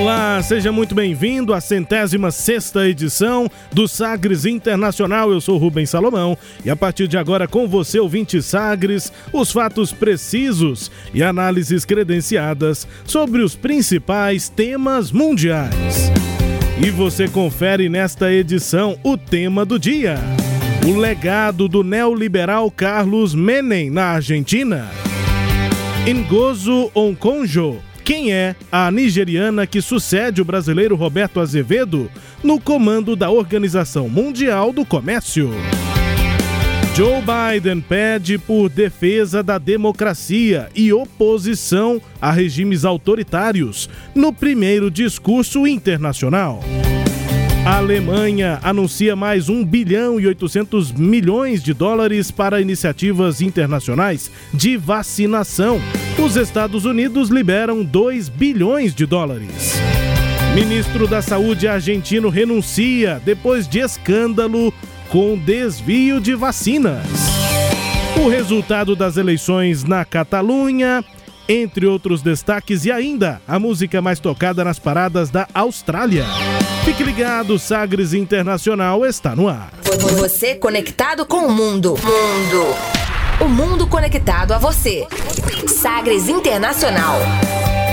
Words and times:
Olá, 0.00 0.42
seja 0.42 0.72
muito 0.72 0.94
bem-vindo 0.94 1.52
à 1.52 1.60
centésima 1.60 2.30
sexta 2.30 2.88
edição 2.88 3.50
do 3.70 3.86
Sagres 3.86 4.46
Internacional. 4.46 5.30
Eu 5.30 5.42
sou 5.42 5.58
Rubens 5.58 5.90
Salomão 5.90 6.38
e 6.64 6.70
a 6.70 6.74
partir 6.74 7.06
de 7.06 7.18
agora 7.18 7.46
com 7.46 7.68
você, 7.68 8.00
ouvinte 8.00 8.40
Sagres, 8.40 9.12
os 9.30 9.52
fatos 9.52 9.92
precisos 9.92 10.90
e 11.12 11.22
análises 11.22 11.84
credenciadas 11.84 12.88
sobre 13.04 13.42
os 13.42 13.54
principais 13.54 14.48
temas 14.48 15.12
mundiais. 15.12 16.10
E 16.82 16.88
você 16.88 17.28
confere 17.28 17.90
nesta 17.90 18.32
edição 18.32 18.98
o 19.04 19.18
tema 19.18 19.66
do 19.66 19.78
dia: 19.78 20.18
o 20.88 20.96
legado 20.96 21.68
do 21.68 21.84
neoliberal 21.84 22.70
Carlos 22.70 23.34
Menem 23.34 23.90
na 23.90 24.06
Argentina. 24.06 24.88
Ngozo 26.08 26.90
Onkonjo 26.94 27.89
quem 28.10 28.32
é 28.32 28.56
a 28.72 28.90
nigeriana 28.90 29.68
que 29.68 29.80
sucede 29.80 30.42
o 30.42 30.44
brasileiro 30.44 30.96
Roberto 30.96 31.38
Azevedo 31.38 32.10
no 32.42 32.60
comando 32.60 33.14
da 33.14 33.30
Organização 33.30 34.08
Mundial 34.08 34.72
do 34.72 34.84
Comércio. 34.84 35.52
Joe 36.96 37.22
Biden 37.22 37.80
pede 37.80 38.36
por 38.36 38.68
defesa 38.68 39.44
da 39.44 39.58
democracia 39.58 40.68
e 40.74 40.92
oposição 40.92 42.02
a 42.20 42.32
regimes 42.32 42.84
autoritários 42.84 43.88
no 44.12 44.32
primeiro 44.32 44.90
discurso 44.90 45.64
internacional. 45.64 46.64
A 47.64 47.76
Alemanha 47.76 48.58
anuncia 48.62 49.14
mais 49.14 49.50
1 49.50 49.64
bilhão 49.64 50.18
e 50.18 50.26
800 50.26 50.92
milhões 50.92 51.62
de 51.62 51.74
dólares 51.74 52.30
para 52.30 52.60
iniciativas 52.60 53.42
internacionais 53.42 54.30
de 54.52 54.78
vacinação. 54.78 55.78
Os 56.18 56.36
Estados 56.36 56.86
Unidos 56.86 57.28
liberam 57.28 57.84
2 57.84 58.30
bilhões 58.30 58.94
de 58.94 59.04
dólares. 59.04 59.74
Ministro 60.54 61.06
da 61.06 61.20
Saúde 61.20 61.68
argentino 61.68 62.30
renuncia 62.30 63.20
depois 63.24 63.68
de 63.68 63.80
escândalo 63.80 64.72
com 65.10 65.36
desvio 65.36 66.18
de 66.18 66.34
vacinas. 66.34 67.06
O 68.16 68.28
resultado 68.28 68.96
das 68.96 69.16
eleições 69.16 69.84
na 69.84 70.04
Catalunha 70.04 71.04
entre 71.48 71.86
outros 71.86 72.22
destaques 72.22 72.84
e 72.84 72.92
ainda 72.92 73.40
a 73.46 73.58
música 73.58 74.00
mais 74.00 74.20
tocada 74.20 74.64
nas 74.64 74.78
paradas 74.78 75.30
da 75.30 75.46
Austrália. 75.54 76.24
Fique 76.84 77.02
ligado, 77.02 77.58
Sagres 77.58 78.14
Internacional 78.14 79.04
está 79.04 79.34
no 79.36 79.48
ar. 79.48 79.70
Você 80.18 80.54
conectado 80.54 81.26
com 81.26 81.46
o 81.46 81.52
mundo. 81.52 81.90
Mundo. 81.90 82.66
O 83.40 83.48
mundo 83.48 83.86
conectado 83.86 84.52
a 84.52 84.58
você. 84.58 85.06
Sagres 85.66 86.28
Internacional. 86.28 87.18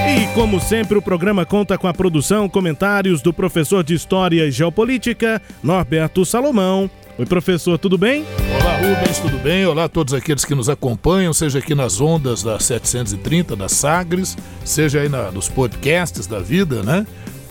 E 0.08 0.25
como 0.34 0.59
sempre, 0.59 0.98
o 0.98 1.02
programa 1.02 1.45
conta 1.45 1.78
com 1.78 1.88
a 1.88 1.94
produção, 1.94 2.48
comentários 2.48 3.22
do 3.22 3.34
professor 3.34 3.84
de 3.84 3.94
História 3.94 4.45
e 4.45 4.52
Geopolítica, 4.52 5.41
Norberto 5.62 6.24
Salomão. 6.25 6.90
Oi, 7.18 7.25
professor, 7.25 7.78
tudo 7.78 7.97
bem? 7.97 8.25
Olá, 8.62 8.66
Rubens, 8.77 9.17
tudo 9.17 9.39
bem? 9.39 9.65
Olá 9.65 9.85
a 9.85 9.89
todos 9.89 10.13
aqueles 10.13 10.45
que 10.45 10.53
nos 10.53 10.69
acompanham, 10.69 11.33
seja 11.33 11.57
aqui 11.57 11.73
nas 11.73 11.99
ondas 11.99 12.43
da 12.43 12.59
730, 12.59 13.55
da 13.55 13.67
Sagres, 13.67 14.38
seja 14.63 15.01
aí 15.01 15.09
na, 15.09 15.31
nos 15.31 15.49
podcasts 15.49 16.27
da 16.27 16.38
vida, 16.39 16.83
né? 16.83 17.05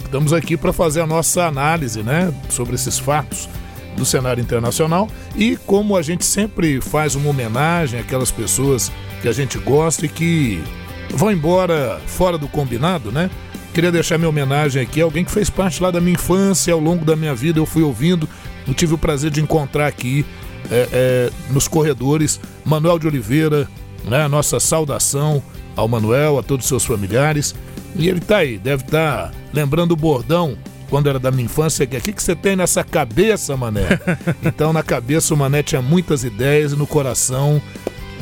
Estamos 0.04 0.32
aqui 0.32 0.56
para 0.56 0.72
fazer 0.72 1.00
a 1.00 1.06
nossa 1.06 1.44
análise, 1.44 2.00
né, 2.00 2.32
sobre 2.48 2.76
esses 2.76 2.96
fatos 2.96 3.48
do 3.96 4.04
cenário 4.04 4.40
internacional 4.40 5.08
e 5.34 5.56
como 5.56 5.96
a 5.96 6.02
gente 6.02 6.24
sempre 6.24 6.80
faz 6.80 7.16
uma 7.16 7.30
homenagem 7.30 7.98
àquelas 7.98 8.30
pessoas 8.30 8.92
que 9.20 9.28
a 9.28 9.32
gente 9.32 9.58
gosta 9.58 10.06
e 10.06 10.08
que 10.08 10.62
vão 11.10 11.32
embora 11.32 12.00
fora 12.06 12.38
do 12.38 12.46
combinado, 12.46 13.10
né? 13.10 13.28
Queria 13.74 13.90
deixar 13.90 14.16
minha 14.16 14.28
homenagem 14.28 14.80
aqui 14.80 15.00
a 15.00 15.04
alguém 15.04 15.24
que 15.24 15.32
fez 15.32 15.50
parte 15.50 15.82
lá 15.82 15.90
da 15.90 16.00
minha 16.00 16.14
infância, 16.14 16.72
ao 16.72 16.80
longo 16.80 17.04
da 17.04 17.16
minha 17.16 17.34
vida 17.34 17.58
eu 17.58 17.66
fui 17.66 17.82
ouvindo, 17.82 18.28
eu 18.66 18.72
tive 18.72 18.94
o 18.94 18.98
prazer 18.98 19.32
de 19.32 19.40
encontrar 19.40 19.88
aqui 19.88 20.24
é, 20.70 20.88
é, 20.92 21.30
nos 21.50 21.68
corredores 21.68 22.40
Manuel 22.64 22.98
de 22.98 23.06
Oliveira, 23.06 23.68
né? 24.04 24.28
Nossa 24.28 24.60
saudação 24.60 25.42
ao 25.74 25.88
Manuel, 25.88 26.38
a 26.38 26.42
todos 26.42 26.64
os 26.64 26.68
seus 26.68 26.84
familiares. 26.84 27.54
E 27.94 28.08
ele 28.08 28.20
tá 28.20 28.38
aí, 28.38 28.58
deve 28.58 28.84
estar 28.84 29.30
tá 29.30 29.32
lembrando 29.52 29.92
o 29.92 29.96
bordão 29.96 30.56
quando 30.88 31.08
era 31.08 31.18
da 31.18 31.30
minha 31.30 31.44
infância, 31.44 31.86
que 31.86 31.96
o 31.96 32.00
que, 32.00 32.12
que 32.12 32.22
você 32.22 32.34
tem 32.34 32.56
nessa 32.56 32.84
cabeça, 32.84 33.56
Mané? 33.56 33.98
Então, 34.44 34.72
na 34.72 34.82
cabeça, 34.82 35.34
o 35.34 35.36
Mané 35.36 35.62
tinha 35.62 35.82
muitas 35.82 36.22
ideias 36.24 36.72
e 36.72 36.76
no 36.76 36.86
coração, 36.86 37.60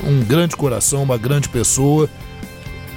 um 0.03 0.25
grande 0.25 0.57
coração, 0.57 1.03
uma 1.03 1.19
grande 1.19 1.49
pessoa. 1.49 2.09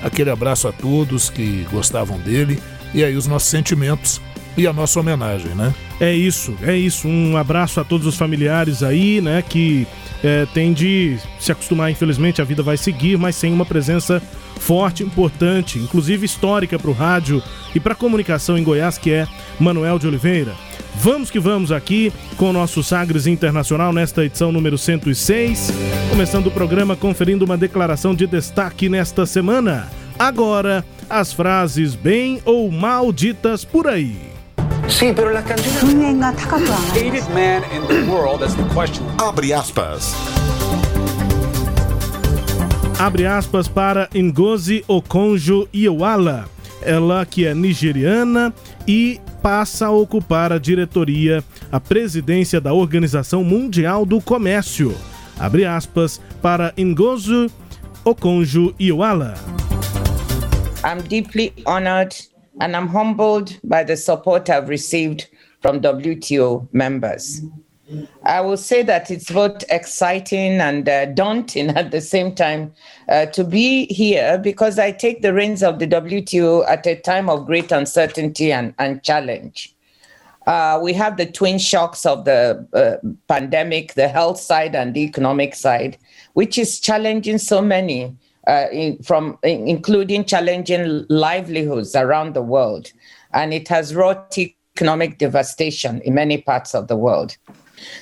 Aquele 0.02 0.30
abraço 0.30 0.68
a 0.68 0.72
todos 0.72 1.30
que 1.30 1.68
gostavam 1.72 2.18
dele. 2.20 2.62
E 2.94 3.04
aí, 3.04 3.16
os 3.16 3.28
nossos 3.28 3.50
sentimentos 3.50 4.22
e 4.58 4.66
a 4.66 4.74
nossa 4.74 5.00
homenagem, 5.00 5.54
né? 5.54 5.74
É 6.00 6.14
isso, 6.14 6.56
é 6.64 6.76
isso. 6.76 7.08
Um 7.08 7.38
abraço 7.38 7.80
a 7.80 7.84
todos 7.84 8.08
os 8.08 8.18
familiares 8.18 8.82
aí, 8.82 9.22
né, 9.22 9.44
que 9.48 9.88
é, 10.24 10.48
tem 10.54 10.74
de 10.74 11.18
se 11.40 11.52
acostumar, 11.52 11.92
infelizmente, 11.92 12.42
a 12.42 12.46
vida 12.46 12.64
vai 12.64 12.76
seguir, 12.76 13.18
mas 13.18 13.36
sem 13.36 13.54
uma 13.54 13.66
presença 13.66 14.22
forte, 14.60 15.04
importante, 15.04 15.78
inclusive 15.78 16.26
histórica 16.26 16.80
para 16.80 16.90
o 16.90 16.94
rádio 16.94 17.42
e 17.76 17.80
para 17.80 17.94
a 17.94 17.96
comunicação 17.96 18.58
em 18.58 18.64
Goiás, 18.64 18.98
que 18.98 19.12
é 19.12 19.28
Manuel 19.60 20.00
de 20.00 20.08
Oliveira. 20.08 20.56
Vamos 20.96 21.30
que 21.30 21.40
vamos 21.40 21.72
aqui 21.72 22.12
com 22.38 22.50
o 22.50 22.54
nosso 22.54 22.82
Sagres 22.82 23.28
Internacional 23.28 23.94
nesta 23.94 24.26
edição 24.26 24.52
número 24.52 24.80
106. 24.80 25.72
Começando 26.10 26.48
o 26.48 26.52
programa 26.52 26.96
conferindo 26.96 27.46
uma 27.46 27.56
declaração 27.56 28.16
de 28.16 28.26
destaque 28.26 28.90
nesta 28.90 29.28
semana. 29.28 29.88
Agora, 30.18 30.84
as 31.08 31.32
frases 31.32 31.94
bem 31.94 32.42
ou 32.44 32.72
mal 32.72 33.14
ditas 33.14 33.64
por 33.64 33.88
aí. 33.88 34.27
Sim, 34.90 35.14
pero 35.14 35.32
la 35.32 35.44
canción... 35.44 35.74
man 37.34 37.64
in 37.72 37.86
the 37.88 38.10
world, 38.10 38.40
that's 38.40 38.56
the 38.56 38.64
question. 38.74 39.06
Abre 39.20 39.54
aspas. 39.54 40.14
Abre 43.00 43.28
aspas 43.28 43.68
para 43.68 44.10
Ngozi 44.16 44.84
Okonjo-Iweala, 44.88 46.46
ela 46.82 47.26
que 47.26 47.46
é 47.46 47.54
nigeriana 47.54 48.54
e 48.88 49.20
passa 49.44 49.88
a 49.88 49.92
ocupar 49.92 50.52
a 50.52 50.58
diretoria, 50.58 51.44
a 51.72 51.80
presidência 51.80 52.60
da 52.60 52.74
Organização 52.74 53.44
Mundial 53.44 54.06
do 54.06 54.22
Comércio. 54.22 54.96
Abre 55.38 55.66
aspas 55.66 56.20
para 56.42 56.74
Ngozi 56.78 57.52
Okonjo-Iweala. 58.04 59.36
I'm 60.84 61.02
deeply 61.08 61.54
honored 61.66 62.16
and 62.60 62.76
I'm 62.76 62.88
humbled 62.88 63.60
by 63.64 63.84
the 63.84 63.98
support 63.98 64.50
I've 64.50 64.70
received 64.70 65.28
from 65.62 65.82
WTO 65.82 66.68
members. 66.74 67.42
I 68.24 68.42
will 68.42 68.58
say 68.58 68.84
that 68.84 69.10
it's 69.10 69.32
both 69.32 69.64
exciting 69.70 70.60
and 70.60 70.88
uh, 70.90 71.06
daunting 71.06 71.70
at 71.78 71.92
the 71.92 72.02
same 72.02 72.36
time 72.36 72.74
uh, 73.08 73.28
to 73.28 73.44
be 73.44 73.86
here 73.86 74.38
because 74.38 74.78
I 74.78 74.92
take 74.92 75.22
the 75.22 75.34
reins 75.34 75.64
of 75.64 75.80
the 75.80 75.88
WTO 75.88 76.68
at 76.68 76.86
a 76.86 76.96
time 76.96 77.30
of 77.30 77.46
great 77.46 77.72
uncertainty 77.72 78.52
and, 78.52 78.74
and 78.78 79.04
challenge. 79.04 79.74
Uh, 80.46 80.80
we 80.82 80.94
have 80.94 81.18
the 81.18 81.26
twin 81.26 81.58
shocks 81.60 82.06
of 82.06 82.24
the 82.24 82.66
uh, 82.74 83.06
pandemic, 83.28 83.94
the 83.96 84.08
health 84.08 84.40
side 84.40 84.76
and 84.76 84.94
the 84.94 85.02
economic 85.02 85.54
side, 85.54 85.98
which 86.34 86.58
is 86.58 86.80
challenging 86.80 87.38
so 87.38 87.62
many, 87.62 88.16
uh, 88.48 88.68
in, 88.72 88.98
from 89.04 89.38
in, 89.44 89.68
including 89.68 90.26
challenging 90.26 91.06
livelihoods 91.10 91.96
around 91.96 92.34
the 92.34 92.42
world, 92.42 92.92
and 93.34 93.54
it 93.54 93.68
has 93.68 93.94
wrought 93.94 94.38
economic 94.38 95.18
devastation 95.18 96.02
in 96.02 96.14
many 96.14 96.38
parts 96.38 96.74
of 96.74 96.88
the 96.88 96.96
world. 96.96 97.36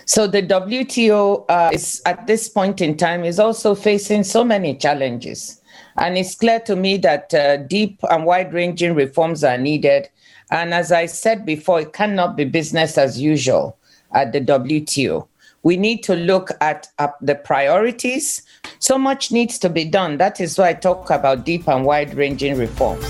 So 0.06 0.28
the 0.28 0.42
WTO 0.42 1.46
uh, 1.50 1.72
is 1.74 2.02
at 2.06 2.28
this 2.28 2.48
point 2.48 2.82
in 2.82 2.96
time 2.96 3.24
is 3.26 3.40
also 3.40 3.76
facing 3.76 4.24
so 4.24 4.44
many 4.44 4.76
challenges. 4.76 5.62
And 5.98 6.18
it's 6.18 6.36
clear 6.36 6.60
to 6.62 6.76
me 6.76 6.98
that 6.98 7.34
uh, 7.34 7.58
deep 7.58 8.00
and 8.10 8.26
wide 8.26 8.54
ranging 8.54 8.96
reforms 8.96 9.44
are 9.44 9.58
needed. 9.58 10.10
And 10.52 10.74
as 10.74 10.92
I 10.92 11.06
said 11.06 11.46
before, 11.46 11.82
it 11.82 11.94
cannot 11.94 12.36
be 12.36 12.46
business 12.46 12.98
as 12.98 13.20
usual 13.20 13.78
at 14.14 14.32
the 14.32 14.42
WTO. 14.42 15.28
We 15.66 15.78
need 15.78 16.04
to 16.04 16.16
look 16.16 16.52
at 16.62 16.90
uh, 17.00 17.08
the 17.20 17.34
priorities. 17.34 18.44
So 18.78 19.00
much 19.00 19.32
needs 19.32 19.58
to 19.60 19.68
be 19.68 19.84
done. 19.84 20.18
That 20.18 20.40
is 20.40 20.60
why 20.60 20.70
I 20.70 20.74
talk 20.76 21.10
about 21.10 21.44
deep 21.44 21.68
and 21.68 21.84
wide 21.84 22.14
ranging 22.14 22.56
reforms. 22.56 23.04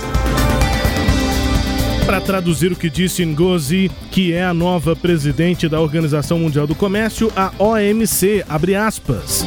Para 2.06 2.22
traduzir 2.22 2.72
o 2.72 2.76
que 2.78 2.90
disse 2.90 3.26
Ngozi, 3.26 3.92
que 4.10 4.32
é 4.32 4.44
a 4.46 4.54
nova 4.54 4.96
presidente 4.96 5.68
da 5.68 5.82
Organização 5.82 6.40
Mundial 6.40 6.66
do 6.66 6.76
Comércio, 6.76 7.30
a 7.36 7.52
OMC, 7.60 8.46
abre 8.48 8.74
aspas. 8.74 9.44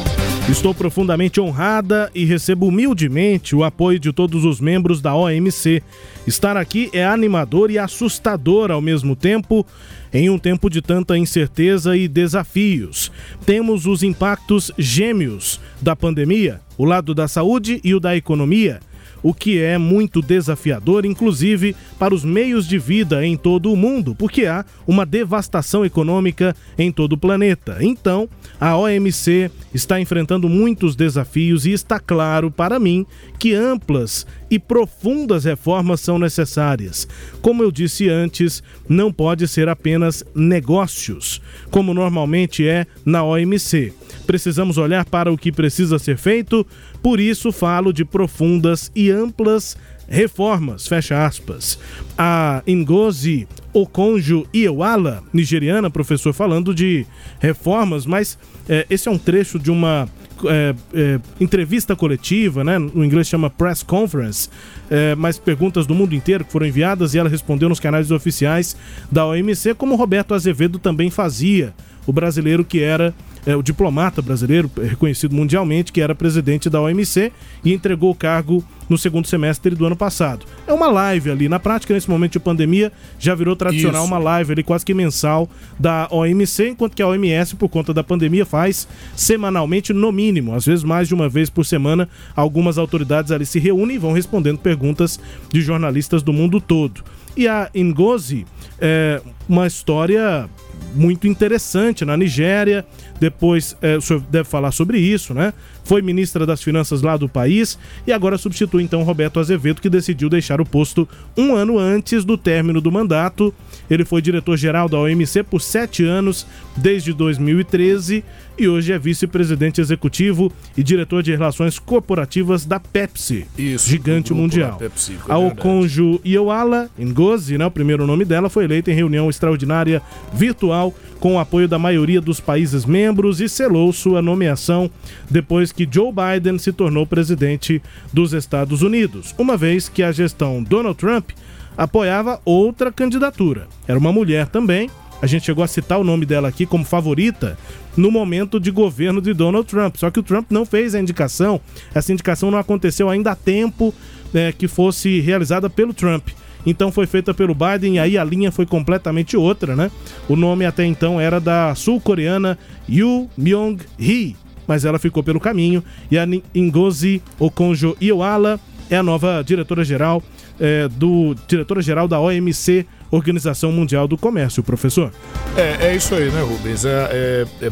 Estou 0.49 0.73
profundamente 0.73 1.39
honrada 1.39 2.09
e 2.13 2.25
recebo 2.25 2.67
humildemente 2.67 3.55
o 3.55 3.63
apoio 3.63 3.99
de 3.99 4.11
todos 4.11 4.45
os 4.45 4.59
membros 4.59 4.99
da 4.99 5.15
OMC. 5.15 5.81
Estar 6.27 6.57
aqui 6.57 6.89
é 6.91 7.05
animador 7.05 7.69
e 7.69 7.77
assustador 7.77 8.71
ao 8.71 8.81
mesmo 8.81 9.15
tempo, 9.15 9.65
em 10.13 10.29
um 10.29 10.37
tempo 10.37 10.69
de 10.69 10.81
tanta 10.81 11.17
incerteza 11.17 11.95
e 11.95 12.07
desafios. 12.07 13.11
Temos 13.45 13.85
os 13.85 14.03
impactos 14.03 14.71
gêmeos 14.77 15.59
da 15.81 15.95
pandemia, 15.95 16.61
o 16.77 16.85
lado 16.85 17.13
da 17.13 17.27
saúde 17.27 17.79
e 17.83 17.93
o 17.93 17.99
da 17.99 18.15
economia 18.15 18.79
o 19.21 19.33
que 19.33 19.59
é 19.59 19.77
muito 19.77 20.21
desafiador, 20.21 21.05
inclusive 21.05 21.75
para 21.97 22.13
os 22.13 22.23
meios 22.23 22.67
de 22.67 22.77
vida 22.77 23.25
em 23.25 23.35
todo 23.35 23.71
o 23.71 23.77
mundo, 23.77 24.15
porque 24.15 24.45
há 24.45 24.65
uma 24.87 25.05
devastação 25.05 25.85
econômica 25.85 26.55
em 26.77 26.91
todo 26.91 27.13
o 27.13 27.17
planeta. 27.17 27.77
Então, 27.81 28.29
a 28.59 28.77
OMC 28.77 29.51
está 29.73 29.99
enfrentando 29.99 30.47
muitos 30.47 30.95
desafios 30.95 31.65
e 31.65 31.71
está 31.71 31.99
claro 31.99 32.49
para 32.49 32.79
mim 32.79 33.05
que 33.37 33.53
amplas 33.53 34.25
e 34.49 34.57
profundas 34.57 35.45
reformas 35.45 36.01
são 36.01 36.17
necessárias. 36.17 37.07
Como 37.41 37.63
eu 37.63 37.71
disse 37.71 38.09
antes, 38.09 38.63
não 38.87 39.11
pode 39.11 39.47
ser 39.47 39.69
apenas 39.69 40.23
negócios, 40.33 41.41
como 41.69 41.93
normalmente 41.93 42.67
é 42.67 42.85
na 43.05 43.23
OMC. 43.23 43.93
Precisamos 44.25 44.77
olhar 44.77 45.05
para 45.05 45.31
o 45.31 45.37
que 45.37 45.51
precisa 45.51 45.97
ser 45.97 46.17
feito, 46.17 46.65
por 47.01 47.19
isso 47.19 47.51
falo 47.51 47.91
de 47.91 48.05
profundas 48.05 48.91
e 48.95 49.09
amplas 49.09 49.75
reformas, 50.09 50.87
fecha 50.87 51.25
aspas. 51.25 51.79
A 52.17 52.63
Ngozi 52.67 53.47
Okonjo 53.71 54.47
Iweala, 54.53 55.23
nigeriana, 55.31 55.89
professor, 55.89 56.33
falando 56.33 56.73
de 56.73 57.05
reformas, 57.39 58.05
mas 58.05 58.37
é, 58.67 58.85
esse 58.89 59.07
é 59.07 59.11
um 59.11 59.17
trecho 59.17 59.59
de 59.59 59.69
uma 59.69 60.09
é, 60.45 60.75
é, 60.93 61.19
entrevista 61.39 61.95
coletiva, 61.95 62.63
né? 62.63 62.79
No 62.79 63.03
inglês 63.05 63.27
chama 63.27 63.49
press 63.49 63.83
conference, 63.83 64.49
é, 64.89 65.13
mas 65.15 65.37
perguntas 65.37 65.85
do 65.85 65.93
mundo 65.93 66.15
inteiro 66.15 66.43
que 66.43 66.51
foram 66.51 66.65
enviadas 66.65 67.13
e 67.13 67.19
ela 67.19 67.29
respondeu 67.29 67.69
nos 67.69 67.79
canais 67.79 68.09
oficiais 68.09 68.75
da 69.11 69.25
OMC, 69.25 69.75
como 69.75 69.95
Roberto 69.95 70.33
Azevedo 70.33 70.79
também 70.79 71.09
fazia, 71.09 71.73
o 72.09 72.13
brasileiro 72.13 72.65
que 72.65 72.81
era 72.81 73.13
é, 73.45 73.55
o 73.55 73.61
diplomata 73.61 74.21
brasileiro, 74.21 74.69
reconhecido 74.81 75.35
mundialmente, 75.35 75.93
que 75.93 76.01
era 76.01 76.15
presidente 76.15 76.69
da 76.69 76.81
OMC 76.81 77.31
e 77.63 77.71
entregou 77.71 78.11
o 78.11 78.15
cargo 78.15 78.63
no 78.89 78.97
segundo 78.97 79.27
semestre 79.27 79.75
do 79.75 79.85
ano 79.85 79.95
passado. 79.95 80.45
É 80.67 80.73
uma 80.73 80.87
live 80.89 81.29
ali, 81.29 81.47
na 81.47 81.59
prática, 81.59 81.93
nesse 81.93 82.09
momento 82.09 82.33
de 82.33 82.39
pandemia, 82.39 82.91
já 83.19 83.35
virou 83.35 83.55
tradicional 83.55 84.03
Isso. 84.03 84.11
uma 84.11 84.17
live 84.17 84.53
ali 84.53 84.63
quase 84.63 84.83
que 84.83 84.93
mensal 84.93 85.47
da 85.79 86.07
OMC, 86.09 86.69
enquanto 86.69 86.95
que 86.95 87.01
a 87.03 87.07
OMS, 87.07 87.55
por 87.55 87.69
conta 87.69 87.93
da 87.93 88.03
pandemia, 88.03 88.45
faz 88.45 88.87
semanalmente, 89.15 89.93
no 89.93 90.11
mínimo, 90.11 90.55
às 90.55 90.65
vezes 90.65 90.83
mais 90.83 91.07
de 91.07 91.13
uma 91.13 91.29
vez 91.29 91.49
por 91.49 91.63
semana, 91.63 92.09
algumas 92.35 92.79
autoridades 92.79 93.31
ali 93.31 93.45
se 93.45 93.59
reúnem 93.59 93.97
e 93.97 93.99
vão 93.99 94.13
respondendo 94.13 94.57
perguntas 94.57 95.19
de 95.53 95.61
jornalistas 95.61 96.23
do 96.23 96.33
mundo 96.33 96.59
todo. 96.59 97.03
E 97.37 97.47
a 97.47 97.69
Ngozi 97.75 98.45
é 98.79 99.21
uma 99.47 99.67
história 99.67 100.49
muito 100.93 101.27
interessante 101.27 102.03
na 102.05 102.15
Nigéria. 102.17 102.85
Depois 103.19 103.75
é, 103.81 103.97
o 103.97 104.01
senhor 104.01 104.21
deve 104.29 104.47
falar 104.47 104.71
sobre 104.71 104.99
isso, 104.99 105.33
né? 105.33 105.53
Foi 105.83 106.01
ministra 106.01 106.45
das 106.45 106.61
Finanças 106.61 107.01
lá 107.01 107.17
do 107.17 107.27
país 107.27 107.77
e 108.05 108.13
agora 108.13 108.37
substitui 108.37 108.83
então 108.83 109.03
Roberto 109.03 109.39
Azevedo, 109.39 109.81
que 109.81 109.89
decidiu 109.89 110.29
deixar 110.29 110.61
o 110.61 110.65
posto 110.65 111.07
um 111.35 111.55
ano 111.55 111.77
antes 111.77 112.23
do 112.23 112.37
término 112.37 112.79
do 112.79 112.91
mandato. 112.91 113.53
Ele 113.89 114.05
foi 114.05 114.21
diretor-geral 114.21 114.87
da 114.87 114.99
OMC 114.99 115.43
por 115.43 115.61
sete 115.61 116.03
anos, 116.03 116.45
desde 116.77 117.11
2013, 117.13 118.23
e 118.59 118.67
hoje 118.67 118.91
é 118.91 118.99
vice-presidente 118.99 119.79
executivo 119.79 120.51
e 120.75 120.83
diretor 120.83 121.23
de 121.23 121.31
relações 121.31 121.79
corporativas 121.79 122.65
da 122.65 122.79
Pepsi, 122.79 123.47
Isso, 123.57 123.89
gigante 123.89 124.33
mundial. 124.33 124.77
Pepsi, 124.77 125.17
é 125.27 125.31
a 125.31 125.37
Okonjo 125.37 126.19
Iweala 126.25 126.89
Ngozi, 126.99 127.57
né, 127.57 127.65
o 127.65 127.71
primeiro 127.71 128.05
nome 128.05 128.25
dela, 128.25 128.49
foi 128.49 128.65
eleita 128.65 128.91
em 128.91 128.95
reunião 128.95 129.29
extraordinária 129.29 130.01
virtual 130.33 130.93
com 131.19 131.35
o 131.35 131.39
apoio 131.39 131.67
da 131.67 131.79
maioria 131.79 132.19
dos 132.19 132.39
países 132.39 132.85
membros 132.85 133.39
e 133.39 133.47
selou 133.47 133.91
sua 133.93 134.21
nomeação 134.21 134.91
depois 135.29 135.71
que 135.71 135.87
Joe 135.89 136.11
Biden 136.11 136.57
se 136.57 136.73
tornou 136.73 137.07
presidente 137.07 137.81
dos 138.11 138.33
Estados 138.33 138.81
Unidos, 138.81 139.33
uma 139.37 139.55
vez 139.55 139.87
que 139.87 140.03
a 140.03 140.11
gestão 140.11 140.61
Donald 140.61 140.97
Trump 140.97 141.29
apoiava 141.77 142.41
outra 142.43 142.91
candidatura. 142.91 143.67
Era 143.87 143.97
uma 143.97 144.11
mulher 144.11 144.47
também, 144.47 144.89
a 145.21 145.27
gente 145.27 145.45
chegou 145.45 145.63
a 145.63 145.67
citar 145.67 145.99
o 145.99 146.03
nome 146.03 146.25
dela 146.25 146.47
aqui 146.47 146.65
como 146.65 146.85
favorita 146.85 147.57
no 147.95 148.11
momento 148.11 148.59
de 148.59 148.71
governo 148.71 149.21
de 149.21 149.33
Donald 149.33 149.67
Trump. 149.67 149.95
Só 149.97 150.09
que 150.09 150.19
o 150.19 150.23
Trump 150.23 150.47
não 150.49 150.65
fez 150.65 150.95
a 150.95 150.99
indicação, 150.99 151.59
essa 151.93 152.11
indicação 152.11 152.49
não 152.49 152.57
aconteceu 152.57 153.09
ainda 153.09 153.31
a 153.31 153.35
tempo 153.35 153.93
né, 154.33 154.51
que 154.51 154.67
fosse 154.67 155.19
realizada 155.19 155.69
pelo 155.69 155.93
Trump. 155.93 156.29
Então 156.65 156.91
foi 156.91 157.07
feita 157.07 157.33
pelo 157.33 157.55
Biden 157.55 157.95
e 157.95 157.99
aí 157.99 158.17
a 158.17 158.23
linha 158.23 158.51
foi 158.51 158.65
completamente 158.65 159.37
outra, 159.37 159.75
né? 159.75 159.89
O 160.27 160.35
nome 160.35 160.65
até 160.65 160.85
então 160.85 161.19
era 161.19 161.39
da 161.39 161.73
sul-coreana 161.73 162.59
Yoo 162.87 163.29
Myung-hee, 163.37 164.35
mas 164.67 164.83
ela 164.83 164.99
ficou 164.99 165.23
pelo 165.23 165.39
caminho 165.39 165.83
e 166.11 166.17
a 166.17 166.27
Ngozi 166.55 167.21
Okonjo-Iweala 167.39 168.59
é 168.89 168.97
a 168.97 169.03
nova 169.03 169.41
diretora-geral 169.41 170.21
é, 170.59 170.87
do 170.87 171.35
diretora-geral 171.47 172.07
da 172.07 172.19
OMC 172.19 172.85
Organização 173.11 173.71
Mundial 173.71 174.07
do 174.07 174.17
Comércio, 174.17 174.61
professor. 174.61 175.11
É, 175.55 175.87
é 175.87 175.95
isso 175.95 176.13
aí, 176.13 176.29
né, 176.29 176.41
Rubens? 176.41 176.85
É, 176.85 177.47
é, 177.61 177.67
é 177.67 177.71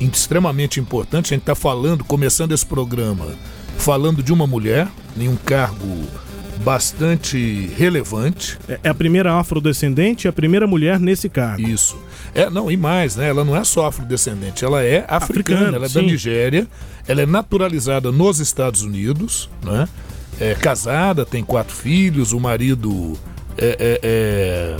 extremamente 0.00 0.78
importante. 0.78 1.26
A 1.26 1.36
gente 1.36 1.42
está 1.42 1.54
falando, 1.54 2.04
começando 2.04 2.52
esse 2.52 2.64
programa, 2.64 3.26
falando 3.78 4.22
de 4.22 4.32
uma 4.32 4.46
mulher 4.46 4.88
em 5.18 5.28
um 5.28 5.36
cargo 5.36 6.06
bastante 6.62 7.70
relevante. 7.76 8.58
É, 8.68 8.80
é 8.84 8.88
a 8.88 8.94
primeira 8.94 9.34
afrodescendente 9.34 10.26
e 10.26 10.28
a 10.28 10.32
primeira 10.32 10.66
mulher 10.66 10.98
nesse 10.98 11.28
cargo. 11.28 11.62
Isso. 11.62 11.98
É, 12.34 12.50
não, 12.50 12.70
e 12.70 12.76
mais, 12.76 13.16
né? 13.16 13.28
Ela 13.28 13.44
não 13.44 13.56
é 13.56 13.64
só 13.64 13.86
afrodescendente, 13.86 14.64
ela 14.64 14.82
é 14.82 15.04
africana, 15.08 15.60
africana 15.60 15.76
ela 15.76 15.86
é 15.86 15.88
sim. 15.88 15.94
da 15.94 16.02
Nigéria, 16.02 16.68
ela 17.06 17.22
é 17.22 17.26
naturalizada 17.26 18.12
nos 18.12 18.40
Estados 18.40 18.82
Unidos, 18.82 19.48
né? 19.64 19.88
É 20.38 20.54
casada, 20.54 21.24
tem 21.24 21.42
quatro 21.42 21.74
filhos, 21.74 22.32
o 22.32 22.40
marido 22.40 23.18
é, 23.56 23.76
é, 23.78 24.00
é 24.02 24.76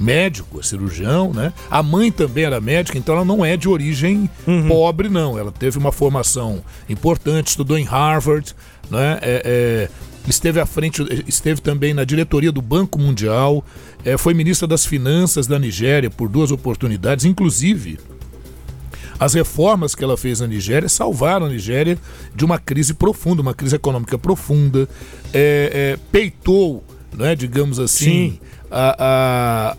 médico, 0.00 0.62
cirurgião, 0.62 1.32
né? 1.32 1.52
A 1.70 1.82
mãe 1.82 2.10
também 2.10 2.44
era 2.44 2.60
médica, 2.60 2.98
então 2.98 3.14
ela 3.14 3.24
não 3.24 3.44
é 3.44 3.56
de 3.56 3.68
origem 3.68 4.28
uhum. 4.46 4.68
pobre, 4.68 5.08
não. 5.08 5.38
Ela 5.38 5.52
teve 5.52 5.78
uma 5.78 5.92
formação 5.92 6.62
importante, 6.88 7.48
estudou 7.48 7.78
em 7.78 7.84
Harvard, 7.84 8.54
né? 8.90 9.18
É, 9.22 9.42
é, 9.44 9.88
esteve 10.28 10.60
à 10.60 10.66
frente, 10.66 11.02
esteve 11.26 11.60
também 11.60 11.92
na 11.94 12.04
diretoria 12.04 12.50
do 12.50 12.62
Banco 12.62 12.98
Mundial, 12.98 13.64
é, 14.04 14.16
foi 14.16 14.34
ministra 14.34 14.66
das 14.66 14.84
Finanças 14.84 15.46
da 15.46 15.58
Nigéria 15.58 16.10
por 16.10 16.28
duas 16.28 16.50
oportunidades, 16.50 17.24
inclusive. 17.24 17.98
As 19.18 19.34
reformas 19.34 19.94
que 19.94 20.02
ela 20.02 20.16
fez 20.16 20.40
na 20.40 20.46
Nigéria 20.46 20.88
salvaram 20.88 21.46
a 21.46 21.48
Nigéria 21.48 21.98
de 22.34 22.44
uma 22.44 22.58
crise 22.58 22.94
profunda, 22.94 23.42
uma 23.42 23.54
crise 23.54 23.76
econômica 23.76 24.18
profunda, 24.18 24.88
é, 25.32 25.96
é, 25.96 25.98
peitou 26.10 26.82
né, 27.16 27.34
digamos 27.34 27.78
assim, 27.78 28.38
a, 28.70 28.96
a, 28.98 29.76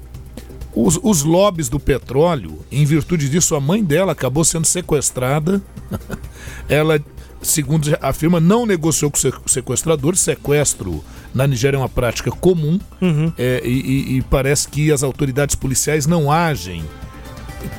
os, 0.73 0.99
os 1.01 1.23
lobbies 1.23 1.69
do 1.69 1.79
petróleo, 1.79 2.59
em 2.71 2.85
virtude 2.85 3.29
disso, 3.29 3.55
a 3.55 3.61
mãe 3.61 3.83
dela 3.83 4.11
acabou 4.11 4.43
sendo 4.43 4.65
sequestrada. 4.65 5.61
Ela, 6.67 6.99
segundo 7.41 7.95
afirma, 8.01 8.39
não 8.39 8.65
negociou 8.65 9.11
com 9.11 9.17
o 9.17 9.49
sequestrador. 9.49 10.15
Sequestro 10.15 11.03
na 11.33 11.45
Nigéria 11.45 11.77
é 11.77 11.79
uma 11.79 11.89
prática 11.89 12.31
comum 12.31 12.79
uhum. 13.01 13.31
é, 13.37 13.61
e, 13.63 14.17
e, 14.17 14.21
parece 14.23 14.67
que 14.67 14.91
as 14.91 15.03
autoridades 15.03 15.55
policiais 15.55 16.07
não 16.07 16.31
agem 16.31 16.83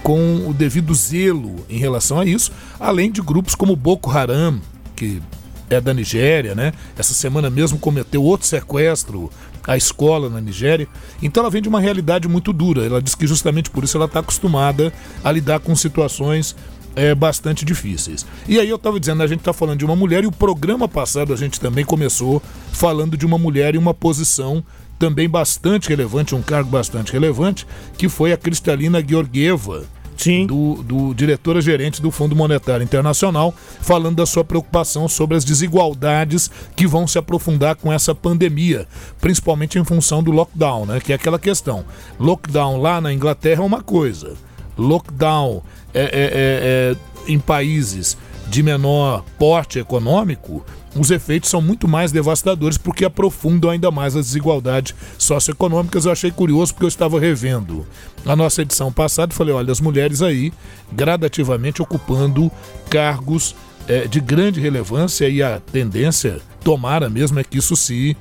com 0.03 0.49
o 0.49 0.55
devido 0.55 0.95
zelo 0.95 1.65
em 1.69 1.79
relação 1.79 2.19
a 2.19 2.25
isso, 2.25 2.53
além 2.79 3.11
de 3.11 3.21
grupos 3.21 3.55
como 3.55 3.77
Boko 3.77 4.11
Haram, 4.11 4.61
que 4.95 5.23
é 5.69 5.81
da 5.81 5.93
Nigéria, 5.93 6.55
né? 6.55 6.73
Essa 6.97 7.15
semana 7.15 7.51
mesmo 7.51 7.79
cometeu 7.79 8.23
outro 8.23 8.47
sequestro 8.47 9.31
à 9.67 9.77
escola 9.77 10.31
na 10.31 10.41
Nigéria. 10.41 10.87
Então 11.23 11.43
ela 11.43 11.51
vem 11.51 11.63
de 11.63 11.69
uma 11.69 11.81
realidade 11.81 12.29
muito 12.29 12.53
dura. 12.53 12.85
Ela 12.85 13.03
diz 13.03 13.15
que 13.15 13.27
justamente 13.27 13.71
por 13.71 13.85
isso 13.85 13.97
ela 13.97 14.07
está 14.07 14.21
acostumada 14.21 14.93
a 15.25 15.33
lidar 15.33 15.61
com 15.61 15.75
situações 15.75 16.55
é, 16.95 17.15
bastante 17.15 17.65
difíceis. 17.65 18.25
E 18.49 18.59
aí 18.59 18.69
eu 18.69 18.77
estava 18.77 18.99
dizendo, 18.99 19.23
a 19.23 19.27
gente 19.27 19.41
está 19.41 19.53
falando 19.53 19.79
de 19.79 19.85
uma 19.85 19.97
mulher 19.97 20.25
e 20.25 20.27
o 20.27 20.33
programa 20.33 20.89
passado 20.89 21.33
a 21.33 21.37
gente 21.37 21.61
também 21.61 21.85
começou 21.85 22.43
falando 22.73 23.17
de 23.17 23.27
uma 23.27 23.39
mulher 23.39 23.75
em 23.75 23.79
uma 23.79 23.93
posição 23.93 24.65
também 24.99 25.29
bastante 25.29 25.89
relevante, 25.89 26.35
um 26.35 26.43
cargo 26.43 26.71
bastante 26.71 27.13
relevante, 27.13 27.67
que 27.97 28.09
foi 28.09 28.33
a 28.33 28.37
Cristalina 28.37 29.05
Georgieva, 29.07 29.85
Sim. 30.17 30.47
Do, 30.47 30.83
do 30.83 31.15
diretora-gerente 31.15 32.01
do 32.01 32.11
Fundo 32.11 32.35
Monetário 32.35 32.83
Internacional, 32.83 33.55
falando 33.81 34.17
da 34.17 34.27
sua 34.27 34.43
preocupação 34.43 35.07
sobre 35.09 35.37
as 35.37 35.45
desigualdades 35.45 36.51
que 36.75 36.87
vão 36.87 37.07
se 37.07 37.19
aprofundar 37.19 37.77
com 37.77 37.93
essa 37.93 38.15
pandemia, 38.15 38.89
principalmente 39.21 39.79
em 39.79 39.85
função 39.85 40.23
do 40.23 40.31
lockdown, 40.31 40.87
né? 40.87 41.01
Que 41.01 41.13
é 41.13 41.17
aquela 41.17 41.39
questão. 41.39 41.85
Lockdown 42.19 42.81
lá 42.81 42.99
na 42.99 43.13
Inglaterra 43.13 43.63
é 43.63 43.67
uma 43.67 43.83
coisa, 43.83 44.35
lockdown 44.77 45.63
é, 45.93 46.01
é, 46.01 46.07
é, 46.07 46.97
é 46.97 46.97
em 47.29 47.39
países 47.39 48.17
de 48.49 48.63
menor 48.63 49.25
porte 49.39 49.79
econômico 49.79 50.65
os 50.99 51.11
efeitos 51.11 51.51
são 51.51 51.61
muito 51.61 51.87
mais 51.87 52.11
devastadores 52.11 52.79
porque 52.79 53.05
aprofundam 53.05 53.71
ainda 53.71 53.91
mais 53.91 54.17
as 54.17 54.27
desigualdades 54.27 54.95
socioeconômicas. 55.19 56.07
Eu 56.07 56.13
achei 56.13 56.31
curioso 56.31 56.73
porque 56.73 56.85
eu 56.85 56.89
estava 56.89 57.21
revendo 57.21 57.87
a 58.25 58.35
nossa 58.35 58.63
edição 58.63 58.91
passada 58.91 59.33
e 59.33 59.37
falei: 59.37 59.55
olha, 59.55 59.71
as 59.71 59.81
mulheres 59.81 60.23
aí 60.23 60.53
gradativamente 60.93 61.83
ocupando 61.83 62.51
cargos 62.89 63.55
é, 63.87 64.07
de 64.07 64.21
grande 64.21 64.61
relevância 64.61 65.29
e 65.29 65.43
a 65.43 65.61
tendência, 65.61 66.41
tomara 66.65 67.11
mesmo, 67.11 67.39
é 67.39 67.45
que 67.45 67.59
isso 67.59 67.77
se 67.77 68.17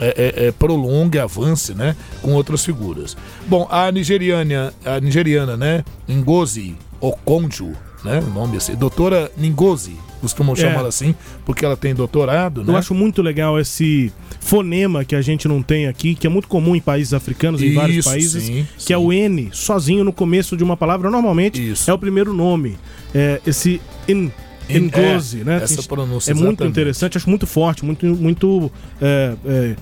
é, 0.00 0.06
é, 0.06 0.46
é, 0.46 0.52
prolongue, 0.52 1.18
avance, 1.18 1.74
né, 1.74 1.94
com 2.22 2.32
outras 2.32 2.64
figuras. 2.64 3.16
Bom, 3.46 3.68
a 3.70 3.92
nigeriana, 3.92 4.72
a 4.84 4.98
nigeriana, 4.98 5.56
né, 5.56 5.84
Ngozi 6.08 6.74
Okonjo, 7.00 7.72
né, 8.04 8.22
o 8.26 8.30
nome 8.30 8.56
assim, 8.56 8.74
doutora 8.74 9.30
Ngozi 9.38 9.96
costumam 10.20 10.54
é. 10.54 10.56
chamar 10.56 10.86
assim, 10.86 11.14
porque 11.44 11.64
ela 11.64 11.76
tem 11.76 11.94
doutorado, 11.94 12.64
né? 12.64 12.72
Eu 12.72 12.76
acho 12.76 12.94
muito 12.94 13.20
legal 13.20 13.58
esse 13.60 14.10
fonema 14.40 15.04
que 15.04 15.14
a 15.14 15.20
gente 15.20 15.46
não 15.46 15.62
tem 15.62 15.86
aqui, 15.86 16.14
que 16.14 16.26
é 16.26 16.30
muito 16.30 16.48
comum 16.48 16.74
em 16.74 16.80
países 16.80 17.12
africanos, 17.12 17.62
em 17.62 17.66
Isso, 17.66 17.74
vários 17.74 18.04
países, 18.06 18.44
sim, 18.44 18.66
que 18.76 18.84
sim. 18.84 18.92
é 18.92 18.98
o 18.98 19.12
N, 19.12 19.50
sozinho 19.52 20.02
no 20.02 20.12
começo 20.12 20.56
de 20.56 20.64
uma 20.64 20.76
palavra, 20.76 21.10
normalmente 21.10 21.70
Isso. 21.72 21.90
é 21.90 21.94
o 21.94 21.98
primeiro 21.98 22.32
nome. 22.32 22.76
É, 23.14 23.40
esse 23.46 23.80
in, 24.08 24.30
Ngozi, 24.68 25.42
é, 25.42 25.44
né? 25.44 25.60
Essa 25.62 25.82
pronúncia, 25.82 26.30
É 26.30 26.34
muito 26.34 26.64
interessante, 26.64 27.18
acho 27.18 27.28
muito 27.28 27.46
forte, 27.46 27.84
muito, 27.84 28.06
muito 28.06 28.72
é, 29.00 29.34
é, 29.44 29.76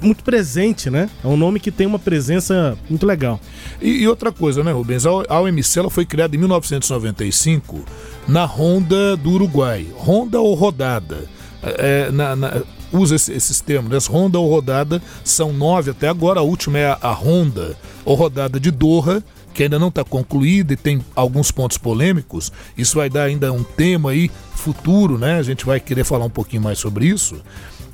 muito 0.00 0.24
presente, 0.24 0.90
né? 0.90 1.08
É 1.22 1.26
um 1.26 1.36
nome 1.36 1.60
que 1.60 1.70
tem 1.70 1.86
uma 1.86 1.98
presença 1.98 2.76
muito 2.88 3.06
legal. 3.06 3.40
E, 3.80 4.02
e 4.02 4.08
outra 4.08 4.32
coisa, 4.32 4.62
né, 4.64 4.72
Rubens? 4.72 5.04
A 5.06 5.40
OMC 5.40 5.78
ela 5.78 5.90
foi 5.90 6.04
criada 6.04 6.34
em 6.34 6.38
1995 6.38 7.84
na 8.26 8.44
Honda 8.44 9.16
do 9.16 9.30
Uruguai. 9.30 9.86
Honda 9.96 10.40
ou 10.40 10.54
rodada? 10.54 11.24
É, 11.62 12.10
na, 12.10 12.34
na, 12.34 12.62
usa 12.92 13.16
esse, 13.16 13.32
esses 13.32 13.60
termos, 13.60 13.90
né? 13.90 13.98
Honda 14.10 14.38
ou 14.38 14.50
rodada 14.50 15.02
são 15.22 15.52
nove 15.52 15.90
até 15.90 16.08
agora. 16.08 16.40
A 16.40 16.42
última 16.42 16.78
é 16.78 16.86
a, 16.86 16.98
a 17.00 17.12
Honda 17.12 17.76
ou 18.04 18.14
rodada 18.14 18.58
de 18.58 18.70
Doha 18.70 19.22
que 19.52 19.64
ainda 19.64 19.78
não 19.78 19.88
está 19.88 20.04
concluída 20.04 20.72
e 20.72 20.76
tem 20.76 21.04
alguns 21.14 21.50
pontos 21.50 21.76
polêmicos. 21.76 22.52
Isso 22.78 22.96
vai 22.96 23.10
dar 23.10 23.24
ainda 23.24 23.52
um 23.52 23.62
tema 23.62 24.12
aí 24.12 24.30
futuro, 24.54 25.18
né? 25.18 25.38
A 25.38 25.42
gente 25.42 25.66
vai 25.66 25.80
querer 25.80 26.04
falar 26.04 26.24
um 26.24 26.30
pouquinho 26.30 26.62
mais 26.62 26.78
sobre 26.78 27.06
isso. 27.06 27.42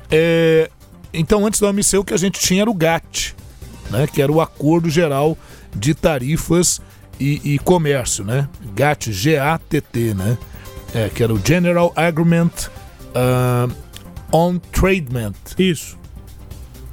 É, 0.09 0.69
então, 1.13 1.45
antes 1.45 1.59
da 1.59 1.67
OMC, 1.67 1.97
o 1.97 2.03
que 2.03 2.13
a 2.13 2.17
gente 2.17 2.39
tinha 2.39 2.61
era 2.61 2.69
o 2.69 2.73
GATT, 2.73 3.35
né, 3.89 4.07
que 4.07 4.21
era 4.21 4.31
o 4.31 4.41
Acordo 4.41 4.89
Geral 4.89 5.37
de 5.75 5.93
Tarifas 5.93 6.81
e, 7.19 7.53
e 7.53 7.59
Comércio, 7.59 8.23
né? 8.23 8.47
GATT, 8.75 9.11
G-A-T-T, 9.11 10.13
né? 10.13 10.37
É, 10.93 11.09
que 11.09 11.21
era 11.21 11.33
o 11.33 11.41
General 11.43 11.91
Agreement 11.95 12.51
uh, 13.13 13.73
on 14.31 14.57
Tradement. 14.71 15.33
Isso. 15.57 15.97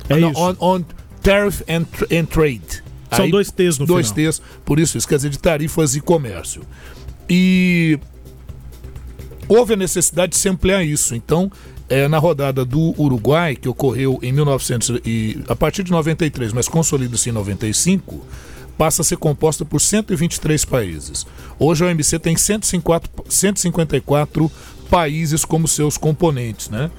É 0.09 0.19
isso. 0.19 0.39
On, 0.39 0.57
on 0.61 0.85
Tariff 1.23 1.63
and, 1.69 1.87
and 2.13 2.27
Trade. 2.27 2.83
São 3.11 3.25
Aí, 3.25 3.31
dois 3.31 3.51
T's 3.51 3.79
no 3.79 3.87
dois 3.87 4.11
final. 4.11 4.25
Dois 4.25 4.39
T's, 4.39 4.43
por 4.65 4.79
isso, 4.79 4.99
isso 4.99 5.07
quer 5.09 5.17
dizer 5.17 5.31
de 5.31 5.39
tarifas 5.39 5.95
e 5.95 6.01
comércio. 6.01 6.63
E 7.29 7.99
houve 9.49 9.75
a 9.75 9.77
necessidade 9.77 10.33
de 10.33 10.39
se 10.39 10.49
ampliar 10.49 10.83
isso. 10.83 11.15
Então, 11.15 11.51
é, 11.89 12.09
na 12.09 12.19
rodada 12.19 12.65
do 12.65 12.95
Uruguai, 13.01 13.57
que 13.57 13.69
ocorreu 13.69 14.19
em 14.23 14.33
1900 14.33 15.01
e 15.05 15.43
a 15.49 15.55
partir 15.55 15.83
de 15.83 15.91
93, 15.91 16.53
mas 16.53 16.69
consolida-se 16.69 17.29
em 17.29 17.33
95, 17.33 18.25
passa 18.77 19.03
a 19.03 19.05
ser 19.05 19.17
composta 19.17 19.65
por 19.65 19.81
123 19.81 20.65
países. 20.65 21.27
Hoje 21.59 21.85
a 21.85 21.89
OMC 21.89 22.19
tem 22.19 22.37
154, 22.37 23.25
154 23.29 24.51
países 24.91 25.45
como 25.45 25.69
seus 25.69 25.97
componentes, 25.97 26.69
né? 26.69 26.91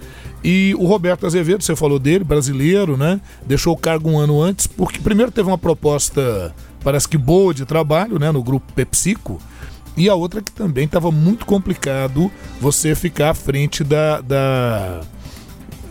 E 0.44 0.76
o 0.78 0.86
Roberto 0.86 1.26
Azevedo, 1.26 1.64
você 1.64 1.76
falou 1.76 1.98
dele, 1.98 2.24
brasileiro, 2.24 2.96
né? 2.96 3.20
Deixou 3.46 3.74
o 3.74 3.78
cargo 3.78 4.10
um 4.10 4.20
ano 4.20 4.42
antes, 4.42 4.68
porque 4.68 5.00
primeiro 5.00 5.32
teve 5.32 5.48
uma 5.48 5.58
proposta, 5.58 6.54
parece 6.84 7.08
que 7.08 7.18
boa 7.18 7.54
de 7.54 7.66
trabalho, 7.66 8.20
né? 8.20 8.32
No 8.32 8.44
grupo 8.44 8.72
PepsiCo, 8.74 9.42
e 9.98 10.10
a 10.10 10.16
outra 10.16 10.42
que 10.42 10.52
também 10.52 10.86
estava 10.86 11.12
muito 11.12 11.46
complicado 11.46 12.32
você 12.60 12.96
ficar 12.96 13.30
à 13.30 13.34
frente 13.34 13.84
da, 13.84 14.22
da, 14.22 15.02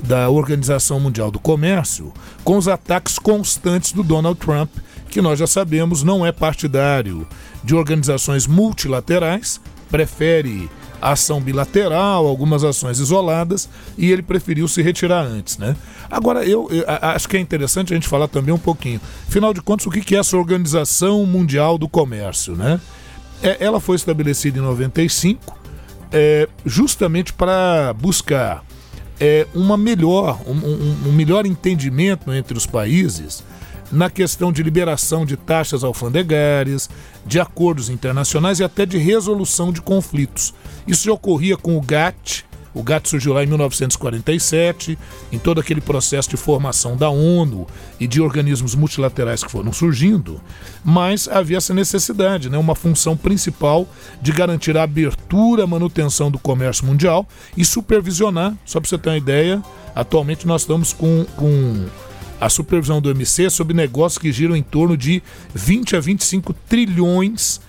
da 0.02 0.28
Organização 0.28 1.00
Mundial 1.00 1.30
do 1.30 1.38
Comércio 1.38 2.12
com 2.42 2.58
os 2.58 2.68
ataques 2.68 3.18
constantes 3.18 3.92
do 3.92 4.02
Donald 4.02 4.38
Trump, 4.38 4.70
que 5.08 5.22
nós 5.22 5.38
já 5.38 5.46
sabemos 5.46 6.02
não 6.02 6.24
é 6.24 6.32
partidário 6.32 7.26
de 7.62 7.74
organizações 7.74 8.46
multilaterais, 8.46 9.60
prefere 9.90 10.68
ação 11.00 11.40
bilateral, 11.40 12.26
algumas 12.26 12.64
ações 12.64 12.98
isoladas, 12.98 13.68
e 13.96 14.10
ele 14.10 14.22
preferiu 14.22 14.66
se 14.66 14.80
retirar 14.80 15.22
antes, 15.22 15.58
né? 15.58 15.76
Agora, 16.10 16.44
eu, 16.44 16.68
eu, 16.70 16.84
acho 16.86 17.28
que 17.28 17.36
é 17.36 17.40
interessante 17.40 17.92
a 17.92 17.96
gente 17.96 18.08
falar 18.08 18.26
também 18.26 18.54
um 18.54 18.58
pouquinho. 18.58 19.00
Afinal 19.28 19.52
de 19.52 19.60
contas, 19.60 19.86
o 19.86 19.90
que 19.90 20.16
é 20.16 20.18
essa 20.18 20.36
Organização 20.36 21.24
Mundial 21.26 21.76
do 21.76 21.88
Comércio, 21.88 22.56
né? 22.56 22.80
É, 23.42 23.56
ela 23.64 23.80
foi 23.80 23.96
estabelecida 23.96 24.58
em 24.58 24.62
95 24.62 25.58
é, 26.12 26.48
justamente 26.64 27.32
para 27.32 27.92
buscar 27.94 28.64
é, 29.18 29.46
uma 29.54 29.76
melhor, 29.76 30.40
um, 30.46 30.52
um, 30.52 31.08
um 31.08 31.12
melhor 31.12 31.44
entendimento 31.44 32.32
entre 32.32 32.56
os 32.56 32.66
países 32.66 33.42
na 33.90 34.10
questão 34.10 34.52
de 34.52 34.62
liberação 34.62 35.24
de 35.24 35.36
taxas 35.36 35.84
alfandegárias, 35.84 36.88
de 37.26 37.38
acordos 37.38 37.88
internacionais 37.88 38.60
e 38.60 38.64
até 38.64 38.84
de 38.84 38.98
resolução 38.98 39.72
de 39.72 39.80
conflitos. 39.80 40.54
Isso 40.86 41.04
já 41.04 41.12
ocorria 41.12 41.56
com 41.56 41.76
o 41.76 41.80
GATT, 41.80 42.44
o 42.74 42.82
GATT 42.82 43.08
surgiu 43.08 43.32
lá 43.32 43.44
em 43.44 43.46
1947, 43.46 44.98
em 45.30 45.38
todo 45.38 45.60
aquele 45.60 45.80
processo 45.80 46.28
de 46.28 46.36
formação 46.36 46.96
da 46.96 47.08
ONU 47.08 47.66
e 48.00 48.06
de 48.06 48.20
organismos 48.20 48.74
multilaterais 48.74 49.44
que 49.44 49.50
foram 49.50 49.72
surgindo, 49.72 50.40
mas 50.84 51.28
havia 51.28 51.58
essa 51.58 51.72
necessidade, 51.72 52.50
né, 52.50 52.58
uma 52.58 52.74
função 52.74 53.16
principal 53.16 53.88
de 54.20 54.32
garantir 54.32 54.76
a 54.76 54.82
abertura, 54.82 55.62
a 55.62 55.66
manutenção 55.66 56.30
do 56.30 56.38
comércio 56.38 56.84
mundial 56.84 57.26
e 57.56 57.64
supervisionar. 57.64 58.54
Só 58.66 58.80
para 58.80 58.88
você 58.88 58.98
ter 58.98 59.10
uma 59.10 59.18
ideia, 59.18 59.62
atualmente 59.94 60.46
nós 60.46 60.62
estamos 60.62 60.92
com, 60.92 61.24
com 61.36 61.86
a 62.40 62.48
supervisão 62.48 63.00
do 63.00 63.10
MC 63.10 63.48
sobre 63.50 63.74
negócios 63.74 64.18
que 64.18 64.32
giram 64.32 64.56
em 64.56 64.62
torno 64.62 64.96
de 64.96 65.22
20 65.54 65.96
a 65.96 66.00
25 66.00 66.52
trilhões 66.68 67.60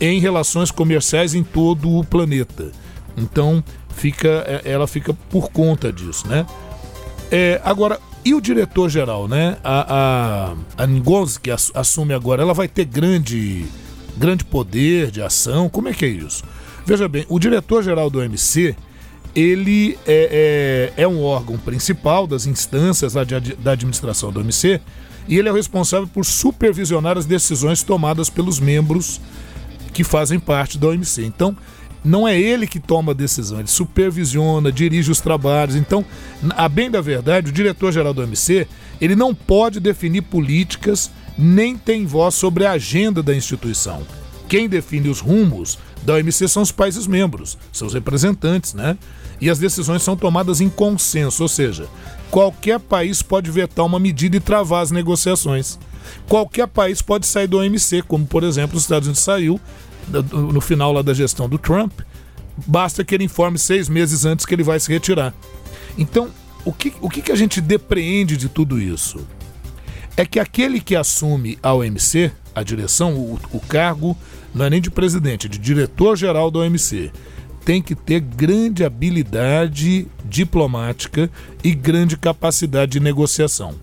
em 0.00 0.20
relações 0.20 0.70
comerciais 0.70 1.34
em 1.34 1.44
todo 1.44 1.96
o 1.96 2.04
planeta. 2.04 2.72
Então, 3.16 3.62
fica, 3.98 4.44
é, 4.46 4.62
ela 4.64 4.86
fica 4.86 5.12
por 5.28 5.50
conta 5.50 5.92
disso, 5.92 6.26
né? 6.26 6.46
É, 7.30 7.60
agora, 7.64 7.98
e 8.24 8.34
o 8.34 8.40
diretor-geral, 8.40 9.28
né? 9.28 9.58
A, 9.62 10.54
a, 10.78 10.82
a 10.82 10.86
Ngozi, 10.86 11.40
que 11.40 11.50
assume 11.50 12.14
agora, 12.14 12.42
ela 12.42 12.54
vai 12.54 12.68
ter 12.68 12.84
grande, 12.84 13.66
grande 14.16 14.44
poder 14.44 15.10
de 15.10 15.20
ação? 15.20 15.68
Como 15.68 15.88
é 15.88 15.92
que 15.92 16.04
é 16.04 16.08
isso? 16.08 16.42
Veja 16.86 17.08
bem, 17.08 17.26
o 17.28 17.38
diretor-geral 17.38 18.08
do 18.08 18.20
OMC, 18.20 18.74
ele 19.34 19.98
é, 20.06 20.92
é, 20.96 21.02
é, 21.02 21.08
um 21.08 21.22
órgão 21.22 21.58
principal 21.58 22.26
das 22.26 22.46
instâncias 22.46 23.12
da, 23.12 23.24
da 23.24 23.72
administração 23.72 24.32
do 24.32 24.40
OMC 24.40 24.80
e 25.28 25.38
ele 25.38 25.48
é 25.48 25.52
o 25.52 25.54
responsável 25.54 26.08
por 26.08 26.24
supervisionar 26.24 27.18
as 27.18 27.26
decisões 27.26 27.82
tomadas 27.82 28.30
pelos 28.30 28.58
membros 28.58 29.20
que 29.92 30.02
fazem 30.02 30.38
parte 30.38 30.78
da 30.78 30.88
OMC. 30.88 31.24
Então, 31.24 31.54
não 32.08 32.26
é 32.26 32.40
ele 32.40 32.66
que 32.66 32.80
toma 32.80 33.12
a 33.12 33.14
decisão, 33.14 33.58
ele 33.58 33.68
supervisiona, 33.68 34.72
dirige 34.72 35.10
os 35.10 35.20
trabalhos. 35.20 35.76
Então, 35.76 36.02
a 36.56 36.66
bem 36.66 36.90
da 36.90 37.02
verdade, 37.02 37.50
o 37.50 37.52
diretor-geral 37.52 38.14
do 38.14 38.22
OMC, 38.22 38.66
ele 38.98 39.14
não 39.14 39.34
pode 39.34 39.78
definir 39.78 40.22
políticas, 40.22 41.10
nem 41.36 41.76
tem 41.76 42.06
voz 42.06 42.34
sobre 42.34 42.64
a 42.64 42.72
agenda 42.72 43.22
da 43.22 43.34
instituição. 43.34 44.06
Quem 44.48 44.66
define 44.66 45.10
os 45.10 45.20
rumos 45.20 45.78
da 46.02 46.14
OMC 46.14 46.48
são 46.48 46.62
os 46.62 46.72
países 46.72 47.06
membros, 47.06 47.58
seus 47.70 47.92
representantes, 47.92 48.72
né? 48.72 48.96
E 49.38 49.50
as 49.50 49.58
decisões 49.58 50.02
são 50.02 50.16
tomadas 50.16 50.62
em 50.62 50.70
consenso, 50.70 51.42
ou 51.42 51.48
seja, 51.48 51.86
qualquer 52.30 52.80
país 52.80 53.20
pode 53.20 53.50
vetar 53.50 53.84
uma 53.84 53.98
medida 53.98 54.38
e 54.38 54.40
travar 54.40 54.82
as 54.82 54.90
negociações. 54.90 55.78
Qualquer 56.26 56.66
país 56.68 57.02
pode 57.02 57.26
sair 57.26 57.46
do 57.46 57.58
OMC, 57.58 58.02
como 58.08 58.26
por 58.26 58.42
exemplo 58.42 58.78
os 58.78 58.84
Estados 58.84 59.06
Unidos 59.06 59.22
saiu 59.22 59.60
no 60.32 60.60
final 60.60 60.92
lá 60.92 61.02
da 61.02 61.14
gestão 61.14 61.48
do 61.48 61.58
Trump, 61.58 61.92
basta 62.66 63.04
que 63.04 63.14
ele 63.14 63.24
informe 63.24 63.58
seis 63.58 63.88
meses 63.88 64.24
antes 64.24 64.44
que 64.44 64.54
ele 64.54 64.62
vai 64.62 64.80
se 64.80 64.90
retirar. 64.90 65.34
Então, 65.96 66.30
o 66.64 66.72
que, 66.72 66.92
o 67.00 67.08
que, 67.08 67.22
que 67.22 67.32
a 67.32 67.36
gente 67.36 67.60
depreende 67.60 68.36
de 68.36 68.48
tudo 68.48 68.80
isso? 68.80 69.26
É 70.16 70.26
que 70.26 70.40
aquele 70.40 70.80
que 70.80 70.96
assume 70.96 71.58
a 71.62 71.72
OMC, 71.72 72.32
a 72.54 72.62
direção, 72.62 73.14
o, 73.14 73.38
o 73.52 73.60
cargo 73.60 74.16
não 74.54 74.64
é 74.64 74.70
nem 74.70 74.80
de 74.80 74.90
presidente, 74.90 75.46
é 75.46 75.48
de 75.48 75.58
diretor-geral 75.58 76.50
da 76.50 76.60
OMC. 76.60 77.12
Tem 77.64 77.82
que 77.82 77.94
ter 77.94 78.20
grande 78.20 78.84
habilidade 78.84 80.06
diplomática 80.24 81.30
e 81.62 81.74
grande 81.74 82.16
capacidade 82.16 82.92
de 82.92 83.00
negociação. 83.00 83.74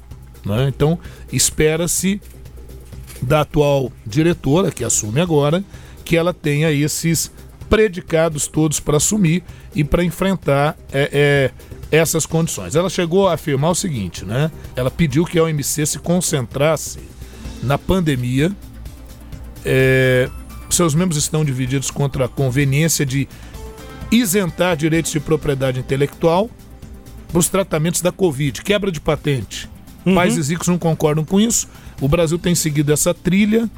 Né? 0.45 0.67
Então, 0.67 0.99
espera-se 1.31 2.19
da 3.21 3.41
atual 3.41 3.91
diretora, 4.05 4.71
que 4.71 4.83
assume 4.83 5.21
agora, 5.21 5.63
que 6.05 6.15
ela 6.15 6.33
tenha 6.33 6.71
esses 6.71 7.31
predicados 7.69 8.47
todos 8.47 8.79
para 8.79 8.97
assumir 8.97 9.43
e 9.73 9.83
para 9.83 10.03
enfrentar 10.03 10.77
é, 10.93 11.51
é, 11.91 11.97
essas 11.97 12.25
condições. 12.25 12.75
Ela 12.75 12.89
chegou 12.89 13.27
a 13.27 13.33
afirmar 13.33 13.71
o 13.71 13.75
seguinte, 13.75 14.23
né? 14.23 14.51
Ela 14.75 14.91
pediu 14.91 15.25
que 15.25 15.39
a 15.39 15.43
OMC 15.43 15.85
se 15.85 15.99
concentrasse 15.99 16.99
na 17.63 17.77
pandemia. 17.77 18.51
É, 19.65 20.29
seus 20.69 20.93
membros 20.93 21.17
estão 21.17 21.43
divididos 21.43 21.89
contra 21.89 22.25
a 22.25 22.27
conveniência 22.27 23.05
de 23.05 23.27
isentar 24.11 24.77
direitos 24.77 25.11
de 25.11 25.19
propriedade 25.19 25.79
intelectual 25.79 26.49
para 27.27 27.39
os 27.39 27.49
tratamentos 27.49 28.01
da 28.01 28.11
Covid, 28.11 28.61
quebra 28.61 28.91
de 28.91 29.01
patente. 29.01 29.67
Uhum. 30.05 30.13
Países 30.13 30.49
ricos 30.49 30.67
não 30.67 30.77
concordam 30.77 31.25
com 31.25 31.41
isso. 31.41 31.67
O 31.99 32.07
Brasil 32.07 32.37
tem 32.37 32.53
seguido 32.53 32.93
essa 32.93 33.13
trilha 33.13 33.69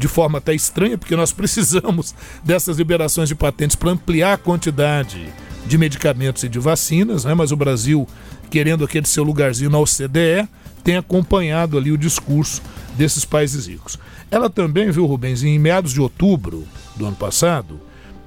de 0.00 0.08
forma 0.08 0.38
até 0.38 0.54
estranha, 0.54 0.96
porque 0.96 1.14
nós 1.14 1.30
precisamos 1.30 2.14
dessas 2.42 2.78
liberações 2.78 3.28
de 3.28 3.34
patentes 3.34 3.76
para 3.76 3.90
ampliar 3.90 4.32
a 4.32 4.38
quantidade 4.38 5.28
de 5.66 5.76
medicamentos 5.76 6.42
e 6.42 6.48
de 6.48 6.58
vacinas, 6.58 7.26
né? 7.26 7.34
mas 7.34 7.52
o 7.52 7.56
Brasil, 7.56 8.08
querendo 8.48 8.82
aquele 8.82 9.06
seu 9.06 9.22
lugarzinho 9.22 9.68
na 9.68 9.78
OCDE, 9.78 10.48
tem 10.82 10.96
acompanhado 10.96 11.76
ali 11.76 11.92
o 11.92 11.98
discurso 11.98 12.62
desses 12.96 13.26
países 13.26 13.66
ricos. 13.66 13.98
Ela 14.30 14.48
também, 14.48 14.90
viu, 14.90 15.04
Rubens, 15.04 15.42
em 15.42 15.58
meados 15.58 15.92
de 15.92 16.00
outubro 16.00 16.66
do 16.96 17.04
ano 17.04 17.16
passado, 17.16 17.78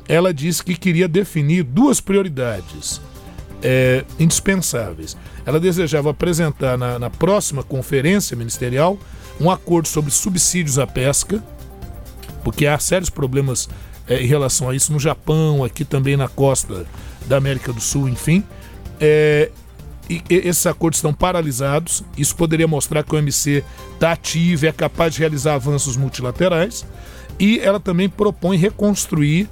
ela 0.07 0.31
disse 0.31 0.63
que 0.63 0.75
queria 0.75 1.07
definir 1.07 1.63
duas 1.63 1.99
prioridades 1.99 3.01
é, 3.63 4.05
indispensáveis. 4.19 5.17
Ela 5.43 5.59
desejava 5.59 6.11
apresentar 6.11 6.77
na, 6.77 6.99
na 6.99 7.09
próxima 7.09 7.63
conferência 7.63 8.37
ministerial 8.37 8.95
um 9.41 9.49
acordo 9.49 9.87
sobre 9.87 10.11
subsídios 10.11 10.77
à 10.77 10.85
pesca, 10.85 11.43
porque 12.43 12.67
há 12.67 12.77
sérios 12.77 13.09
problemas 13.09 13.69
é, 14.07 14.21
em 14.21 14.27
relação 14.27 14.69
a 14.69 14.75
isso 14.75 14.91
no 14.91 14.99
Japão, 14.99 15.63
aqui 15.63 15.85
também 15.85 16.17
na 16.17 16.27
costa 16.27 16.85
da 17.25 17.37
América 17.37 17.71
do 17.71 17.81
Sul, 17.81 18.09
enfim. 18.09 18.43
É, 18.99 19.49
e, 20.09 20.21
e 20.29 20.35
esses 20.47 20.65
acordos 20.65 20.97
estão 20.97 21.13
paralisados. 21.13 22.03
Isso 22.17 22.35
poderia 22.35 22.67
mostrar 22.67 23.03
que 23.03 23.15
o 23.15 23.17
OMC 23.17 23.63
está 23.93 24.11
ativo, 24.11 24.65
é 24.65 24.71
capaz 24.71 25.13
de 25.13 25.19
realizar 25.19 25.55
avanços 25.55 25.95
multilaterais. 25.95 26.85
E 27.39 27.59
ela 27.59 27.79
também 27.79 28.09
propõe 28.09 28.57
reconstruir 28.57 29.49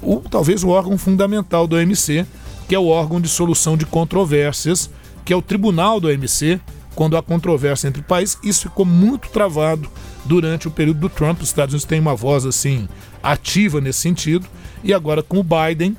o, 0.00 0.20
talvez 0.20 0.62
o 0.62 0.68
órgão 0.68 0.96
fundamental 0.98 1.66
do 1.66 1.76
OMC, 1.76 2.26
que 2.68 2.74
é 2.74 2.78
o 2.78 2.86
órgão 2.86 3.20
de 3.20 3.28
solução 3.28 3.76
de 3.76 3.86
controvérsias, 3.86 4.90
que 5.24 5.32
é 5.32 5.36
o 5.36 5.42
tribunal 5.42 5.98
do 5.98 6.08
OMC, 6.08 6.60
quando 6.94 7.16
há 7.16 7.22
controvérsia 7.22 7.88
entre 7.88 8.02
países. 8.02 8.38
Isso 8.42 8.62
ficou 8.62 8.84
muito 8.84 9.28
travado 9.28 9.88
durante 10.24 10.68
o 10.68 10.70
período 10.70 11.00
do 11.00 11.08
Trump. 11.08 11.40
Os 11.40 11.48
Estados 11.48 11.72
Unidos 11.72 11.86
têm 11.86 12.00
uma 12.00 12.14
voz 12.14 12.46
assim 12.46 12.88
ativa 13.22 13.80
nesse 13.80 14.00
sentido. 14.00 14.46
E 14.82 14.92
agora 14.92 15.22
com 15.22 15.38
o 15.38 15.44
Biden, 15.44 15.96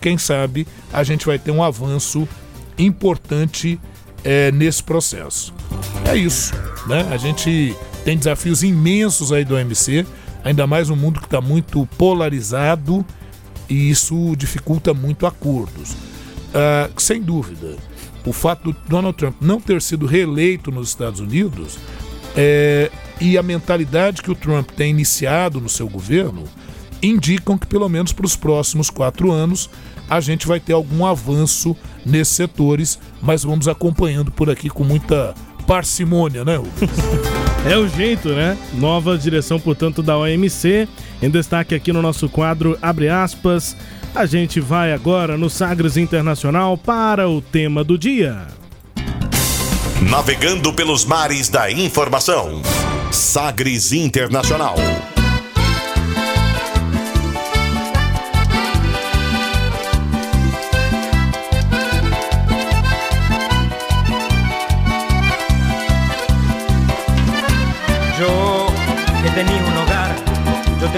quem 0.00 0.18
sabe 0.18 0.66
a 0.92 1.02
gente 1.02 1.26
vai 1.26 1.38
ter 1.38 1.50
um 1.50 1.62
avanço 1.62 2.28
importante 2.78 3.80
é, 4.24 4.52
nesse 4.52 4.82
processo. 4.82 5.54
É 6.04 6.16
isso, 6.16 6.54
né? 6.86 7.06
A 7.10 7.16
gente 7.16 7.74
tem 8.04 8.16
desafios 8.16 8.62
imensos 8.62 9.32
aí 9.32 9.44
do 9.44 9.54
OMC, 9.54 10.06
ainda 10.44 10.66
mais 10.66 10.90
um 10.90 10.96
mundo 10.96 11.20
que 11.20 11.26
está 11.26 11.40
muito 11.40 11.86
polarizado 11.98 13.04
e 13.68 13.90
isso 13.90 14.34
dificulta 14.36 14.94
muito 14.94 15.26
acordos. 15.26 15.92
Uh, 16.48 17.00
sem 17.00 17.20
dúvida, 17.20 17.76
o 18.28 18.32
fato 18.32 18.72
do 18.72 18.76
Donald 18.88 19.16
Trump 19.16 19.36
não 19.40 19.60
ter 19.60 19.80
sido 19.80 20.06
reeleito 20.06 20.70
nos 20.70 20.88
Estados 20.88 21.20
Unidos 21.20 21.78
é, 22.36 22.90
e 23.20 23.38
a 23.38 23.42
mentalidade 23.42 24.22
que 24.22 24.30
o 24.30 24.34
Trump 24.34 24.70
tem 24.70 24.90
iniciado 24.90 25.60
no 25.60 25.68
seu 25.68 25.88
governo 25.88 26.44
indicam 27.02 27.56
que, 27.56 27.66
pelo 27.66 27.88
menos 27.88 28.12
para 28.12 28.26
os 28.26 28.36
próximos 28.36 28.90
quatro 28.90 29.30
anos, 29.30 29.70
a 30.10 30.20
gente 30.20 30.46
vai 30.46 30.58
ter 30.58 30.72
algum 30.72 31.06
avanço 31.06 31.76
nesses 32.04 32.34
setores, 32.34 32.98
mas 33.22 33.44
vamos 33.44 33.68
acompanhando 33.68 34.30
por 34.30 34.50
aqui 34.50 34.68
com 34.68 34.84
muita 34.84 35.34
parcimônia, 35.66 36.44
né, 36.44 36.60
É 37.68 37.76
o 37.76 37.88
jeito, 37.88 38.30
né? 38.30 38.56
Nova 38.74 39.18
direção, 39.18 39.58
portanto, 39.58 40.02
da 40.02 40.16
OMC. 40.16 40.88
Em 41.20 41.28
destaque 41.28 41.74
aqui 41.74 41.92
no 41.92 42.00
nosso 42.00 42.28
quadro, 42.28 42.78
abre 42.80 43.08
aspas. 43.08 43.76
A 44.14 44.26
gente 44.26 44.60
vai 44.60 44.92
agora 44.92 45.36
no 45.36 45.48
Sagres 45.48 45.96
Internacional 45.96 46.76
para 46.76 47.28
o 47.28 47.40
tema 47.40 47.84
do 47.84 47.96
dia. 47.96 48.46
Navegando 50.10 50.72
pelos 50.72 51.04
mares 51.04 51.48
da 51.48 51.70
informação. 51.70 52.62
Sagres 53.12 53.92
Internacional. 53.92 54.76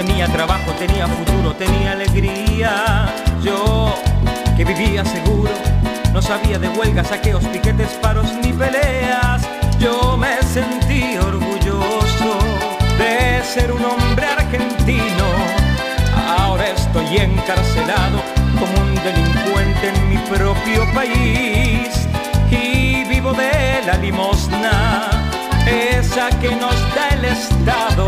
tenía 0.03 0.27
trabajo, 0.27 0.71
tenía 0.79 1.07
futuro, 1.41 1.55
tenía 1.55 1.93
alegría. 1.93 3.13
Yo 3.41 3.93
que 4.55 4.65
vivía 4.65 5.03
seguro, 5.05 5.51
no 6.13 6.21
sabía 6.21 6.59
de 6.59 6.69
huelgas, 6.69 7.07
saqueos, 7.07 7.43
piquetes, 7.45 7.89
paros 8.01 8.31
ni 8.43 8.53
peleas. 8.53 9.41
Yo 9.79 10.17
me 10.17 10.41
sentí 10.43 11.17
orgulloso 11.17 12.37
de 12.97 13.41
ser 13.43 13.71
un 13.71 13.83
hombre 13.83 14.25
argentino. 14.25 15.25
Ahora 16.37 16.69
estoy 16.69 17.17
encarcelado 17.17 18.21
como 18.59 18.73
un 18.81 18.95
delincuente 18.95 19.89
en 19.89 20.09
mi 20.09 20.17
propio 20.17 20.85
país 20.93 22.07
y 22.51 23.03
vivo 23.05 23.33
de 23.33 23.81
la 23.87 23.97
limosna, 23.97 25.09
esa 25.65 26.29
que 26.39 26.51
nos 26.55 26.75
da 26.93 27.09
el 27.13 27.25
Estado 27.25 28.07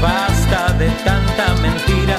Basta 0.00 0.72
de 0.78 0.88
tanta 1.04 1.54
mentira, 1.60 2.18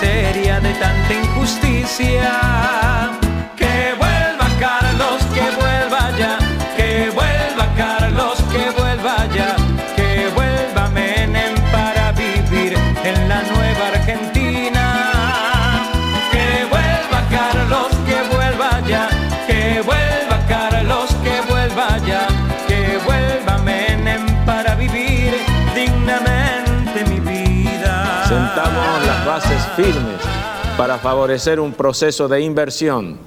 miseria, 0.00 0.60
de 0.60 0.72
tanta 0.74 1.12
injusticia. 1.12 3.17
Firmes 29.76 30.20
para 30.76 30.98
favorecer 30.98 31.60
un 31.60 31.72
proceso 31.72 32.28
de 32.28 32.40
inversión, 32.40 33.18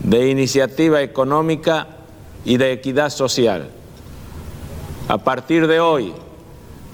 de 0.00 0.30
iniciativa 0.30 1.02
económica 1.02 1.88
y 2.44 2.56
de 2.56 2.72
equidad 2.72 3.10
social. 3.10 3.70
A 5.08 5.18
partir 5.18 5.66
de 5.66 5.80
hoy, 5.80 6.14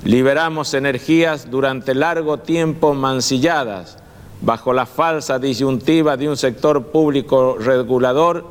liberamos 0.05 0.74
energías 0.74 1.50
durante 1.50 1.94
largo 1.94 2.38
tiempo 2.38 2.94
mancilladas 2.94 3.98
bajo 4.40 4.72
la 4.72 4.87
falsa 4.87 5.38
disyuntiva 5.38 6.16
de 6.16 6.28
un 6.28 6.37
sector 6.37 6.87
público 6.88 7.57
regulador 7.59 8.44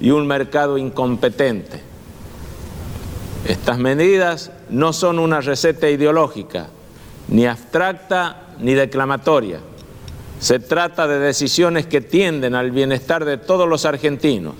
y 0.00 0.10
un 0.10 0.26
mercado 0.26 0.78
incompetente. 0.78 1.80
Estas 3.46 3.78
medidas 3.78 4.50
no 4.68 4.92
son 4.92 5.18
una 5.18 5.40
receta 5.40 5.88
ideológica, 5.88 6.68
ni 7.28 7.46
abstracta 7.46 8.48
ni 8.58 8.74
declamatoria. 8.74 9.60
Se 10.40 10.58
trata 10.60 11.08
de 11.08 11.18
decisiones 11.18 11.86
que 11.86 12.00
tienden 12.00 12.54
al 12.54 12.70
bienestar 12.70 13.24
de 13.24 13.38
todos 13.38 13.68
los 13.68 13.84
argentinos 13.84 14.54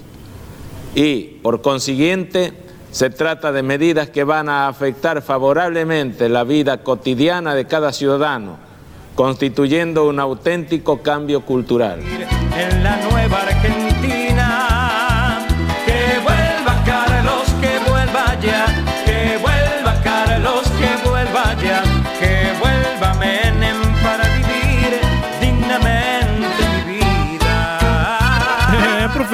y, 0.95 1.38
por 1.43 1.62
consiguiente, 1.62 2.53
se 2.91 3.11
trata 3.11 3.53
de 3.53 3.62
medidas 3.62 4.09
que 4.11 4.25
van 4.25 4.49
a 4.49 4.67
afectar 4.67 5.23
favorablemente 5.23 6.29
la 6.29 6.45
vida 6.45 6.83
cotidiana 6.83 7.55
de 7.55 7.67
cada 7.67 7.93
ciudadano, 7.93 8.57
constituyendo 9.14 10.09
un 10.09 10.19
auténtico 10.19 11.03
cambio 11.03 11.43
cultural. 11.43 12.01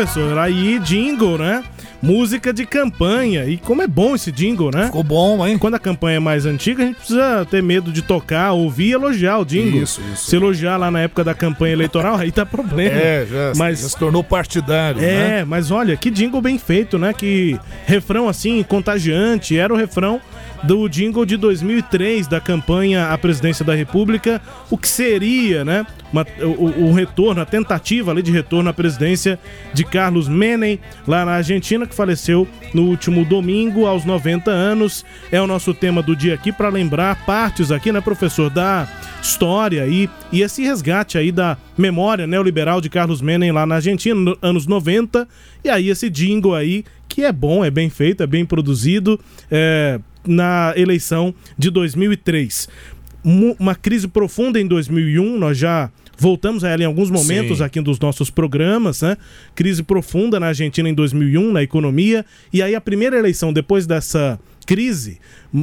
Professor? 0.05 0.39
Aí, 0.39 0.79
jingle, 0.81 1.39
né? 1.39 1.65
Música 2.05 2.53
de 2.53 2.67
campanha. 2.67 3.47
E 3.47 3.57
como 3.57 3.83
é 3.83 3.87
bom 3.87 4.15
esse 4.15 4.31
jingle, 4.31 4.71
né? 4.73 4.87
Ficou 4.87 5.03
bom, 5.03 5.45
hein? 5.47 5.57
Quando 5.57 5.75
a 5.75 5.79
campanha 5.79 6.19
é 6.19 6.21
mais 6.21 6.45
antiga, 6.45 6.83
a 6.83 6.87
gente 6.87 6.97
precisa 6.97 7.47
ter 7.51 7.63
medo 7.63 7.91
de 7.91 8.03
tocar, 8.03 8.53
ouvir 8.53 8.89
e 8.89 8.93
elogiar 8.93 9.39
o 9.39 9.45
jingle. 9.45 9.83
Isso, 9.83 10.03
isso. 10.13 10.27
Se 10.27 10.37
elogiar 10.37 10.77
lá 10.77 10.91
na 10.91 11.01
época 11.01 11.25
da 11.25 11.35
campanha 11.35 11.73
eleitoral, 11.73 12.17
aí 12.21 12.31
tá 12.31 12.45
problema. 12.45 12.95
É, 12.97 13.27
já, 13.27 13.53
mas, 13.57 13.81
já 13.81 13.89
se 13.89 13.99
tornou 13.99 14.23
partidário, 14.23 15.03
É, 15.03 15.39
né? 15.39 15.45
mas 15.45 15.71
olha, 15.71 15.97
que 15.97 16.11
jingle 16.11 16.43
bem 16.43 16.59
feito, 16.59 16.99
né? 16.99 17.13
Que 17.15 17.59
refrão 17.87 18.29
assim, 18.29 18.63
contagiante. 18.63 19.57
Era 19.59 19.73
o 19.73 19.77
refrão 19.77 20.21
do 20.65 20.89
jingle 20.89 21.27
de 21.27 21.37
2003 21.37 22.27
da 22.27 22.41
campanha 22.41 23.09
à 23.09 23.19
presidência 23.19 23.65
da 23.65 23.75
República, 23.75 24.41
o 24.71 24.79
que 24.79 24.89
seria, 24.89 25.65
né, 25.65 25.87
uma, 26.11 26.27
o, 26.41 26.87
o, 26.87 26.93
retorno, 26.93 27.41
a 27.41 27.45
tentativa 27.45 28.11
ali 28.11 28.23
de 28.23 28.31
retorno 28.31 28.71
à 28.71 28.73
presidência 28.73 29.39
de 29.73 29.85
Carlos 29.85 30.29
Menem, 30.29 30.81
lá 31.07 31.25
na 31.25 31.33
Argentina, 31.33 31.87
que 31.87 31.94
faleceu 31.95 32.47
no 32.75 32.83
último 32.83 33.25
domingo, 33.25 33.87
aos 33.87 34.05
90 34.05 34.51
anos. 34.51 35.05
É 35.33 35.41
o 35.41 35.47
nosso 35.47 35.73
tema 35.73 36.03
do 36.03 36.15
dia 36.15 36.35
aqui, 36.35 36.53
para 36.53 36.69
lembrar 36.69 37.25
partes 37.25 37.71
aqui, 37.71 37.91
né, 37.91 38.01
professor, 38.01 38.51
da 38.51 38.89
história 39.23 39.83
aí 39.83 40.09
e 40.31 40.43
esse 40.43 40.63
resgate 40.63 41.17
aí 41.17 41.33
da 41.33 41.57
memória 41.79 42.27
neoliberal 42.27 42.81
de 42.81 42.91
Carlos 42.91 43.23
Menem 43.23 43.53
lá 43.53 43.65
na 43.65 43.77
Argentina, 43.77 44.15
no, 44.15 44.39
anos 44.43 44.67
90. 44.67 45.27
E 45.65 45.69
aí 45.71 45.89
esse 45.89 46.11
jingle 46.11 46.55
aí, 46.55 46.85
que 47.09 47.25
é 47.25 47.33
bom, 47.33 47.65
é 47.65 47.71
bem 47.71 47.89
feito, 47.89 48.23
é 48.23 48.27
bem 48.27 48.45
produzido, 48.45 49.19
é 49.51 49.99
na 50.27 50.73
eleição 50.77 51.35
de 51.57 51.71
2003. 51.71 52.69
Uma 53.25 53.75
crise 53.75 54.07
profunda 54.07 54.61
em 54.61 54.67
2001, 54.67 55.39
nós 55.39 55.57
já 55.57 55.91
voltamos 56.17 56.65
a 56.65 56.71
ela 56.71 56.83
em 56.83 56.87
alguns 56.87 57.11
momentos 57.11 57.59
Sim. 57.59 57.65
aqui 57.65 57.81
dos 57.81 57.99
nossos 57.99 58.31
programas, 58.31 59.03
né? 59.03 59.17
Crise 59.55 59.83
profunda 59.83 60.39
na 60.39 60.49
Argentina 60.49 60.89
em 60.89 60.95
2001, 60.95 61.53
na 61.53 61.63
economia, 61.63 62.25
e 62.53 62.63
aí 62.63 62.75
a 62.75 62.81
primeira 62.81 63.19
eleição 63.19 63.53
depois 63.53 63.87
dessa 63.87 64.39
crise 64.67 65.19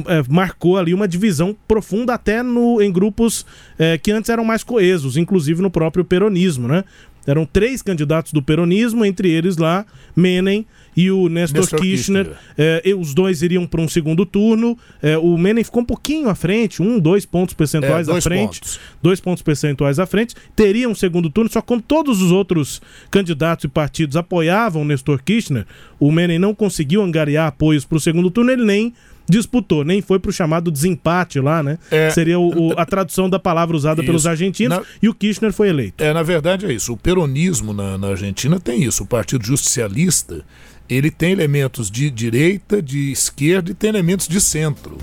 é, 0.06 0.22
marcou 0.28 0.78
ali 0.78 0.94
uma 0.94 1.08
divisão 1.08 1.56
profunda 1.66 2.14
até 2.14 2.42
no, 2.42 2.80
em 2.80 2.92
grupos 2.92 3.44
é, 3.78 3.98
que 3.98 4.12
antes 4.12 4.30
eram 4.30 4.44
mais 4.44 4.62
coesos, 4.62 5.16
inclusive 5.16 5.60
no 5.60 5.70
próprio 5.70 6.04
peronismo, 6.04 6.68
né? 6.68 6.84
Eram 7.26 7.46
três 7.46 7.82
candidatos 7.82 8.32
do 8.32 8.42
peronismo, 8.42 9.04
entre 9.04 9.30
eles 9.30 9.56
lá 9.56 9.86
Menem 10.14 10.66
e 10.96 11.10
o 11.10 11.28
Nestor, 11.28 11.60
Nestor 11.60 11.80
Kirchner. 11.80 12.24
Kirchner. 12.26 12.82
É, 12.84 12.94
os 12.94 13.14
dois 13.14 13.42
iriam 13.42 13.66
para 13.66 13.80
um 13.80 13.88
segundo 13.88 14.26
turno. 14.26 14.76
É, 15.00 15.16
o 15.16 15.36
Menem 15.38 15.64
ficou 15.64 15.82
um 15.82 15.86
pouquinho 15.86 16.28
à 16.28 16.34
frente, 16.34 16.82
um, 16.82 16.98
dois 16.98 17.24
pontos 17.24 17.54
percentuais 17.54 18.08
é, 18.08 18.12
dois 18.12 18.26
à 18.26 18.28
frente. 18.28 18.60
Pontos. 18.60 18.80
Dois 19.02 19.20
pontos 19.20 19.42
percentuais 19.42 19.98
à 19.98 20.06
frente. 20.06 20.34
Teria 20.54 20.88
um 20.88 20.94
segundo 20.94 21.30
turno, 21.30 21.50
só 21.50 21.60
que 21.60 21.66
como 21.66 21.80
todos 21.80 22.20
os 22.20 22.30
outros 22.30 22.80
candidatos 23.10 23.64
e 23.64 23.68
partidos 23.68 24.16
apoiavam 24.16 24.82
o 24.82 24.84
Nestor 24.84 25.22
Kirchner, 25.22 25.66
o 25.98 26.12
Menem 26.12 26.38
não 26.38 26.54
conseguiu 26.54 27.02
angariar 27.02 27.48
apoios 27.48 27.84
para 27.84 27.96
o 27.96 28.00
segundo 28.00 28.30
turno, 28.30 28.50
ele 28.50 28.64
nem 28.64 28.92
disputou, 29.28 29.84
nem 29.84 30.02
foi 30.02 30.18
pro 30.18 30.32
chamado 30.32 30.70
desempate 30.70 31.40
lá, 31.40 31.62
né? 31.62 31.78
É, 31.90 32.10
Seria 32.10 32.38
o, 32.38 32.70
o, 32.70 32.72
a 32.78 32.84
tradução 32.84 33.30
da 33.30 33.38
palavra 33.38 33.76
usada 33.76 34.00
isso. 34.00 34.06
pelos 34.06 34.26
argentinos 34.26 34.78
na, 34.78 34.84
e 35.00 35.08
o 35.08 35.14
Kirchner 35.14 35.52
foi 35.52 35.68
eleito. 35.68 36.02
É, 36.02 36.12
na 36.12 36.22
verdade 36.22 36.66
é 36.66 36.72
isso. 36.72 36.92
O 36.92 36.96
peronismo 36.96 37.72
na, 37.72 37.96
na 37.96 38.08
Argentina 38.08 38.58
tem 38.60 38.82
isso. 38.82 39.04
O 39.04 39.06
Partido 39.06 39.44
Justicialista, 39.46 40.44
ele 40.88 41.10
tem 41.10 41.32
elementos 41.32 41.90
de 41.90 42.10
direita, 42.10 42.82
de 42.82 43.10
esquerda 43.12 43.70
e 43.70 43.74
tem 43.74 43.90
elementos 43.90 44.28
de 44.28 44.40
centro. 44.40 44.98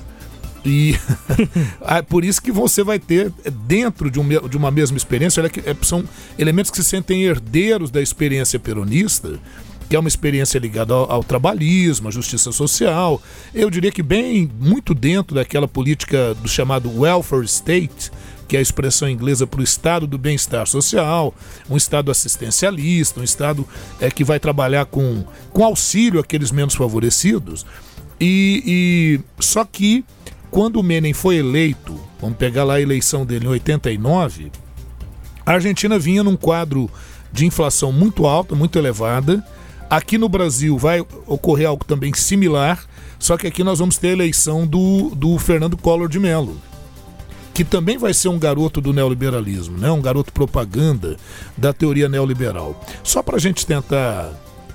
E 0.66 0.96
ah, 1.82 2.04
por 2.08 2.24
isso 2.24 2.42
que 2.42 2.52
você 2.52 2.84
vai 2.84 3.00
ter, 3.00 3.32
dentro 3.66 4.12
de, 4.12 4.20
um, 4.20 4.28
de 4.28 4.58
uma 4.58 4.72
mesma 4.72 4.98
experiência, 4.98 5.42
olha 5.42 5.50
que 5.50 5.62
é, 5.62 5.76
são 5.82 6.04
elementos 6.38 6.72
que 6.72 6.78
se 6.78 6.84
sentem 6.84 7.24
herdeiros 7.24 7.90
da 7.90 8.02
experiência 8.02 8.60
peronista, 8.60 9.40
que 9.90 9.96
é 9.96 10.00
uma 10.00 10.08
experiência 10.08 10.60
ligada 10.60 10.94
ao, 10.94 11.12
ao, 11.12 11.24
trabalhismo, 11.24 12.08
à 12.08 12.12
justiça 12.12 12.52
social. 12.52 13.22
Eu 13.54 13.70
diria 13.70 13.92
que 13.92 14.04
bem 14.04 14.50
muito 14.60 14.94
dentro 14.94 15.36
daquela 15.36 15.68
política 15.68 16.36
do 16.36 16.48
chamado 16.48 16.92
welfare 17.00 17.46
state, 17.46 18.12
que 18.50 18.56
é 18.56 18.60
a 18.60 18.62
expressão 18.62 19.08
inglesa 19.08 19.46
para 19.46 19.62
o 19.62 19.64
estado 19.64 20.08
do 20.08 20.18
bem-estar 20.18 20.68
social, 20.68 21.34
um 21.70 21.78
estado 21.78 22.10
assistencialista, 22.10 23.20
um 23.20 23.24
estado 23.24 23.66
é, 24.02 24.10
que 24.10 24.24
vai 24.24 24.40
trabalhar 24.40 24.86
com, 24.86 25.24
com 25.52 25.64
auxílio 25.64 26.20
àqueles 26.20 26.52
menos 26.52 26.74
favorecidos. 26.74 27.64
E, 28.20 28.64
e 28.66 29.42
só 29.42 29.64
que 29.64 30.04
quando 30.50 30.78
o 30.78 30.84
Menem 30.84 31.14
foi 31.14 31.38
eleito, 31.38 31.98
vamos 32.20 32.38
pegar 32.38 32.64
lá 32.64 32.74
a 32.74 32.82
eleição 32.82 33.24
dele 33.24 33.46
em 33.46 33.50
89, 33.50 34.52
a 35.46 35.54
Argentina 35.54 36.00
vinha 36.00 36.24
num 36.24 36.36
quadro 36.36 36.90
de 37.32 37.46
inflação 37.46 37.92
muito 37.92 38.26
alta, 38.26 38.56
muito 38.56 38.80
elevada, 38.80 39.46
Aqui 39.90 40.20
no 40.20 40.30
Brasil 40.30 40.78
vai 40.78 41.04
ocorrer 41.26 41.68
algo 41.68 41.84
também 41.84 42.14
similar, 42.14 42.80
só 43.18 43.36
que 43.36 43.48
aqui 43.48 43.64
nós 43.64 43.80
vamos 43.80 43.98
ter 43.98 44.10
a 44.10 44.12
eleição 44.12 44.68
do, 44.68 45.10
do 45.16 45.36
Fernando 45.40 45.76
Collor 45.76 46.08
de 46.08 46.20
Mello, 46.20 46.62
que 47.60 47.66
também 47.66 47.98
vai 47.98 48.14
ser 48.14 48.30
um 48.30 48.40
garoto 48.40 48.80
do 48.80 48.94
neoliberalismo, 48.94 49.78
né? 49.78 49.92
um 49.92 50.02
garoto 50.02 50.32
propaganda 50.32 51.18
da 51.58 51.74
teoria 51.74 52.08
neoliberal. 52.08 52.82
Só 53.04 53.22
para 53.22 53.36
a 53.36 53.40
gente 53.40 53.66
tentar 53.66 54.32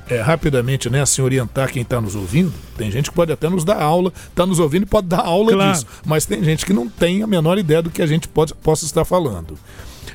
é, 0.07 0.21
rapidamente, 0.21 0.91
né, 0.91 1.01
assim, 1.01 1.23
orientar 1.23 1.73
quem 1.73 1.81
está 1.81 1.99
nos 1.99 2.15
ouvindo. 2.15 2.53
Tem 2.77 2.91
gente 2.91 3.09
que 3.09 3.17
pode 3.17 3.33
até 3.33 3.49
nos 3.49 3.65
dar 3.65 3.81
aula, 3.81 4.13
está 4.29 4.45
nos 4.45 4.59
ouvindo 4.59 4.83
e 4.83 4.87
pode 4.87 5.07
dar 5.07 5.21
aula 5.21 5.51
claro. 5.53 5.73
disso. 5.73 5.87
Mas 6.05 6.27
tem 6.27 6.45
gente 6.45 6.67
que 6.67 6.75
não 6.75 6.87
tem 6.87 7.23
a 7.23 7.27
menor 7.27 7.57
ideia 7.57 7.81
do 7.81 7.89
que 7.89 8.03
a 8.03 8.07
gente 8.07 8.29
pode, 8.29 8.53
possa 8.53 8.85
estar 8.85 9.07
falando. 9.07 9.59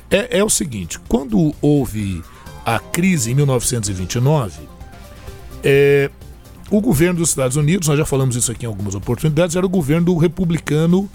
É, 0.08 0.38
é 0.38 0.44
o 0.44 0.48
seguinte: 0.48 1.00
quando 1.08 1.52
houve 1.60 2.22
a 2.64 2.78
crise 2.78 3.32
em 3.32 3.34
1929, 3.34 4.60
é, 5.64 6.08
o 6.70 6.80
governo 6.80 7.18
dos 7.18 7.30
Estados 7.30 7.56
Unidos, 7.56 7.88
nós 7.88 7.98
já 7.98 8.06
falamos 8.06 8.36
isso 8.36 8.52
aqui 8.52 8.64
em 8.64 8.68
algumas 8.68 8.94
oportunidades, 8.94 9.56
era 9.56 9.66
o 9.66 9.68
governo 9.68 10.06
do 10.06 10.16
republicano 10.16 11.10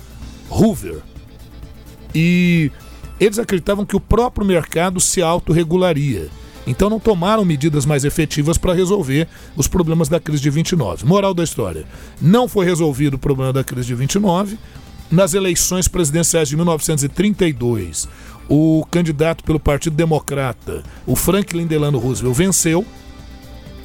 Hoover. 0.50 1.02
E 2.16 2.72
eles 3.20 3.38
acreditavam 3.38 3.86
que 3.86 3.96
o 3.96 4.00
próprio 4.00 4.48
mercado 4.48 5.00
se 5.00 5.22
autorregularia. 5.22 6.30
Então 6.68 6.90
não 6.90 7.00
tomaram 7.00 7.46
medidas 7.46 7.86
mais 7.86 8.04
efetivas 8.04 8.58
para 8.58 8.74
resolver 8.74 9.28
os 9.56 9.68
problemas 9.68 10.10
da 10.10 10.20
crise 10.20 10.42
de 10.42 10.50
29. 10.50 11.06
Moral 11.06 11.34
da 11.34 11.44
história: 11.44 11.86
não 12.22 12.48
foi 12.48 12.66
resolvido 12.66 13.16
o 13.16 13.20
problema 13.20 13.54
da 13.54 13.64
crise 13.64 13.88
de 13.88 13.96
29. 13.96 14.58
Nas 15.12 15.36
eleições 15.36 15.88
presidenciais 15.88 16.50
de 16.50 16.56
1932, 16.56 18.08
o 18.50 18.84
candidato 18.90 19.44
pelo 19.44 19.60
Partido 19.60 19.96
Democrata, 19.96 20.82
o 21.06 21.16
Franklin 21.16 21.68
Delano 21.68 22.00
Roosevelt, 22.00 22.36
venceu 22.36 22.84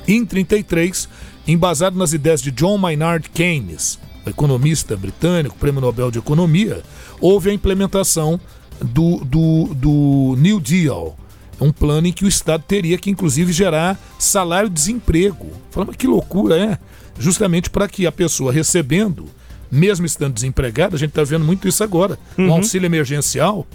em 0.09 0.25
33, 0.25 1.09
embasado 1.47 1.99
nas 1.99 2.15
ideias 2.15 2.41
de 2.41 2.51
John 2.51 2.79
Maynard 2.79 3.29
Keynes, 3.29 3.99
economista 4.27 4.97
britânico, 4.97 5.57
prêmio 5.57 5.81
Nobel 5.81 6.11
de 6.11 6.19
Economia, 6.19 6.83
houve 7.21 7.51
a 7.51 7.55
implementação 7.55 8.41
do, 8.81 9.19
do, 9.25 9.75
do 9.75 10.37
New 10.39 10.61
Deal, 10.61 11.17
um 11.61 11.71
plano 11.71 12.07
em 12.07 12.13
que 12.13 12.25
o 12.25 12.29
Estado 12.29 12.65
teria 12.67 12.97
que, 12.97 13.11
inclusive, 13.11 13.53
gerar 13.53 13.99
salário-desemprego. 14.19 15.51
Falando 15.71 15.97
que 15.97 16.07
loucura 16.07 16.57
é! 16.59 16.79
Justamente 17.19 17.69
para 17.69 17.87
que 17.87 18.07
a 18.07 18.13
pessoa 18.13 18.51
recebendo, 18.51 19.27
mesmo 19.71 20.07
estando 20.07 20.33
desempregada, 20.33 20.97
a 20.97 20.99
gente 20.99 21.11
está 21.11 21.23
vendo 21.23 21.45
muito 21.45 21.69
isso 21.69 21.85
agora, 21.85 22.19
uhum. 22.39 22.49
um 22.49 22.53
auxílio 22.55 22.87
emergencial, 22.87 23.67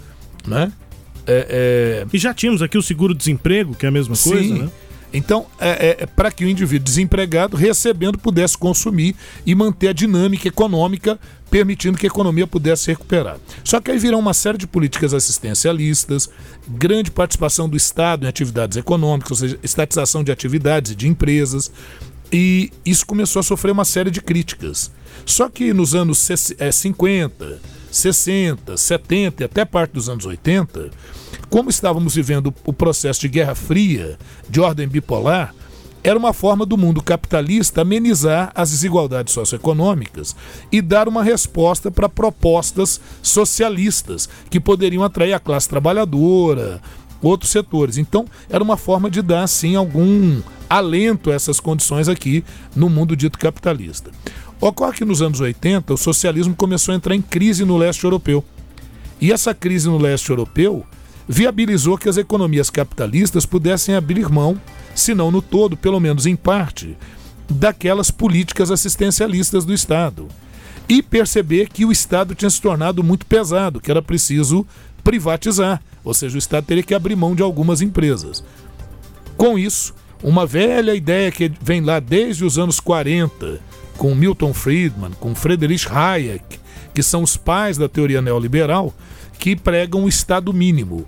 né? 0.46 0.72
É, 1.26 2.04
é... 2.04 2.06
E 2.12 2.18
já 2.18 2.34
tínhamos 2.34 2.60
aqui 2.60 2.76
o 2.76 2.82
seguro-desemprego, 2.82 3.74
que 3.74 3.86
é 3.86 3.88
a 3.88 3.92
mesma 3.92 4.16
Sim. 4.16 4.30
coisa, 4.30 4.54
né? 4.54 4.70
Então, 5.12 5.46
é, 5.58 5.98
é 6.00 6.06
para 6.06 6.30
que 6.30 6.44
o 6.44 6.48
indivíduo 6.48 6.84
desempregado, 6.84 7.56
recebendo, 7.56 8.18
pudesse 8.18 8.56
consumir 8.58 9.14
e 9.44 9.54
manter 9.54 9.88
a 9.88 9.92
dinâmica 9.92 10.48
econômica, 10.48 11.18
permitindo 11.50 11.96
que 11.96 12.06
a 12.06 12.08
economia 12.08 12.46
pudesse 12.46 12.88
recuperar. 12.88 13.38
Só 13.64 13.80
que 13.80 13.90
aí 13.90 13.98
virão 13.98 14.18
uma 14.18 14.34
série 14.34 14.58
de 14.58 14.66
políticas 14.66 15.14
assistencialistas, 15.14 16.28
grande 16.68 17.10
participação 17.10 17.68
do 17.68 17.76
Estado 17.76 18.24
em 18.24 18.28
atividades 18.28 18.76
econômicas, 18.76 19.30
ou 19.30 19.36
seja, 19.36 19.58
estatização 19.62 20.24
de 20.24 20.32
atividades 20.32 20.92
e 20.92 20.96
de 20.96 21.08
empresas, 21.08 21.70
e 22.32 22.70
isso 22.84 23.06
começou 23.06 23.40
a 23.40 23.42
sofrer 23.42 23.72
uma 23.72 23.84
série 23.84 24.10
de 24.10 24.20
críticas. 24.20 24.90
Só 25.24 25.48
que 25.48 25.72
nos 25.72 25.94
anos 25.94 26.28
50, 26.72 27.60
60, 27.90 28.76
70 28.76 29.42
e 29.42 29.46
até 29.46 29.64
parte 29.64 29.92
dos 29.92 30.08
anos 30.08 30.26
80, 30.26 30.90
como 31.48 31.70
estávamos 31.70 32.14
vivendo 32.14 32.54
o 32.64 32.72
processo 32.72 33.20
de 33.20 33.28
Guerra 33.28 33.54
Fria, 33.54 34.18
de 34.48 34.60
ordem 34.60 34.88
bipolar, 34.88 35.54
era 36.02 36.18
uma 36.18 36.32
forma 36.32 36.64
do 36.64 36.76
mundo 36.76 37.02
capitalista 37.02 37.82
amenizar 37.82 38.52
as 38.54 38.70
desigualdades 38.70 39.34
socioeconômicas 39.34 40.36
e 40.70 40.80
dar 40.80 41.08
uma 41.08 41.24
resposta 41.24 41.90
para 41.90 42.08
propostas 42.08 43.00
socialistas 43.20 44.28
que 44.48 44.60
poderiam 44.60 45.02
atrair 45.02 45.32
a 45.32 45.40
classe 45.40 45.68
trabalhadora, 45.68 46.80
outros 47.26 47.50
setores. 47.50 47.98
Então, 47.98 48.26
era 48.48 48.62
uma 48.62 48.76
forma 48.76 49.10
de 49.10 49.22
dar, 49.22 49.46
sim, 49.46 49.74
algum 49.76 50.40
alento 50.68 51.30
a 51.30 51.34
essas 51.34 51.60
condições 51.60 52.08
aqui 52.08 52.44
no 52.74 52.88
mundo 52.88 53.16
dito 53.16 53.38
capitalista. 53.38 54.10
Ocorre 54.60 54.98
que 54.98 55.04
nos 55.04 55.22
anos 55.22 55.40
80 55.40 55.94
o 55.94 55.96
socialismo 55.96 56.54
começou 56.54 56.92
a 56.92 56.96
entrar 56.96 57.14
em 57.14 57.22
crise 57.22 57.64
no 57.64 57.76
leste 57.76 58.04
europeu. 58.04 58.44
E 59.20 59.32
essa 59.32 59.54
crise 59.54 59.88
no 59.88 59.98
leste 59.98 60.30
europeu 60.30 60.84
viabilizou 61.28 61.98
que 61.98 62.08
as 62.08 62.16
economias 62.16 62.70
capitalistas 62.70 63.44
pudessem 63.44 63.94
abrir 63.94 64.28
mão 64.28 64.60
se 64.94 65.14
não 65.14 65.30
no 65.30 65.42
todo, 65.42 65.76
pelo 65.76 66.00
menos 66.00 66.26
em 66.26 66.34
parte, 66.34 66.96
daquelas 67.48 68.10
políticas 68.10 68.70
assistencialistas 68.70 69.64
do 69.64 69.74
Estado. 69.74 70.28
E 70.88 71.02
perceber 71.02 71.68
que 71.68 71.84
o 71.84 71.92
Estado 71.92 72.34
tinha 72.34 72.48
se 72.48 72.60
tornado 72.60 73.02
muito 73.02 73.26
pesado, 73.26 73.80
que 73.80 73.90
era 73.90 74.00
preciso 74.00 74.66
privatizar, 75.06 75.80
ou 76.02 76.12
seja, 76.12 76.34
o 76.34 76.38
Estado 76.38 76.64
teria 76.64 76.82
que 76.82 76.92
abrir 76.92 77.14
mão 77.14 77.32
de 77.32 77.40
algumas 77.40 77.80
empresas. 77.80 78.42
Com 79.36 79.56
isso, 79.56 79.94
uma 80.20 80.44
velha 80.44 80.96
ideia 80.96 81.30
que 81.30 81.52
vem 81.62 81.80
lá 81.80 82.00
desde 82.00 82.44
os 82.44 82.58
anos 82.58 82.80
40, 82.80 83.60
com 83.96 84.16
Milton 84.16 84.52
Friedman, 84.52 85.12
com 85.20 85.32
Friedrich 85.32 85.86
Hayek, 85.88 86.58
que 86.92 87.04
são 87.04 87.22
os 87.22 87.36
pais 87.36 87.78
da 87.78 87.88
teoria 87.88 88.20
neoliberal, 88.20 88.92
que 89.38 89.54
pregam 89.54 90.02
o 90.02 90.08
Estado 90.08 90.52
mínimo. 90.52 91.06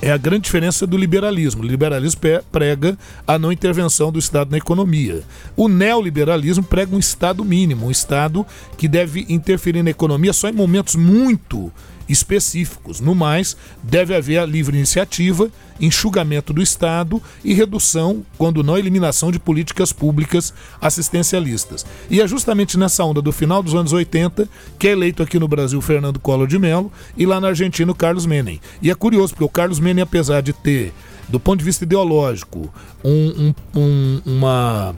É 0.00 0.10
a 0.10 0.16
grande 0.16 0.44
diferença 0.44 0.86
do 0.86 0.96
liberalismo. 0.96 1.62
O 1.62 1.66
liberalismo 1.66 2.22
prega 2.50 2.96
a 3.26 3.38
não 3.38 3.52
intervenção 3.52 4.10
do 4.10 4.18
Estado 4.18 4.50
na 4.50 4.56
economia. 4.56 5.22
O 5.54 5.68
neoliberalismo 5.68 6.64
prega 6.64 6.96
um 6.96 6.98
Estado 6.98 7.44
mínimo, 7.44 7.86
um 7.86 7.90
Estado 7.90 8.46
que 8.78 8.88
deve 8.88 9.26
interferir 9.28 9.82
na 9.82 9.90
economia 9.90 10.32
só 10.32 10.48
em 10.48 10.52
momentos 10.52 10.96
muito 10.96 11.70
específicos. 12.08 13.00
No 13.00 13.14
mais, 13.14 13.56
deve 13.82 14.14
haver 14.14 14.38
a 14.38 14.46
livre 14.46 14.76
iniciativa, 14.76 15.50
enxugamento 15.80 16.52
do 16.52 16.62
Estado 16.62 17.22
e 17.44 17.52
redução, 17.52 18.24
quando 18.38 18.62
não 18.62 18.78
eliminação, 18.78 19.30
de 19.30 19.38
políticas 19.38 19.92
públicas 19.92 20.54
assistencialistas. 20.80 21.84
E 22.10 22.20
é 22.20 22.26
justamente 22.26 22.78
nessa 22.78 23.04
onda 23.04 23.20
do 23.20 23.32
final 23.32 23.62
dos 23.62 23.74
anos 23.74 23.92
80 23.92 24.48
que 24.78 24.88
é 24.88 24.92
eleito 24.92 25.22
aqui 25.22 25.38
no 25.38 25.48
Brasil 25.48 25.80
Fernando 25.80 26.18
Collor 26.18 26.46
de 26.46 26.58
Mello 26.58 26.92
e 27.16 27.26
lá 27.26 27.40
na 27.40 27.48
Argentina 27.48 27.90
o 27.90 27.94
Carlos 27.94 28.26
Menem. 28.26 28.60
E 28.80 28.90
é 28.90 28.94
curioso, 28.94 29.34
porque 29.34 29.44
o 29.44 29.48
Carlos 29.48 29.80
Menem, 29.80 30.02
apesar 30.02 30.40
de 30.40 30.52
ter, 30.52 30.92
do 31.28 31.40
ponto 31.40 31.58
de 31.58 31.64
vista 31.64 31.84
ideológico, 31.84 32.72
um, 33.04 33.52
um, 33.74 33.80
um, 33.80 34.22
uma 34.26 34.94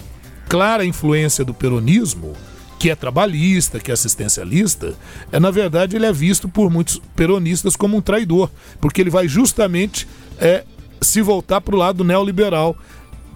clara 0.48 0.84
influência 0.84 1.44
do 1.44 1.52
peronismo, 1.52 2.34
que 2.78 2.90
é 2.90 2.94
trabalhista, 2.94 3.80
que 3.80 3.90
é 3.90 3.94
assistencialista, 3.94 4.94
é 5.32 5.40
na 5.40 5.50
verdade 5.50 5.96
ele 5.96 6.06
é 6.06 6.12
visto 6.12 6.48
por 6.48 6.70
muitos 6.70 7.00
peronistas 7.16 7.74
como 7.74 7.96
um 7.96 8.00
traidor, 8.00 8.50
porque 8.80 9.00
ele 9.00 9.10
vai 9.10 9.26
justamente 9.26 10.06
é, 10.38 10.64
se 11.00 11.20
voltar 11.20 11.60
para 11.60 11.74
o 11.74 11.78
lado 11.78 12.04
neoliberal, 12.04 12.76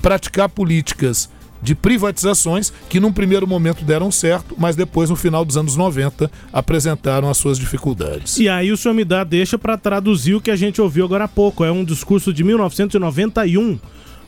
praticar 0.01 0.49
políticas 0.49 1.29
de 1.61 1.77
privatizações 1.77 2.73
que 2.89 2.99
num 2.99 3.13
primeiro 3.13 3.47
momento 3.47 3.85
deram 3.85 4.11
certo, 4.11 4.55
mas 4.59 4.75
depois 4.75 5.11
no 5.11 5.17
final 5.17 5.45
dos 5.45 5.57
anos 5.57 5.77
90 5.77 6.31
apresentaram 6.53 7.31
as 7.31 7.37
suas 7.37 7.59
dificuldades. 7.59 8.37
E 8.39 8.49
aí 8.49 8.73
o 8.73 8.77
senhor 8.77 8.95
me 8.95 9.05
dá 9.05 9.23
deixa 9.23 9.57
para 9.57 9.79
traduzir 9.79 10.35
o 10.35 10.41
que 10.41 10.51
a 10.51 10.57
gente 10.57 10.81
ouviu 10.81 11.05
agora 11.05 11.25
há 11.25 11.29
pouco, 11.29 11.65
é 11.65 11.71
um 11.71 11.85
discurso 11.85 12.33
de 12.33 12.43
1991 12.43 13.73
o 13.73 13.79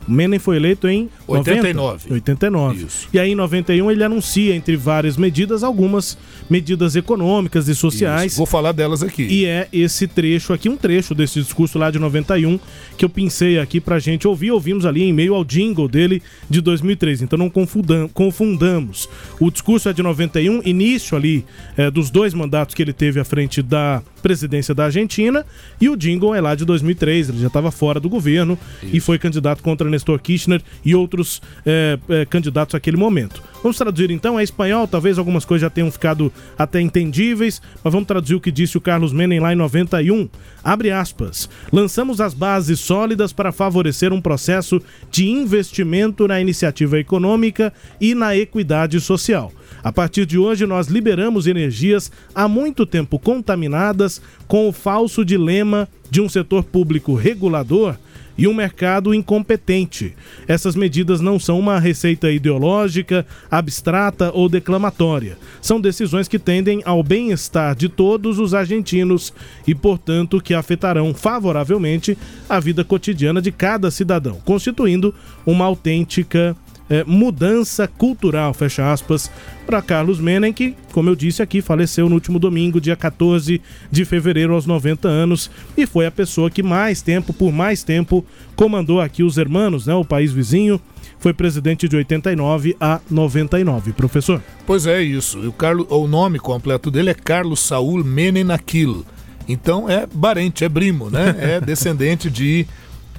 Menem 0.07 0.39
foi 0.39 0.57
eleito 0.57 0.89
em 0.89 1.09
89. 1.27 1.75
90? 1.75 2.15
89. 2.15 2.85
Isso. 2.85 3.09
E 3.13 3.19
aí 3.19 3.33
em 3.33 3.35
91 3.35 3.91
ele 3.91 4.05
anuncia, 4.05 4.55
entre 4.55 4.77
várias 4.77 5.17
medidas, 5.17 5.63
algumas 5.63 6.17
medidas 6.49 6.97
econômicas 6.97 7.69
e 7.69 7.75
sociais. 7.75 8.33
Isso. 8.33 8.37
Vou 8.37 8.47
falar 8.47 8.73
delas 8.73 9.03
aqui. 9.03 9.23
E 9.25 9.47
é 9.47 9.69
esse 9.73 10.07
trecho 10.07 10.53
aqui, 10.53 10.69
um 10.69 10.77
trecho 10.77 11.15
desse 11.15 11.41
discurso 11.41 11.79
lá 11.79 11.91
de 11.91 11.99
91, 11.99 12.59
que 12.97 13.05
eu 13.05 13.09
pensei 13.09 13.59
aqui 13.59 13.81
pra 13.81 13.99
gente 13.99 14.29
ouvir. 14.29 14.51
Ouvimos 14.51 14.85
ali 14.87 15.03
em 15.03 15.13
meio 15.13 15.35
ao 15.35 15.45
jingle 15.45 15.89
dele 15.89 16.23
de 16.49 16.61
2003. 16.61 17.23
Então 17.23 17.39
não 17.39 17.51
confundam, 17.51 18.09
confundamos. 18.09 19.09
O 19.41 19.51
discurso 19.51 19.89
é 19.89 19.93
de 19.93 20.03
91, 20.03 20.63
início 20.65 21.17
ali 21.17 21.45
é, 21.77 21.91
dos 21.91 22.11
dois 22.11 22.35
mandatos 22.35 22.75
que 22.75 22.83
ele 22.83 22.93
teve 22.93 23.21
à 23.21 23.25
frente 23.25 23.63
da 23.63 24.03
presidência 24.25 24.75
da 24.75 24.87
Argentina. 24.87 25.45
E 25.79 25.91
o 25.91 25.97
jingle 25.97 26.35
é 26.35 26.41
lá 26.41 26.55
de 26.55 26.65
2003. 26.65 27.29
Ele 27.29 27.41
já 27.41 27.49
estava 27.49 27.71
fora 27.71 28.01
do 28.01 28.09
governo 28.09 28.59
Isso. 28.83 28.97
e 28.97 29.01
foi 29.01 29.19
candidato 29.19 29.63
contra 29.63 29.91
Nestor 29.91 30.19
Kirchner 30.19 30.63
e 30.83 30.95
outros 30.95 31.43
é, 31.67 31.99
é, 32.09 32.25
candidatos 32.25 32.73
naquele 32.73 32.97
momento. 32.97 33.43
Vamos 33.63 33.77
traduzir 33.77 34.11
então, 34.11 34.39
é 34.39 34.43
espanhol, 34.43 34.89
talvez 34.89 35.19
algumas 35.19 35.45
coisas 35.45 35.63
já 35.63 35.71
tenham 35.71 35.91
ficado 35.91 36.33
até 36.59 36.81
entendíveis, 36.81 37.61
mas 37.83 37.93
vamos 37.93 38.07
traduzir 38.07 38.35
o 38.35 38.41
que 38.41 38.51
disse 38.51 38.77
o 38.77 38.81
Carlos 38.81 39.13
Menem 39.13 39.41
lá 39.41 39.53
em 39.53 39.57
91. 39.57 40.29
Abre 40.63 40.91
aspas. 40.91 41.49
Lançamos 41.71 42.21
as 42.21 42.33
bases 42.33 42.81
sólidas 42.81 43.33
para 43.33 43.53
favorecer 43.53 44.13
um 44.13 44.21
processo 44.21 44.83
de 45.11 45.29
investimento 45.29 46.27
na 46.27 46.41
iniciativa 46.41 46.99
econômica 46.99 47.73
e 48.01 48.15
na 48.15 48.35
equidade 48.37 48.99
social. 49.01 49.53
A 49.83 49.93
partir 49.93 50.27
de 50.27 50.39
hoje, 50.39 50.67
nós 50.67 50.89
liberamos 50.89 51.47
energias 51.47 52.11
há 52.35 52.49
muito 52.49 52.87
tempo 52.87 53.19
contaminadas 53.19 54.21
com 54.47 54.69
o 54.69 54.73
falso 54.73 55.25
dilema 55.25 55.89
de 56.11 56.21
um 56.21 56.29
setor 56.29 56.65
público 56.65 57.15
regulador 57.15 57.97
e 58.37 58.49
um 58.49 58.55
mercado 58.55 59.15
incompetente. 59.15 60.15
Essas 60.47 60.75
medidas 60.75 61.21
não 61.21 61.39
são 61.39 61.59
uma 61.59 61.79
receita 61.79 62.31
ideológica, 62.31 63.27
abstrata 63.51 64.31
ou 64.33 64.49
declamatória. 64.49 65.39
São 65.63 65.81
decisões 65.81 66.29
que 66.29 66.39
tendem 66.39 66.83
ao 66.85 67.03
bem-estar 67.03 67.75
de 67.75 67.89
todos 67.89 68.39
os 68.39 68.55
argentinos 68.55 69.33
e, 69.67 69.75
portanto, 69.75 70.41
que 70.41 70.55
afetarão 70.55 71.15
favoravelmente 71.15 72.19
a 72.49 72.59
vida 72.59 72.85
cotidiana 72.85 73.41
de 73.41 73.53
cada 73.53 73.91
cidadão, 73.91 74.41
constituindo 74.45 75.15
uma 75.47 75.65
autêntica 75.65 76.57
é, 76.89 77.05
mudança 77.05 77.89
cultural, 77.89 78.53
fecha 78.53 78.93
aspas, 78.93 79.31
para 79.67 79.81
Carlos 79.81 80.21
Menem, 80.21 80.53
que, 80.53 80.75
como 80.93 81.09
eu 81.09 81.17
disse 81.17 81.43
aqui, 81.43 81.63
faleceu 81.63 82.09
no 82.09 82.15
último 82.15 82.39
domingo, 82.39 82.81
dia 82.81 82.97
14 82.97 83.61
de 83.91 84.05
fevereiro, 84.05 84.55
aos 84.55 84.67
90 84.67 85.09
anos, 85.09 85.51
e 85.77 85.87
foi 85.87 86.07
a 86.07 86.11
pessoa 86.11 86.51
que 86.51 86.63
mais 86.63 87.01
tempo, 87.01 87.33
por 87.33 87.51
mais 87.51 87.83
tempo, 87.83 88.25
comandou 88.55 89.01
aqui 89.01 89.23
os 89.23 89.39
hermanos, 89.39 89.87
né, 89.87 89.95
o 89.95 90.05
país 90.05 90.33
vizinho. 90.33 90.81
Foi 91.19 91.33
presidente 91.33 91.89
de 91.89 91.97
89 91.97 92.77
a 92.79 93.01
99, 93.11 93.93
professor. 93.93 94.43
Pois 94.67 94.87
é, 94.87 95.03
isso. 95.03 95.39
O, 95.49 95.53
Carlos, 95.53 95.87
o 95.89 96.07
nome 96.07 96.39
completo 96.39 96.91
dele 96.91 97.09
é 97.11 97.15
Carlos 97.15 97.61
Saul 97.61 98.05
Menem 98.05 98.51
Aquil. 98.53 99.07
Então 99.49 99.89
é 99.89 100.07
barente, 100.07 100.65
é 100.65 100.69
primo, 100.69 101.09
né? 101.09 101.35
É 101.41 101.61
descendente 101.61 102.29
de, 102.29 102.67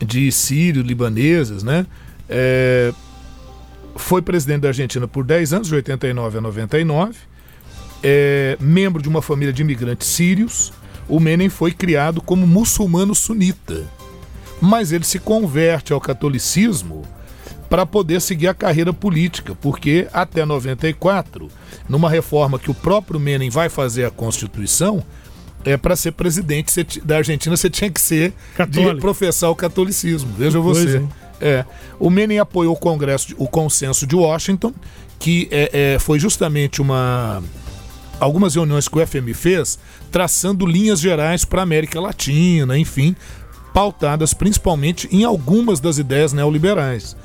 de 0.05 0.31
sírios, 0.31 0.85
libaneses, 0.85 1.63
né? 1.63 1.85
É, 2.29 2.93
foi 3.95 4.21
presidente 4.21 4.61
da 4.61 4.67
Argentina 4.69 5.07
por 5.07 5.23
10 5.23 5.53
anos, 5.53 5.67
de 5.67 5.75
89 5.75 6.37
a 6.37 6.41
99, 6.41 7.15
é, 8.03 8.57
membro 8.59 9.01
de 9.01 9.09
uma 9.09 9.21
família 9.21 9.53
de 9.53 9.61
imigrantes 9.61 10.07
sírios. 10.07 10.73
O 11.07 11.19
Menem 11.19 11.49
foi 11.49 11.71
criado 11.71 12.21
como 12.21 12.45
muçulmano 12.45 13.15
sunita, 13.15 13.83
mas 14.59 14.91
ele 14.91 15.03
se 15.03 15.19
converte 15.19 15.93
ao 15.93 16.01
catolicismo 16.01 17.03
para 17.69 17.85
poder 17.85 18.21
seguir 18.21 18.47
a 18.47 18.53
carreira 18.53 18.93
política, 18.93 19.55
porque 19.55 20.07
até 20.13 20.45
94, 20.45 21.49
numa 21.89 22.09
reforma 22.09 22.59
que 22.59 22.69
o 22.69 22.73
próprio 22.73 23.19
Menem 23.19 23.49
vai 23.49 23.69
fazer 23.69 24.05
à 24.05 24.11
Constituição, 24.11 25.03
é 25.63 25.75
para 25.75 25.95
ser 25.95 26.11
presidente 26.11 27.01
da 27.01 27.17
Argentina 27.17 27.57
você 27.57 27.69
tinha 27.69 27.89
que 27.89 27.99
ser 27.99 28.33
Católico. 28.55 28.95
de 28.95 29.01
professar 29.01 29.49
o 29.49 29.55
catolicismo. 29.55 30.31
Veja 30.37 30.59
você. 30.59 31.03
É. 31.39 31.65
O 31.99 32.09
Menem 32.09 32.39
apoiou 32.39 32.73
o 32.73 32.79
Congresso, 32.79 33.35
o 33.37 33.47
consenso 33.47 34.07
de 34.07 34.15
Washington, 34.15 34.73
que 35.19 35.47
é, 35.51 35.93
é, 35.95 35.99
foi 35.99 36.19
justamente 36.19 36.81
uma 36.81 37.43
algumas 38.19 38.55
reuniões 38.55 38.87
que 38.87 38.97
o 38.97 39.05
FMI 39.05 39.33
fez, 39.33 39.77
traçando 40.11 40.65
linhas 40.65 41.01
gerais 41.01 41.43
para 41.43 41.61
a 41.61 41.63
América 41.63 41.99
Latina, 41.99 42.77
enfim, 42.77 43.15
pautadas 43.73 44.33
principalmente 44.33 45.07
em 45.11 45.25
algumas 45.25 45.79
das 45.81 45.97
ideias 45.97 46.31
neoliberais. 46.31 47.15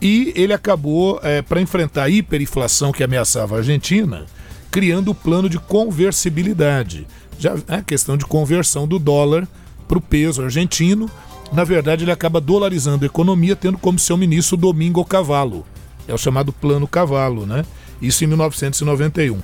E 0.00 0.32
ele 0.36 0.52
acabou, 0.52 1.18
é, 1.22 1.42
para 1.42 1.60
enfrentar 1.60 2.04
a 2.04 2.10
hiperinflação 2.10 2.92
que 2.92 3.02
ameaçava 3.02 3.56
a 3.56 3.58
Argentina, 3.58 4.26
criando 4.70 5.10
o 5.10 5.14
plano 5.14 5.48
de 5.48 5.58
conversibilidade. 5.58 7.06
Já 7.38 7.54
a 7.66 7.82
questão 7.82 8.16
de 8.16 8.24
conversão 8.24 8.86
do 8.86 8.98
dólar 8.98 9.48
para 9.88 9.98
o 9.98 10.00
peso 10.00 10.42
argentino 10.42 11.10
na 11.52 11.64
verdade, 11.64 12.04
ele 12.04 12.12
acaba 12.12 12.40
dolarizando 12.40 13.04
a 13.04 13.06
economia, 13.06 13.54
tendo 13.54 13.78
como 13.78 13.98
seu 13.98 14.16
ministro 14.16 14.56
Domingo 14.56 15.04
Cavallo. 15.04 15.64
É 16.08 16.14
o 16.14 16.18
chamado 16.18 16.52
Plano 16.52 16.86
Cavallo, 16.86 17.46
né? 17.46 17.64
Isso 18.00 18.24
em 18.24 18.26
1991. 18.26 19.40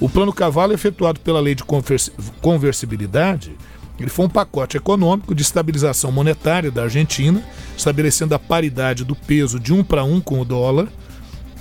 O 0.00 0.08
Plano 0.08 0.32
Cavallo, 0.32 0.72
efetuado 0.72 1.20
pela 1.20 1.40
Lei 1.40 1.54
de 1.54 1.64
Conversibilidade, 2.40 3.56
ele 3.98 4.10
foi 4.10 4.26
um 4.26 4.28
pacote 4.28 4.76
econômico 4.76 5.34
de 5.34 5.42
estabilização 5.42 6.12
monetária 6.12 6.70
da 6.70 6.82
Argentina, 6.82 7.42
estabelecendo 7.76 8.34
a 8.34 8.38
paridade 8.38 9.04
do 9.04 9.16
peso 9.16 9.58
de 9.58 9.72
um 9.72 9.82
para 9.82 10.04
um 10.04 10.20
com 10.20 10.40
o 10.40 10.44
dólar. 10.44 10.88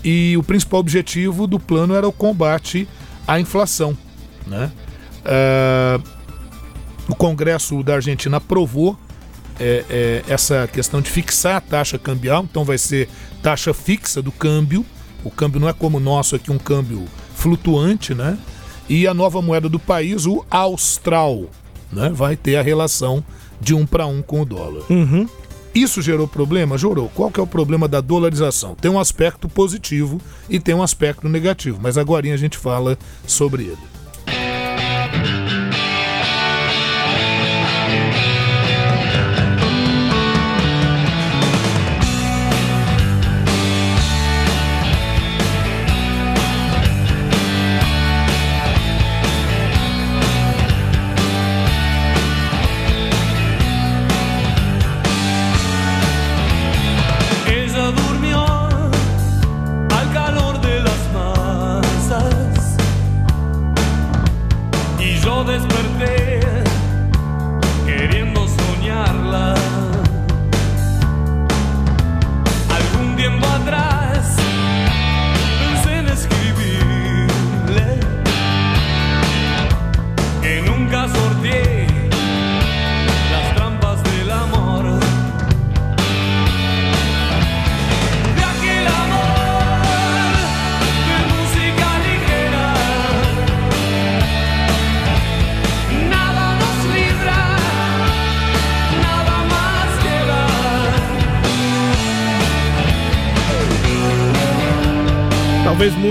E 0.03 0.36
o 0.38 0.43
principal 0.43 0.81
objetivo 0.81 1.47
do 1.47 1.60
plano 1.60 1.95
era 1.95 2.08
o 2.08 2.12
combate 2.12 2.88
à 3.27 3.39
inflação. 3.39 3.97
Né? 4.45 4.71
Uh, 5.25 6.03
o 7.08 7.15
Congresso 7.15 7.81
da 7.81 7.95
Argentina 7.95 8.38
aprovou 8.38 8.97
é, 9.60 9.86
é, 9.89 10.24
essa 10.28 10.68
questão 10.68 11.02
de 11.02 11.10
fixar 11.10 11.58
a 11.58 11.62
taxa 11.62 11.98
cambial, 11.98 12.44
então 12.44 12.63
vai 12.63 12.78
ser 12.78 13.10
taxa 13.41 13.74
fixa 13.74 14.22
do 14.22 14.32
câmbio. 14.32 14.86
O 15.24 15.32
câmbio 15.32 15.60
não 15.60 15.70
é 15.70 15.74
como 15.74 15.98
o 15.98 16.00
nosso 16.00 16.36
aqui, 16.36 16.52
um 16.52 16.58
câmbio 16.58 17.06
flutuante, 17.36 18.13
né? 18.13 18.38
E 18.88 19.08
a 19.08 19.13
nova 19.13 19.41
moeda 19.41 19.68
do 19.68 19.80
país, 19.80 20.26
o 20.26 20.46
austral, 20.50 21.50
né? 21.91 22.12
Vai 22.13 22.36
ter 22.36 22.58
a 22.58 22.62
relação 22.62 23.24
de 23.60 23.74
um 23.74 23.86
para 23.86 24.06
um 24.06 24.22
com 24.22 24.41
o 24.41 24.46
dólar. 24.46 24.84
Uhum. 24.89 25.28
Isso 25.74 26.02
gerou 26.02 26.28
problema? 26.28 26.78
Gerou. 26.78 27.10
Qual 27.13 27.30
que 27.30 27.39
é 27.39 27.44
o 27.44 27.48
problema 27.48 27.88
da 27.88 28.00
dolarização? 28.00 28.76
Tem 28.76 28.89
um 28.89 29.00
aspecto 29.00 29.50
positivo 29.50 30.22
e 30.50 30.58
tem 30.58 30.74
um 30.74 30.82
aspecto 30.82 31.28
negativo, 31.28 31.80
mas 31.82 31.98
agora 31.98 32.32
a 32.32 32.38
gente 32.38 32.58
fala 32.58 32.98
sobre 33.28 33.63
ele. 33.63 33.94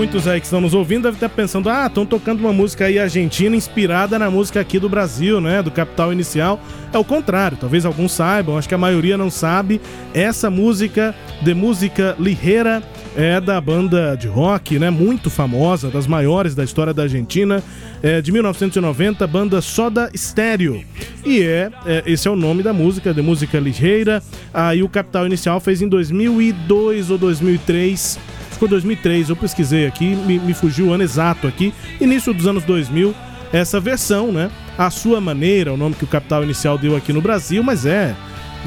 Muitos 0.05 0.27
aí 0.27 0.39
que 0.39 0.45
estão 0.45 0.61
nos 0.61 0.75
ouvindo 0.75 1.03
devem 1.03 1.15
estar 1.15 1.29
pensando: 1.29 1.67
ah, 1.67 1.87
estão 1.87 2.05
tocando 2.05 2.39
uma 2.39 2.53
música 2.53 2.85
aí 2.85 2.99
argentina 2.99 3.55
inspirada 3.55 4.19
na 4.19 4.29
música 4.29 4.59
aqui 4.59 4.77
do 4.77 4.87
Brasil, 4.87 5.41
né? 5.41 5.63
Do 5.63 5.71
Capital 5.71 6.13
Inicial. 6.13 6.59
É 6.93 6.97
o 6.97 7.03
contrário, 7.03 7.57
talvez 7.59 7.87
alguns 7.87 8.11
saibam, 8.11 8.55
acho 8.55 8.69
que 8.69 8.75
a 8.75 8.77
maioria 8.77 9.17
não 9.17 9.31
sabe. 9.31 9.81
Essa 10.13 10.51
música, 10.51 11.15
de 11.41 11.55
música 11.55 12.15
ligeira, 12.19 12.83
é 13.15 13.41
da 13.41 13.59
banda 13.59 14.15
de 14.15 14.27
rock, 14.27 14.77
né? 14.77 14.91
Muito 14.91 15.31
famosa, 15.31 15.89
das 15.89 16.05
maiores 16.05 16.53
da 16.53 16.63
história 16.63 16.93
da 16.93 17.01
Argentina, 17.01 17.63
é 18.03 18.21
de 18.21 18.31
1990, 18.31 19.25
banda 19.25 19.59
Soda 19.59 20.11
Stereo. 20.15 20.83
E 21.25 21.41
é, 21.41 21.71
é, 21.87 22.03
esse 22.05 22.27
é 22.27 22.31
o 22.31 22.35
nome 22.35 22.61
da 22.61 22.73
música, 22.73 23.11
de 23.11 23.23
música 23.23 23.59
ligeira. 23.59 24.21
Aí 24.53 24.83
o 24.83 24.89
Capital 24.89 25.25
Inicial 25.25 25.59
fez 25.59 25.81
em 25.81 25.87
2002 25.87 27.09
ou 27.09 27.17
2003 27.17 28.34
ficou 28.55 28.67
2003, 28.67 29.29
eu 29.29 29.35
pesquisei 29.35 29.85
aqui, 29.85 30.15
me, 30.15 30.39
me 30.39 30.53
fugiu 30.53 30.87
o 30.87 30.93
ano 30.93 31.03
exato 31.03 31.47
aqui, 31.47 31.73
início 32.01 32.33
dos 32.33 32.47
anos 32.47 32.63
2000, 32.63 33.13
essa 33.53 33.79
versão, 33.79 34.31
né? 34.31 34.49
A 34.77 34.89
sua 34.89 35.21
maneira, 35.21 35.73
o 35.73 35.77
nome 35.77 35.95
que 35.95 36.03
o 36.03 36.07
Capital 36.07 36.43
Inicial 36.43 36.77
deu 36.77 36.95
aqui 36.95 37.13
no 37.13 37.21
Brasil, 37.21 37.63
mas 37.63 37.85
é 37.85 38.15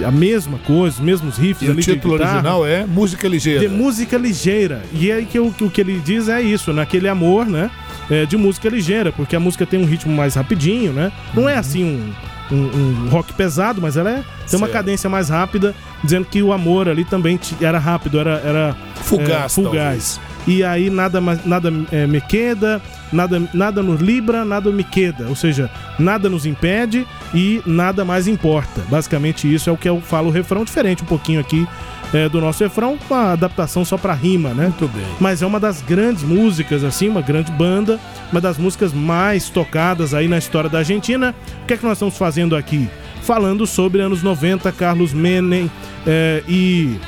a 0.04 0.10
mesma 0.10 0.58
coisa, 0.58 0.96
os 0.96 1.00
mesmos 1.00 1.36
riffs 1.36 1.68
e 1.68 1.70
ali 1.70 1.80
o 1.80 1.84
título 1.84 2.14
original 2.14 2.66
é 2.66 2.86
Música 2.86 3.26
Ligeira. 3.26 3.60
De 3.60 3.68
música 3.68 4.16
ligeira. 4.16 4.82
E 4.92 5.10
aí 5.10 5.24
que 5.26 5.38
o, 5.38 5.48
o 5.60 5.70
que 5.70 5.80
ele 5.80 6.00
diz 6.04 6.28
é 6.28 6.40
isso, 6.40 6.72
naquele 6.72 7.04
né? 7.04 7.10
amor, 7.10 7.46
né? 7.46 7.70
É, 8.10 8.24
de 8.24 8.36
música 8.36 8.68
ligeira, 8.68 9.12
porque 9.12 9.36
a 9.36 9.40
música 9.40 9.66
tem 9.66 9.78
um 9.78 9.84
ritmo 9.84 10.14
mais 10.14 10.34
rapidinho, 10.34 10.92
né? 10.92 11.12
Não 11.34 11.42
é 11.42 11.52
uhum. 11.52 11.56
é 11.56 11.58
assim 11.58 11.84
um 11.84 12.12
um, 12.50 13.06
um 13.06 13.08
rock 13.08 13.32
pesado, 13.32 13.80
mas 13.80 13.96
ela 13.96 14.10
é, 14.10 14.24
tem 14.48 14.58
uma 14.58 14.68
cadência 14.68 15.08
mais 15.08 15.28
rápida, 15.28 15.74
dizendo 16.02 16.26
que 16.26 16.42
o 16.42 16.52
amor 16.52 16.88
ali 16.88 17.04
também 17.04 17.38
era 17.60 17.78
rápido, 17.78 18.18
era, 18.18 18.40
era 18.44 18.76
fugaz. 18.96 19.44
É, 19.44 19.48
fugaz. 19.48 20.20
E 20.48 20.64
aí 20.64 20.88
nada, 20.88 21.20
nada 21.20 21.70
é, 21.92 22.06
me 22.06 22.22
queda, 22.22 22.80
nada, 23.12 23.42
nada 23.52 23.82
nos 23.82 24.00
libra, 24.00 24.46
nada 24.46 24.72
me 24.72 24.82
queda. 24.82 25.28
Ou 25.28 25.36
seja, 25.36 25.70
nada 25.98 26.26
nos 26.30 26.46
impede 26.46 27.06
e 27.34 27.60
nada 27.66 28.02
mais 28.02 28.26
importa. 28.26 28.80
Basicamente 28.88 29.52
isso 29.52 29.68
é 29.68 29.72
o 29.72 29.76
que 29.76 29.86
eu 29.86 30.00
falo 30.00 30.28
o 30.28 30.32
refrão, 30.32 30.64
diferente 30.64 31.02
um 31.02 31.06
pouquinho 31.06 31.38
aqui 31.38 31.68
é, 32.14 32.30
do 32.30 32.40
nosso 32.40 32.64
refrão, 32.64 32.96
com 32.96 33.14
a 33.14 33.32
adaptação 33.32 33.84
só 33.84 33.98
para 33.98 34.14
rima, 34.14 34.54
né? 34.54 34.64
Muito 34.64 34.88
bem. 34.88 35.04
Mas 35.20 35.42
é 35.42 35.46
uma 35.46 35.60
das 35.60 35.82
grandes 35.82 36.22
músicas, 36.22 36.82
assim, 36.82 37.10
uma 37.10 37.20
grande 37.20 37.52
banda, 37.52 38.00
uma 38.32 38.40
das 38.40 38.56
músicas 38.56 38.90
mais 38.90 39.50
tocadas 39.50 40.14
aí 40.14 40.28
na 40.28 40.38
história 40.38 40.70
da 40.70 40.78
Argentina. 40.78 41.34
O 41.62 41.66
que 41.66 41.74
é 41.74 41.76
que 41.76 41.84
nós 41.84 41.98
estamos 41.98 42.16
fazendo 42.16 42.56
aqui? 42.56 42.88
Falando 43.20 43.66
sobre 43.66 44.00
anos 44.00 44.22
90, 44.22 44.72
Carlos 44.72 45.12
Menem 45.12 45.70
é, 46.06 46.42
e 46.48 46.98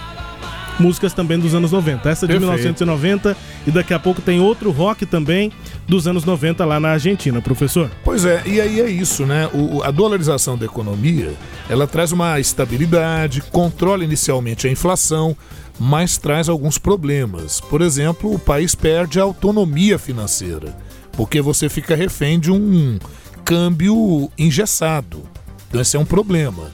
músicas 0.81 1.13
também 1.13 1.39
dos 1.39 1.55
anos 1.55 1.71
90. 1.71 2.09
Essa 2.09 2.27
de 2.27 2.33
Perfeito. 2.33 2.41
1990 2.41 3.37
e 3.67 3.71
daqui 3.71 3.95
a 3.95 3.99
pouco 3.99 4.21
tem 4.21 4.41
outro 4.41 4.71
rock 4.71 5.07
também 5.07 5.53
dos 5.87 6.07
anos 6.07 6.25
90 6.25 6.65
lá 6.65 6.81
na 6.81 6.91
Argentina, 6.91 7.41
professor. 7.41 7.91
Pois 8.03 8.25
é, 8.25 8.43
e 8.47 8.61
aí 8.61 8.81
é 8.81 8.91
isso, 8.91 9.27
né? 9.27 9.49
O, 9.53 9.83
a 9.83 9.91
dolarização 9.91 10.57
da 10.57 10.67
economia, 10.67 11.33
ela 11.69 11.87
traz 11.87 12.13
uma 12.13 12.41
estabilidade, 12.41 13.43
controla 13.43 14.03
inicialmente 14.03 14.67
a 14.67 14.71
inflação, 14.71 15.37
mas 15.79 16.17
traz 16.17 16.49
alguns 16.49 16.79
problemas. 16.79 17.61
Por 17.61 17.83
exemplo, 17.83 18.35
o 18.35 18.39
país 18.39 18.75
perde 18.75 19.21
a 19.21 19.23
autonomia 19.23 19.99
financeira, 19.99 20.77
porque 21.13 21.41
você 21.41 21.69
fica 21.69 21.95
refém 21.95 22.39
de 22.39 22.51
um 22.51 22.99
câmbio 23.45 24.31
engessado. 24.39 25.23
Então 25.69 25.81
esse 25.81 25.97
é 25.97 26.01
um 26.01 26.05
problema. 26.05 26.71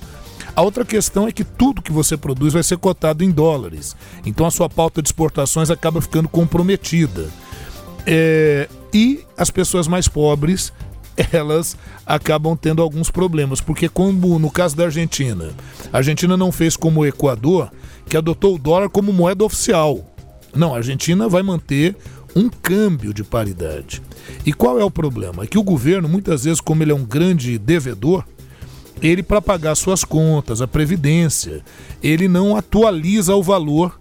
A 0.56 0.62
outra 0.62 0.86
questão 0.86 1.28
é 1.28 1.32
que 1.32 1.44
tudo 1.44 1.82
que 1.82 1.92
você 1.92 2.16
produz 2.16 2.54
vai 2.54 2.62
ser 2.62 2.78
cotado 2.78 3.22
em 3.22 3.30
dólares. 3.30 3.94
Então 4.24 4.46
a 4.46 4.50
sua 4.50 4.70
pauta 4.70 5.02
de 5.02 5.08
exportações 5.08 5.70
acaba 5.70 6.00
ficando 6.00 6.30
comprometida. 6.30 7.28
É, 8.06 8.66
e 8.92 9.22
as 9.36 9.50
pessoas 9.50 9.86
mais 9.86 10.08
pobres 10.08 10.72
elas 11.30 11.76
acabam 12.06 12.56
tendo 12.56 12.80
alguns 12.80 13.10
problemas, 13.10 13.60
porque 13.60 13.86
como 13.86 14.38
no 14.38 14.50
caso 14.50 14.74
da 14.74 14.84
Argentina, 14.84 15.50
a 15.92 15.98
Argentina 15.98 16.38
não 16.38 16.50
fez 16.50 16.74
como 16.74 17.00
o 17.00 17.06
Equador, 17.06 17.70
que 18.08 18.16
adotou 18.16 18.54
o 18.54 18.58
dólar 18.58 18.88
como 18.88 19.12
moeda 19.12 19.44
oficial. 19.44 20.02
Não, 20.54 20.72
a 20.72 20.78
Argentina 20.78 21.28
vai 21.28 21.42
manter 21.42 21.94
um 22.34 22.48
câmbio 22.48 23.12
de 23.12 23.22
paridade. 23.22 24.02
E 24.44 24.54
qual 24.54 24.80
é 24.80 24.84
o 24.84 24.90
problema? 24.90 25.44
É 25.44 25.46
que 25.46 25.58
o 25.58 25.62
governo, 25.62 26.08
muitas 26.08 26.44
vezes, 26.44 26.60
como 26.62 26.82
ele 26.82 26.92
é 26.92 26.94
um 26.94 27.04
grande 27.04 27.58
devedor, 27.58 28.24
ele 29.02 29.22
para 29.22 29.42
pagar 29.42 29.74
suas 29.74 30.04
contas, 30.04 30.62
a 30.62 30.66
previdência, 30.66 31.62
ele 32.02 32.28
não 32.28 32.56
atualiza 32.56 33.34
o 33.34 33.42
valor 33.42 33.98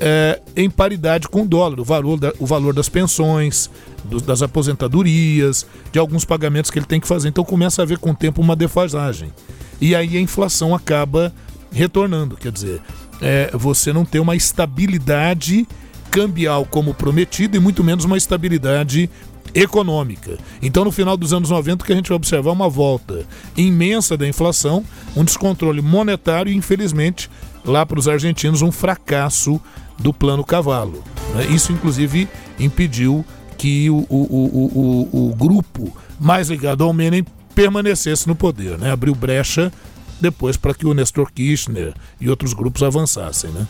é, 0.00 0.40
em 0.56 0.70
paridade 0.70 1.28
com 1.28 1.42
o 1.42 1.46
dólar, 1.46 1.80
o 1.80 1.84
valor, 1.84 2.18
da, 2.18 2.32
o 2.38 2.46
valor 2.46 2.72
das 2.72 2.88
pensões, 2.88 3.70
do, 4.04 4.20
das 4.20 4.42
aposentadorias, 4.42 5.66
de 5.92 5.98
alguns 5.98 6.24
pagamentos 6.24 6.70
que 6.70 6.78
ele 6.78 6.86
tem 6.86 7.00
que 7.00 7.08
fazer. 7.08 7.28
Então 7.28 7.44
começa 7.44 7.82
a 7.82 7.84
haver 7.84 7.98
com 7.98 8.10
o 8.10 8.14
tempo 8.14 8.40
uma 8.40 8.54
defasagem. 8.54 9.32
E 9.80 9.94
aí 9.94 10.16
a 10.16 10.20
inflação 10.20 10.74
acaba 10.74 11.32
retornando, 11.70 12.36
quer 12.36 12.50
dizer, 12.50 12.80
é, 13.20 13.50
você 13.52 13.92
não 13.92 14.04
tem 14.04 14.20
uma 14.20 14.36
estabilidade 14.36 15.66
cambial 16.10 16.64
como 16.64 16.94
prometido 16.94 17.56
e 17.56 17.60
muito 17.60 17.84
menos 17.84 18.04
uma 18.04 18.16
estabilidade 18.16 19.10
econômica. 19.54 20.38
Então, 20.62 20.84
no 20.84 20.92
final 20.92 21.16
dos 21.16 21.32
anos 21.32 21.50
90, 21.50 21.82
o 21.82 21.86
que 21.86 21.92
a 21.92 21.96
gente 21.96 22.08
vai 22.08 22.16
observar 22.16 22.50
é 22.50 22.52
uma 22.52 22.68
volta 22.68 23.26
imensa 23.56 24.16
da 24.16 24.26
inflação, 24.26 24.84
um 25.16 25.24
descontrole 25.24 25.82
monetário 25.82 26.52
e, 26.52 26.56
infelizmente, 26.56 27.30
lá 27.64 27.84
para 27.84 27.98
os 27.98 28.08
argentinos, 28.08 28.62
um 28.62 28.72
fracasso 28.72 29.60
do 29.98 30.12
plano 30.12 30.44
cavalo. 30.44 31.02
Né? 31.34 31.46
Isso, 31.46 31.72
inclusive, 31.72 32.28
impediu 32.58 33.24
que 33.56 33.90
o, 33.90 34.06
o, 34.08 35.08
o, 35.12 35.30
o, 35.30 35.34
grupo 35.34 35.92
mais 36.18 36.48
ligado 36.48 36.84
ao 36.84 36.92
Menem 36.92 37.24
permanecesse 37.54 38.28
no 38.28 38.36
poder, 38.36 38.78
né? 38.78 38.92
abriu 38.92 39.14
brecha 39.14 39.72
depois 40.20 40.56
para 40.56 40.74
que 40.74 40.86
o 40.86 40.94
Nestor 40.94 41.30
Kirchner 41.32 41.92
e 42.20 42.30
outros 42.30 42.52
grupos 42.52 42.82
avançassem. 42.82 43.50
Né? 43.50 43.66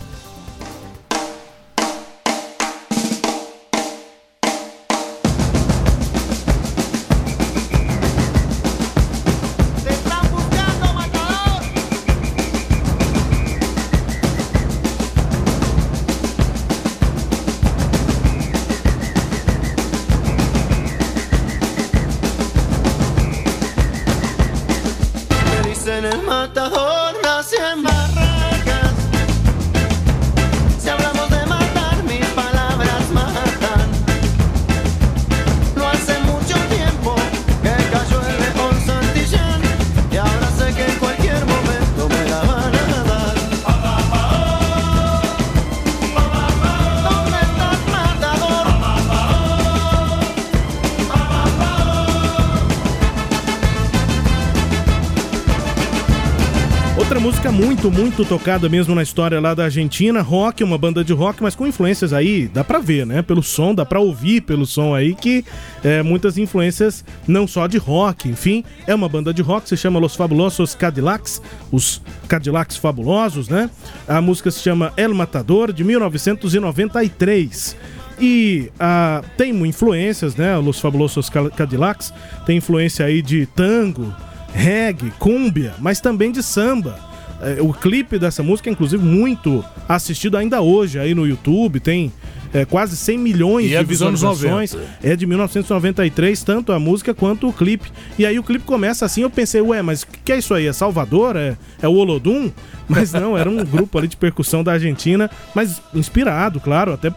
Muito, 58.18 58.28
tocada 58.28 58.68
mesmo 58.68 58.94
na 58.94 59.02
história 59.02 59.40
lá 59.40 59.54
da 59.54 59.64
Argentina, 59.64 60.20
rock, 60.22 60.64
uma 60.64 60.76
banda 60.76 61.04
de 61.04 61.12
rock, 61.12 61.40
mas 61.42 61.54
com 61.54 61.66
influências 61.66 62.12
aí, 62.12 62.48
dá 62.48 62.64
pra 62.64 62.80
ver, 62.80 63.06
né? 63.06 63.22
Pelo 63.22 63.42
som, 63.42 63.72
dá 63.72 63.84
pra 63.84 64.00
ouvir 64.00 64.40
pelo 64.40 64.66
som 64.66 64.92
aí 64.94 65.14
que 65.14 65.44
é, 65.84 66.02
muitas 66.02 66.36
influências 66.36 67.04
não 67.28 67.46
só 67.46 67.66
de 67.68 67.78
rock, 67.78 68.28
enfim, 68.28 68.64
é 68.86 68.94
uma 68.94 69.08
banda 69.08 69.32
de 69.32 69.40
rock, 69.40 69.68
se 69.68 69.76
chama 69.76 70.00
Los 70.00 70.16
Fabulosos 70.16 70.74
Cadillacs, 70.74 71.40
os 71.70 72.02
Cadillacs 72.26 72.76
Fabulosos, 72.76 73.48
né? 73.48 73.70
A 74.08 74.20
música 74.20 74.50
se 74.50 74.60
chama 74.60 74.92
El 74.96 75.14
Matador, 75.14 75.72
de 75.72 75.84
1993. 75.84 77.76
E 78.20 78.68
ah, 78.80 79.22
tem 79.36 79.54
influências, 79.64 80.34
né? 80.34 80.56
Los 80.56 80.80
Fabulosos 80.80 81.30
Cadillacs 81.30 82.12
tem 82.44 82.56
influência 82.56 83.06
aí 83.06 83.22
de 83.22 83.46
tango, 83.46 84.12
reggae, 84.52 85.12
cúmbia, 85.18 85.74
mas 85.78 86.00
também 86.00 86.32
de 86.32 86.42
samba. 86.42 87.07
É, 87.40 87.58
o 87.60 87.72
clipe 87.72 88.18
dessa 88.18 88.42
música 88.42 88.68
é 88.68 88.72
inclusive 88.72 89.02
muito 89.02 89.64
assistido 89.88 90.36
ainda 90.36 90.60
hoje 90.60 90.98
aí 90.98 91.14
no 91.14 91.26
YouTube, 91.26 91.78
tem 91.78 92.12
é, 92.52 92.64
quase 92.64 92.96
100 92.96 93.18
milhões 93.18 93.66
e 93.66 93.68
de 93.70 93.76
é 93.76 93.82
visualizações. 93.84 94.76
É 95.02 95.14
de 95.14 95.26
1993, 95.26 96.42
tanto 96.42 96.72
a 96.72 96.78
música 96.78 97.14
quanto 97.14 97.48
o 97.48 97.52
clipe. 97.52 97.90
E 98.18 98.26
aí 98.26 98.38
o 98.38 98.42
clipe 98.42 98.64
começa 98.64 99.04
assim, 99.04 99.22
eu 99.22 99.30
pensei, 99.30 99.60
ué, 99.60 99.82
mas 99.82 100.02
o 100.02 100.06
que 100.24 100.32
é 100.32 100.38
isso 100.38 100.54
aí? 100.54 100.66
É 100.66 100.72
Salvador? 100.72 101.36
É, 101.36 101.56
é 101.80 101.88
o 101.88 101.92
Olodum? 101.92 102.50
Mas 102.88 103.12
não, 103.12 103.36
era 103.36 103.50
um 103.50 103.62
grupo 103.62 103.98
ali 103.98 104.08
de 104.08 104.16
percussão 104.16 104.64
da 104.64 104.72
Argentina, 104.72 105.30
mas 105.54 105.78
inspirado, 105.92 106.58
claro, 106.58 106.94
até 106.94 107.12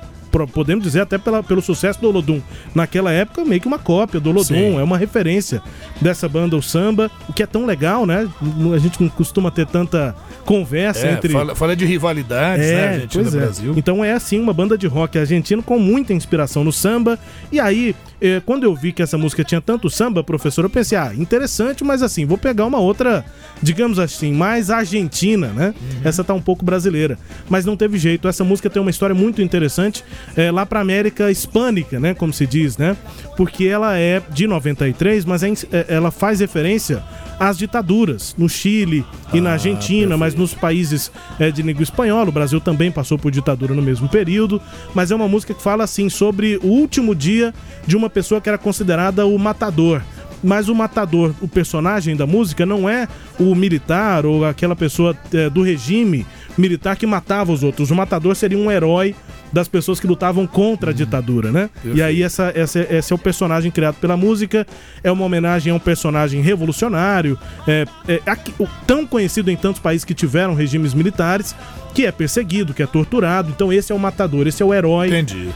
podemos 0.52 0.84
dizer 0.84 1.02
até 1.02 1.18
pela, 1.18 1.44
pelo 1.44 1.62
sucesso 1.62 2.00
do 2.00 2.08
Olodum. 2.08 2.42
Naquela 2.74 3.12
época, 3.12 3.44
meio 3.44 3.60
que 3.60 3.68
uma 3.68 3.80
cópia 3.80 4.20
do 4.20 4.30
Olodum, 4.30 4.46
Sim. 4.46 4.80
é 4.80 4.84
uma 4.84 4.98
referência 4.98 5.62
dessa 6.00 6.28
banda, 6.28 6.56
o 6.56 6.62
samba, 6.62 7.12
o 7.28 7.34
que 7.34 7.44
é 7.44 7.46
tão 7.46 7.66
legal, 7.66 8.06
né? 8.06 8.30
A 8.74 8.78
gente 8.78 9.02
não 9.02 9.10
costuma 9.10 9.52
ter 9.52 9.68
tanta 9.68 10.16
conversa 10.46 11.08
é, 11.08 11.14
entre. 11.14 11.34
Fala, 11.34 11.56
fala 11.56 11.76
de 11.76 11.86
rivalidades, 11.86 12.66
é, 12.66 12.76
né, 12.76 12.88
Argentina 12.88 13.24
pois 13.24 13.34
e 13.34 13.38
é. 13.38 13.42
Brasil. 13.42 13.74
Então 13.78 14.04
é 14.04 14.14
assim, 14.14 14.40
uma 14.40 14.54
banda 14.54 14.78
de 14.78 14.88
rock 14.88 15.18
argentino 15.18 15.62
com 15.62 15.78
muita 15.78 16.14
inspiração 16.14 16.64
no 16.64 16.72
samba. 16.72 17.20
E 17.52 17.60
aí, 17.60 17.96
eh, 18.22 18.42
quando 18.46 18.64
eu 18.64 18.76
vi 18.76 18.92
que 18.92 19.02
essa 19.02 19.18
música 19.18 19.44
tinha 19.44 19.62
tanto 19.62 19.90
samba, 19.90 20.24
professor, 20.24 20.64
eu 20.64 20.70
pensei, 20.70 20.98
ah, 20.98 21.12
interessante, 21.16 21.84
mas 21.84 22.02
assim, 22.02 22.26
vou 22.26 22.38
pegar 22.38 22.66
uma 22.66 22.80
outra, 22.80 23.26
digamos 23.62 24.00
assim, 24.00 24.34
mais 24.34 24.70
argentina, 24.70 25.48
né? 25.48 25.74
Uhum. 25.80 26.02
Essa 26.04 26.24
tá 26.24 26.34
um 26.34 26.42
pouco 26.42 26.64
brasileira. 26.64 27.18
Mas 27.50 27.66
não 27.66 27.76
teve 27.76 27.98
jeito. 27.98 28.28
Essa 28.28 28.44
música 28.44 28.70
tem 28.70 28.82
uma 28.82 28.92
história 28.92 29.16
muito 29.16 29.42
interessante 29.42 30.04
eh, 30.36 30.52
lá 30.52 30.66
pra 30.66 30.80
América 30.80 31.32
Hispânica, 31.32 32.00
né? 32.00 32.14
Como 32.14 32.32
se 32.32 32.46
diz, 32.46 32.78
né? 32.78 32.96
Porque 33.36 33.66
ela 33.66 33.98
é 33.98 34.22
de 34.30 34.48
93, 34.48 35.26
mas 35.26 35.44
é, 35.44 35.48
é, 35.72 35.86
ela 35.90 36.12
faz 36.12 36.40
referência 36.40 37.04
às 37.40 37.58
ditaduras 37.58 38.36
no 38.38 38.48
Chile 38.48 39.06
e 39.34 39.40
ah, 39.40 39.42
na 39.42 39.52
Argentina, 39.54 40.02
perfeito. 40.02 40.20
mas 40.20 40.36
nos 40.36 40.54
países 40.54 41.12
é, 41.40 41.50
de 41.50 41.62
língua 41.62 41.84
espanhola. 41.84 42.30
O 42.30 42.32
Brasil 42.32 42.62
também 42.62 42.92
passou 42.92 43.18
por 43.18 43.32
ditadura 43.32 43.74
no 43.74 43.82
mesmo 43.82 44.08
período. 44.08 44.62
Mas 44.94 45.12
é 45.12 45.16
uma 45.16 45.28
música 45.28 45.54
que 45.54 45.62
fala 45.62 45.84
assim 45.84 46.10
sobre 46.10 46.58
o 46.58 46.68
último 46.68 47.16
dia 47.16 47.54
de 47.88 47.96
uma 47.96 48.10
pessoa 48.10 48.40
que 48.40 48.50
era 48.50 48.58
considerada 48.58 49.26
o 49.26 49.38
matador 49.40 50.02
mas 50.44 50.70
o 50.70 50.76
matador, 50.76 51.34
o 51.42 51.48
personagem 51.48 52.16
da 52.16 52.26
música, 52.26 52.66
não 52.66 52.90
é 52.90 53.08
o 53.40 53.54
militar 53.54 54.26
ou 54.26 54.46
aquela 54.46 54.76
pessoa 54.76 55.16
é, 55.34 55.50
do 55.50 55.62
regime 55.62 56.26
militar 56.58 56.96
que 56.96 57.06
matava 57.06 57.52
os 57.52 57.64
outros. 57.64 57.92
O 57.92 57.96
matador 57.96 58.36
seria 58.36 58.58
um 58.58 58.72
herói 58.72 59.16
das 59.52 59.68
pessoas 59.68 60.00
que 60.00 60.08
lutavam 60.08 60.48
contra 60.48 60.92
a 60.92 60.94
ditadura, 60.94 61.52
né? 61.52 61.70
Perfeito. 61.74 61.98
E 61.98 62.02
aí 62.02 62.24
essa, 62.24 62.52
essa, 62.56 62.80
esse 62.80 63.12
é 63.12 63.16
o 63.16 63.20
personagem 63.20 63.72
criado 63.72 63.96
pela 63.96 64.16
música, 64.16 64.66
é 65.04 65.12
uma 65.12 65.26
homenagem 65.26 65.72
a 65.72 65.76
um 65.76 65.80
personagem 65.80 66.42
revolucionário, 66.42 67.38
é, 67.68 67.86
é, 68.08 68.22
aqui, 68.26 68.54
tão 68.88 69.06
conhecido 69.06 69.52
em 69.52 69.56
tantos 69.56 69.82
países 69.82 70.06
que 70.06 70.14
tiveram 70.14 70.54
regimes 70.54 70.94
militares, 70.94 71.56
que 71.94 72.06
é 72.06 72.12
perseguido, 72.12 72.74
que 72.74 72.82
é 72.82 72.88
torturado. 72.88 73.50
Então 73.50 73.72
esse 73.72 73.92
é 73.92 73.96
o 73.96 74.00
matador, 74.00 74.48
esse 74.48 74.64
é 74.64 74.66
o 74.66 74.74
herói 74.74 75.10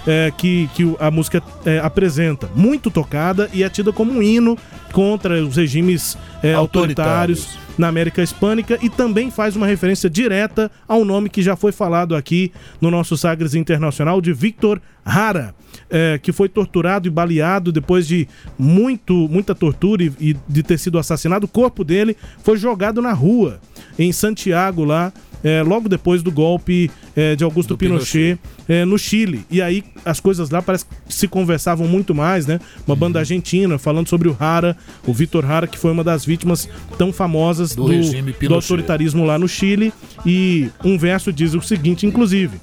é, 0.06 0.32
que, 0.38 0.70
que 0.74 0.96
a 1.00 1.10
música 1.10 1.42
é, 1.66 1.80
apresenta. 1.80 2.50
Muito 2.56 2.92
tocada 2.92 3.50
e 3.54 3.64
é 3.64 3.70
tida 3.70 3.94
como 3.94 4.12
um 4.12 4.22
hino 4.22 4.58
contra 4.92 5.42
os 5.44 5.56
regimes 5.56 6.18
é, 6.44 6.54
autoritários. 6.54 7.40
autoritários 7.40 7.65
na 7.78 7.88
América 7.88 8.24
Hispânica 8.24 8.78
e 8.82 8.90
também 8.90 9.30
faz 9.30 9.56
uma 9.56 9.68
referência 9.68 10.10
direta 10.10 10.72
ao 10.88 11.04
nome 11.04 11.30
que 11.30 11.42
já 11.42 11.56
foi 11.56 11.72
falado 11.72 12.16
aqui 12.16 12.52
no 12.80 12.90
nosso 12.90 13.18
Sagres 13.18 13.54
Internacional 13.54 14.22
de 14.22 14.34
Victor 14.34 14.82
Hara, 15.04 15.54
é, 15.90 16.18
que 16.18 16.32
foi 16.32 16.50
torturado 16.50 17.08
e 17.08 17.12
baleado 17.12 17.72
depois 17.72 18.08
de 18.08 18.28
muito, 18.58 19.14
muita 19.30 19.54
tortura 19.54 20.04
e, 20.04 20.12
e 20.20 20.36
de 20.48 20.64
ter 20.64 20.80
sido 20.80 20.98
assassinado. 20.98 21.46
O 21.46 21.50
corpo 21.50 21.84
dele 21.84 22.18
foi 22.44 22.58
jogado 22.58 23.02
na 23.02 23.14
rua 23.14 23.60
em 24.00 24.12
Santiago 24.12 24.84
lá 24.84 25.14
é, 25.46 25.62
logo 25.62 25.88
depois 25.88 26.24
do 26.24 26.32
golpe 26.32 26.90
é, 27.16 27.36
de 27.36 27.44
Augusto 27.44 27.70
do 27.70 27.78
Pinochet, 27.78 28.40
Pinochet. 28.40 28.40
É, 28.68 28.84
no 28.84 28.98
Chile. 28.98 29.46
E 29.52 29.62
aí 29.62 29.84
as 30.04 30.20
coisas 30.20 30.50
lá 30.50 30.60
parece 30.60 30.86
que 30.86 31.14
se 31.14 31.28
conversavam 31.28 31.88
muito 31.88 32.16
mais, 32.16 32.48
né? 32.48 32.60
Uma 32.88 32.96
uhum. 32.96 33.00
banda 33.00 33.20
argentina 33.20 33.78
falando 33.78 34.10
sobre 34.10 34.28
o 34.28 34.36
Hara, 34.40 34.76
o 35.06 35.14
Vitor 35.14 35.46
Hara, 35.46 35.68
que 35.68 35.78
foi 35.78 35.92
uma 35.92 36.04
das 36.04 36.26
vítimas 36.26 36.68
tão 36.98 37.14
famosas 37.14 37.76
do, 37.76 37.86
do, 37.86 38.48
do 38.48 38.56
autoritarismo 38.56 39.24
lá 39.24 39.38
no 39.38 39.48
Chile. 39.48 39.94
E 40.26 40.68
um 40.84 40.98
verso 40.98 41.32
diz 41.32 41.54
o 41.54 41.62
seguinte, 41.62 42.08
inclusive. 42.08 42.60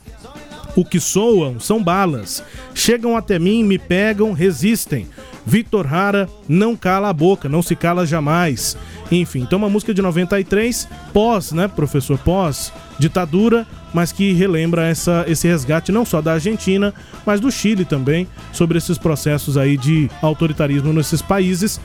O 0.75 0.85
que 0.85 0.99
soam 0.99 1.61
são 1.61 1.83
balas. 1.83 2.43
Chegam 2.75 3.16
até 3.16 3.39
mim, 3.39 3.62
me 3.62 3.79
pegam, 3.79 4.33
resistem. 4.33 5.07
Vitor 5.45 5.93
Hara 5.93 6.29
não 6.49 6.77
cala 6.77 7.09
a 7.09 7.12
boca, 7.12 7.49
não 7.49 7.62
se 7.62 7.77
cala 7.77 8.07
jamais. 8.07 8.77
Enfim, 9.11 9.41
então 9.41 9.59
uma 9.59 9.68
música 9.68 9.93
de 9.93 10.01
93, 10.01 10.89
pós, 11.12 11.53
né, 11.53 11.68
professor, 11.68 12.18
pós 12.18 12.73
ditadura, 12.99 13.66
mas 13.93 14.12
que 14.12 14.32
relembra 14.32 14.86
essa, 14.86 15.24
esse 15.28 15.47
resgate 15.47 15.93
não 15.93 16.05
só 16.05 16.20
da 16.20 16.34
Argentina, 16.34 16.95
mas 17.26 17.40
do 17.40 17.51
Chile 17.51 17.84
também, 17.84 18.26
sobre 18.53 18.78
esses 18.78 18.99
processos 18.99 19.57
aí 19.57 19.76
de 19.76 20.11
autoritarismo 20.20 20.93
nesses 20.93 21.20
países. 21.20 21.80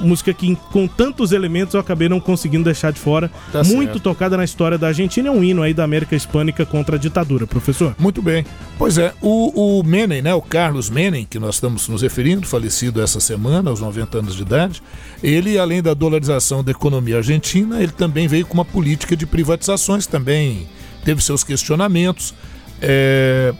Música 0.00 0.32
que, 0.32 0.56
com 0.72 0.88
tantos 0.88 1.30
elementos, 1.30 1.74
eu 1.74 1.80
acabei 1.80 2.08
não 2.08 2.18
conseguindo 2.18 2.64
deixar 2.64 2.92
de 2.92 2.98
fora. 2.98 3.30
Tá 3.52 3.62
Muito 3.62 3.92
certo. 3.92 4.00
tocada 4.00 4.36
na 4.36 4.42
história 4.44 4.76
da 4.76 4.88
Argentina, 4.88 5.28
é 5.28 5.30
um 5.30 5.44
hino 5.44 5.62
aí 5.62 5.72
da 5.72 5.84
América 5.84 6.16
Hispânica 6.16 6.66
contra 6.66 6.96
a 6.96 6.98
ditadura, 6.98 7.46
professor. 7.46 7.94
Muito 7.98 8.20
bem. 8.20 8.44
Pois 8.78 8.98
é, 8.98 9.12
o, 9.20 9.78
o 9.78 9.84
Menem, 9.84 10.22
né, 10.22 10.34
o 10.34 10.42
Carlos 10.42 10.90
Menem, 10.90 11.26
que 11.28 11.38
nós 11.38 11.56
estamos 11.56 11.86
nos 11.88 12.02
referindo, 12.02 12.46
falecido 12.46 13.00
essa 13.00 13.20
semana, 13.20 13.70
aos 13.70 13.80
90 13.80 14.18
anos 14.18 14.34
de 14.34 14.42
idade, 14.42 14.82
ele, 15.22 15.58
além 15.58 15.80
da 15.80 15.94
dolarização 15.94 16.64
da 16.64 16.72
economia 16.72 17.18
argentina, 17.18 17.80
ele 17.80 17.92
também 17.92 18.26
veio 18.26 18.46
com 18.46 18.54
uma 18.54 18.64
política 18.64 19.16
de 19.16 19.26
privatizações 19.26 20.06
também 20.06 20.66
teve 21.04 21.22
seus 21.22 21.44
questionamentos. 21.44 22.34
É, 22.80 23.54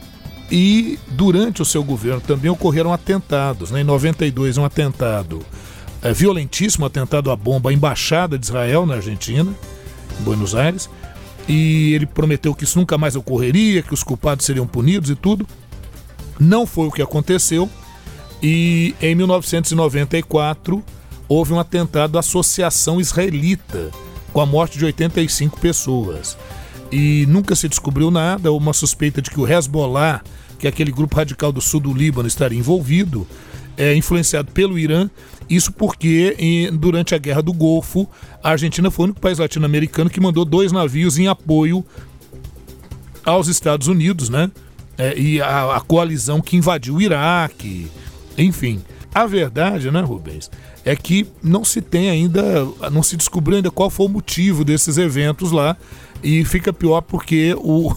e 0.51 0.99
durante 1.09 1.61
o 1.61 1.65
seu 1.65 1.83
governo 1.83 2.21
também 2.21 2.51
ocorreram 2.51 2.93
atentados. 2.93 3.71
Né? 3.71 3.81
Em 3.81 3.83
92, 3.83 4.57
um 4.57 4.65
atentado 4.65 5.43
é, 6.01 6.13
violentíssimo 6.13 6.85
atentado 6.85 7.31
à 7.31 7.35
bomba 7.35 7.69
à 7.69 7.73
embaixada 7.73 8.37
de 8.37 8.45
Israel 8.45 8.85
na 8.85 8.95
Argentina, 8.95 9.51
em 10.19 10.23
Buenos 10.23 10.53
Aires. 10.53 10.89
E 11.47 11.93
ele 11.93 12.05
prometeu 12.05 12.53
que 12.53 12.63
isso 12.63 12.77
nunca 12.79 12.97
mais 12.97 13.15
ocorreria, 13.15 13.81
que 13.81 13.93
os 13.93 14.03
culpados 14.03 14.45
seriam 14.45 14.67
punidos 14.67 15.09
e 15.09 15.15
tudo. 15.15 15.47
Não 16.39 16.65
foi 16.65 16.87
o 16.87 16.91
que 16.91 17.01
aconteceu. 17.01 17.69
E 18.41 18.93
em 19.01 19.15
1994 19.15 20.83
houve 21.27 21.53
um 21.53 21.59
atentado 21.59 22.17
à 22.17 22.19
Associação 22.19 22.99
Israelita, 22.99 23.89
com 24.31 24.41
a 24.41 24.45
morte 24.45 24.77
de 24.77 24.85
85 24.85 25.59
pessoas 25.59 26.37
e 26.93 27.25
nunca 27.25 27.55
se 27.55 27.67
descobriu 27.67 28.11
nada. 28.11 28.51
Uma 28.51 28.71
suspeita 28.71 29.21
de 29.21 29.31
que 29.31 29.39
o 29.39 29.47
Hezbollah, 29.47 30.21
que 30.59 30.67
é 30.67 30.69
aquele 30.69 30.91
grupo 30.91 31.15
radical 31.15 31.51
do 31.51 31.59
sul 31.59 31.79
do 31.79 31.93
Líbano, 31.93 32.27
estaria 32.27 32.57
envolvido, 32.57 33.27
é 33.75 33.95
influenciado 33.95 34.51
pelo 34.51 34.77
Irã. 34.77 35.09
Isso 35.49 35.71
porque 35.71 36.35
em, 36.37 36.71
durante 36.75 37.15
a 37.15 37.17
Guerra 37.17 37.41
do 37.41 37.51
Golfo, 37.51 38.07
a 38.43 38.51
Argentina 38.51 38.91
foi 38.91 39.03
o 39.03 39.05
único 39.07 39.19
país 39.19 39.39
latino-americano 39.39 40.09
que 40.09 40.21
mandou 40.21 40.45
dois 40.45 40.71
navios 40.71 41.17
em 41.17 41.27
apoio 41.27 41.83
aos 43.25 43.47
Estados 43.47 43.87
Unidos, 43.87 44.29
né? 44.29 44.51
É, 44.97 45.17
e 45.17 45.41
a, 45.41 45.77
a 45.77 45.81
coalizão 45.81 46.39
que 46.39 46.55
invadiu 46.55 46.95
o 46.95 47.01
Iraque, 47.01 47.87
enfim. 48.37 48.81
A 49.13 49.25
verdade, 49.25 49.91
né, 49.91 50.01
Rubens, 50.01 50.49
é 50.85 50.95
que 50.95 51.27
não 51.41 51.63
se 51.63 51.81
tem 51.81 52.09
ainda, 52.09 52.43
não 52.91 53.03
se 53.03 53.15
descobriu 53.15 53.57
ainda 53.57 53.71
qual 53.71 53.89
foi 53.89 54.05
o 54.05 54.09
motivo 54.09 54.63
desses 54.63 54.97
eventos 54.97 55.51
lá. 55.51 55.77
E 56.23 56.45
fica 56.45 56.71
pior 56.71 57.01
porque 57.01 57.53
o, 57.57 57.93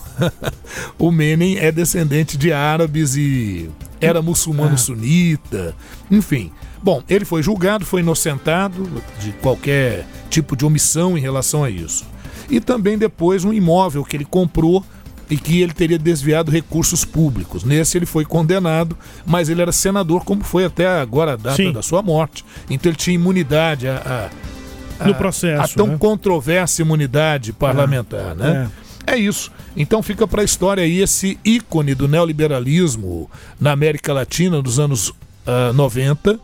o 0.99 1.11
Menem 1.11 1.59
é 1.59 1.71
descendente 1.71 2.37
de 2.37 2.53
árabes 2.53 3.17
e 3.17 3.71
era 4.01 4.21
muçulmano 4.21 4.75
ah. 4.75 4.79
sunita, 4.79 5.75
enfim. 6.11 6.51
Bom, 6.83 7.03
ele 7.09 7.25
foi 7.25 7.43
julgado, 7.43 7.85
foi 7.85 8.01
inocentado 8.01 8.89
de 9.21 9.33
qualquer 9.35 10.07
tipo 10.29 10.57
de 10.57 10.65
omissão 10.65 11.17
em 11.17 11.21
relação 11.21 11.65
a 11.65 11.71
isso. 11.71 12.05
E 12.51 12.61
também 12.61 12.99
depois 12.99 13.45
um 13.45 13.53
imóvel 13.53 14.05
que 14.05 14.17
ele 14.17 14.25
comprou 14.25 14.85
e 15.29 15.37
que 15.37 15.61
ele 15.61 15.73
teria 15.73 15.99
desviado 15.99 16.51
recursos 16.51 17.05
públicos. 17.05 17.65
Nesse 17.65 17.99
ele 17.99 18.07
foi 18.07 18.25
condenado, 18.25 18.97
mas 19.25 19.49
ele 19.49 19.63
era 19.63 19.73
senador, 19.73 20.25
como 20.25 20.45
foi 20.45 20.65
até 20.65 20.87
agora 20.87 21.33
a 21.33 21.37
data 21.37 21.57
Sim. 21.57 21.73
da 21.73 21.83
sua 21.83 22.03
morte. 22.03 22.45
Então 22.71 22.91
ele 22.91 22.97
tinha 22.97 23.15
imunidade 23.15 23.89
a, 23.89 23.97
a 23.97 24.56
no 25.05 25.15
processo, 25.15 25.63
a 25.63 25.69
tão 25.69 25.89
né? 25.89 25.97
controversa 25.99 26.83
imunidade 26.83 27.53
parlamentar, 27.53 28.35
né? 28.35 28.71
É 29.07 29.17
isso. 29.17 29.53
Então 29.77 30.03
fica 30.03 30.27
para 30.27 30.43
a 30.43 30.45
história 30.45 30.83
aí 30.83 31.01
esse 31.01 31.39
ícone 31.45 31.95
do 31.95 32.09
neoliberalismo 32.09 33.31
na 33.61 33.71
América 33.71 34.13
Latina 34.13 34.61
dos 34.61 34.81
anos 34.81 35.11
uh, 35.11 35.73
90, 35.75 36.41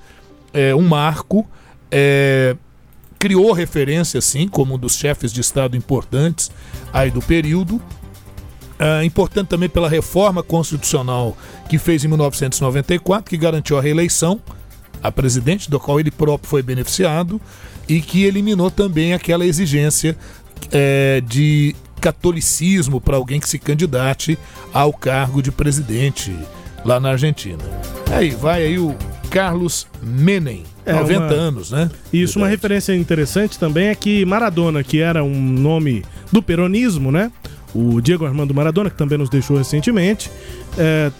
é, 0.55 0.75
um 0.75 0.83
marco, 0.83 1.45
é, 1.91 2.57
criou 3.19 3.53
referência, 3.53 4.19
assim, 4.19 4.47
como 4.47 4.75
um 4.75 4.79
dos 4.79 4.97
chefes 4.97 5.33
de 5.33 5.41
Estado 5.41 5.77
importantes 5.77 6.51
aí 6.93 7.11
do 7.11 7.21
período. 7.21 7.77
Uh, 8.81 9.05
importante 9.05 9.47
também 9.47 9.69
pela 9.69 9.89
reforma 9.89 10.43
constitucional 10.43 11.37
que 11.69 11.79
fez 11.79 12.05
em 12.05 12.09
1994, 12.09 13.31
que 13.31 13.37
garantiu 13.37 13.79
a 13.79 13.81
reeleição 13.81 14.41
a 15.03 15.11
presidente, 15.11 15.71
do 15.71 15.81
qual 15.81 15.99
ele 15.99 16.11
próprio 16.11 16.49
foi 16.49 16.63
beneficiado, 16.63 17.41
e 17.89 18.01
que 18.01 18.25
eliminou 18.25 18.71
também 18.71 19.13
aquela 19.13 19.45
exigência 19.45 20.17
é, 20.71 21.23
de 21.27 21.75
catolicismo 22.01 23.01
para 23.01 23.17
alguém 23.17 23.39
que 23.39 23.49
se 23.49 23.59
candidate 23.59 24.39
ao 24.73 24.93
cargo 24.93 25.43
de 25.43 25.53
presidente 25.53 26.37
lá 26.85 26.99
na 26.99 27.11
Argentina. 27.11 27.63
Aí 28.11 28.31
vai 28.31 28.63
aí 28.65 28.79
o 28.79 28.97
Carlos 29.31 29.87
Menem, 30.03 30.65
é 30.85 30.93
90 30.93 31.21
uma... 31.21 31.33
anos, 31.33 31.71
né? 31.71 31.91
Isso, 32.13 32.39
uma 32.39 32.49
referência 32.49 32.95
interessante 32.95 33.59
também 33.59 33.87
é 33.89 33.95
que 33.95 34.25
Maradona, 34.25 34.83
que 34.83 35.01
era 35.01 35.23
um 35.23 35.41
nome 35.41 36.05
do 36.31 36.43
peronismo, 36.43 37.13
né? 37.13 37.31
O 37.75 38.01
Diego 38.01 38.27
Armando 38.27 38.53
Maradona, 38.53 38.91
que 38.91 38.97
também 38.97 39.17
nos 39.17 39.31
deixou 39.31 39.57
recentemente, 39.57 40.31
é, 40.77 41.11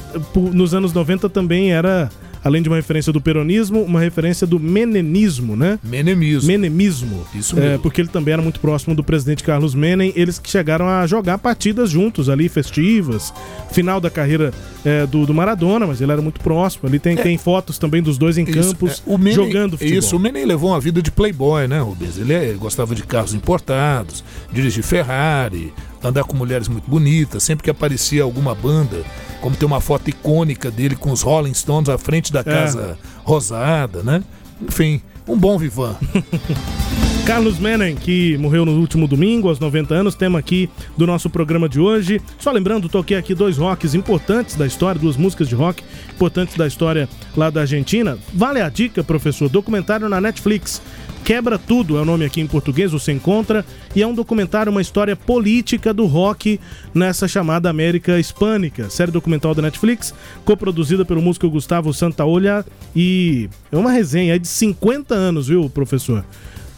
nos 0.53 0.75
anos 0.75 0.93
90 0.93 1.29
também 1.31 1.73
era 1.73 2.11
além 2.45 2.63
de 2.63 2.69
uma 2.69 2.77
referência 2.77 3.13
do 3.13 3.21
peronismo, 3.21 3.83
uma 3.83 4.01
referência 4.01 4.47
do 4.47 4.59
menemismo, 4.59 5.57
né? 5.57 5.79
Menemismo. 5.83 6.47
Menemismo. 6.49 7.27
Isso 7.35 7.57
mesmo. 7.57 7.71
É, 7.71 7.79
porque 7.79 8.01
ele 8.01 8.09
também 8.09 8.33
era 8.33 8.43
muito 8.43 8.61
próximo 8.61 8.95
do 8.95 9.05
presidente 9.05 9.43
Carlos 9.45 9.75
Menem, 9.75 10.13
eles 10.17 10.39
que 10.39 10.51
chegaram 10.51 10.89
a 10.89 11.07
jogar 11.07 11.39
partidas 11.39 11.91
juntos 11.91 12.29
ali, 12.29 12.49
festivas, 12.49 13.33
final 13.71 14.01
da 14.01 14.11
carreira 14.11 14.53
é, 14.85 15.07
do, 15.07 15.27
do, 15.27 15.35
Maradona, 15.35 15.87
mas 15.87 16.01
ele 16.01 16.13
era 16.13 16.23
muito 16.23 16.41
próximo. 16.41 16.89
Ali 16.89 16.99
tem, 16.99 17.19
é. 17.19 17.23
tem 17.23 17.39
fotos 17.39 17.79
também 17.79 18.03
dos 18.03 18.19
dois 18.19 18.39
em 18.39 18.45
isso, 18.45 18.75
campos, 18.75 19.03
é, 19.07 19.19
Menem, 19.19 19.35
jogando 19.35 19.79
futebol. 19.79 19.99
Isso, 19.99 20.17
o 20.17 20.19
Menem 20.19 20.45
levou 20.45 20.71
uma 20.71 20.81
vida 20.81 21.01
de 21.01 21.11
playboy, 21.11 21.67
né, 21.67 21.81
Rubens? 21.81 22.19
Ele, 22.19 22.33
ele 22.33 22.59
gostava 22.59 22.95
de 22.95 23.03
carros 23.03 23.35
importados, 23.35 24.25
dirigir 24.53 24.83
Ferrari, 24.83 25.73
andar 26.03 26.25
com 26.25 26.37
mulheres 26.37 26.69
muito 26.69 26.91
bonitas, 26.91 27.43
sempre 27.43 27.65
que 27.65 27.71
aparecia 27.71 28.23
alguma 28.23 28.55
banda 28.55 29.05
como 29.43 29.57
tem 29.57 29.67
uma 29.67 29.81
foto 29.81 30.09
icônica 30.09 30.71
dele 30.71 30.95
com 30.95 31.11
os 31.11 31.21
Rolling 31.21 31.53
Stones 31.53 31.89
à 31.89 31.99
frente 31.99 32.33
da 32.33 32.41
é. 32.41 32.45
Casa. 32.45 32.97
Rosada, 33.25 34.03
né? 34.03 34.23
Enfim, 34.63 35.03
um 35.27 35.37
bom 35.37 35.59
vivan. 35.59 35.97
Carlos 37.27 37.57
Menem, 37.61 37.95
que 37.95 38.37
morreu 38.37 38.65
no 38.65 38.73
último 38.73 39.07
domingo, 39.07 39.49
aos 39.49 39.61
90 39.61 39.95
anos, 39.95 40.17
tema 40.17 40.41
aqui 40.41 40.69
do 40.97 41.07
nosso 41.07 41.31
programa 41.31 41.69
de 41.69 41.79
hoje. 41.79 42.21
Só 42.37 42.51
lembrando, 42.51 42.89
toquei 42.89 43.17
aqui 43.17 43.33
dois 43.33 43.59
rocks 43.59 43.95
importantes 43.95 44.57
da 44.57 44.67
história, 44.67 45.01
duas 45.01 45.17
músicas 45.17 45.49
de 45.49 45.55
rock 45.55 45.85
importantes 46.13 46.57
da 46.57 46.67
história 46.67 47.09
lá 47.37 47.49
da 47.49 47.61
Argentina. 47.61 48.19
Vale 48.35 48.61
a 48.61 48.69
dica, 48.69 49.05
professor, 49.05 49.49
documentário 49.49 50.09
na 50.09 50.21
Netflix. 50.21 50.83
Quebra 51.25 51.57
Tudo 51.57 51.97
é 51.97 52.01
o 52.01 52.05
nome 52.05 52.25
aqui 52.25 52.41
em 52.41 52.47
português, 52.49 52.91
você 52.91 53.13
encontra, 53.13 53.65
e 53.95 54.03
é 54.03 54.07
um 54.07 54.15
documentário, 54.15 54.73
uma 54.73 54.83
história 54.83 55.15
política 55.15 55.95
do 55.95 56.07
rock 56.07 56.59
nessa 56.93 57.29
chamada 57.29 57.71
América 57.71 58.19
Hispânica. 58.19 58.91
Série 58.91 59.13
documental 59.13 59.55
da 59.55 59.63
Netflix, 59.63 60.13
coproduzida 60.45 61.05
pelo 61.05 61.23
músico 61.23 61.49
Gustavo 61.49 61.95
Santaolha, 61.95 62.67
e 62.97 63.49
é 63.71 63.77
uma 63.77 63.93
resenha 63.93 64.37
de 64.37 64.49
50 64.49 65.15
anos, 65.15 65.47
viu, 65.47 65.71
professor? 65.71 66.25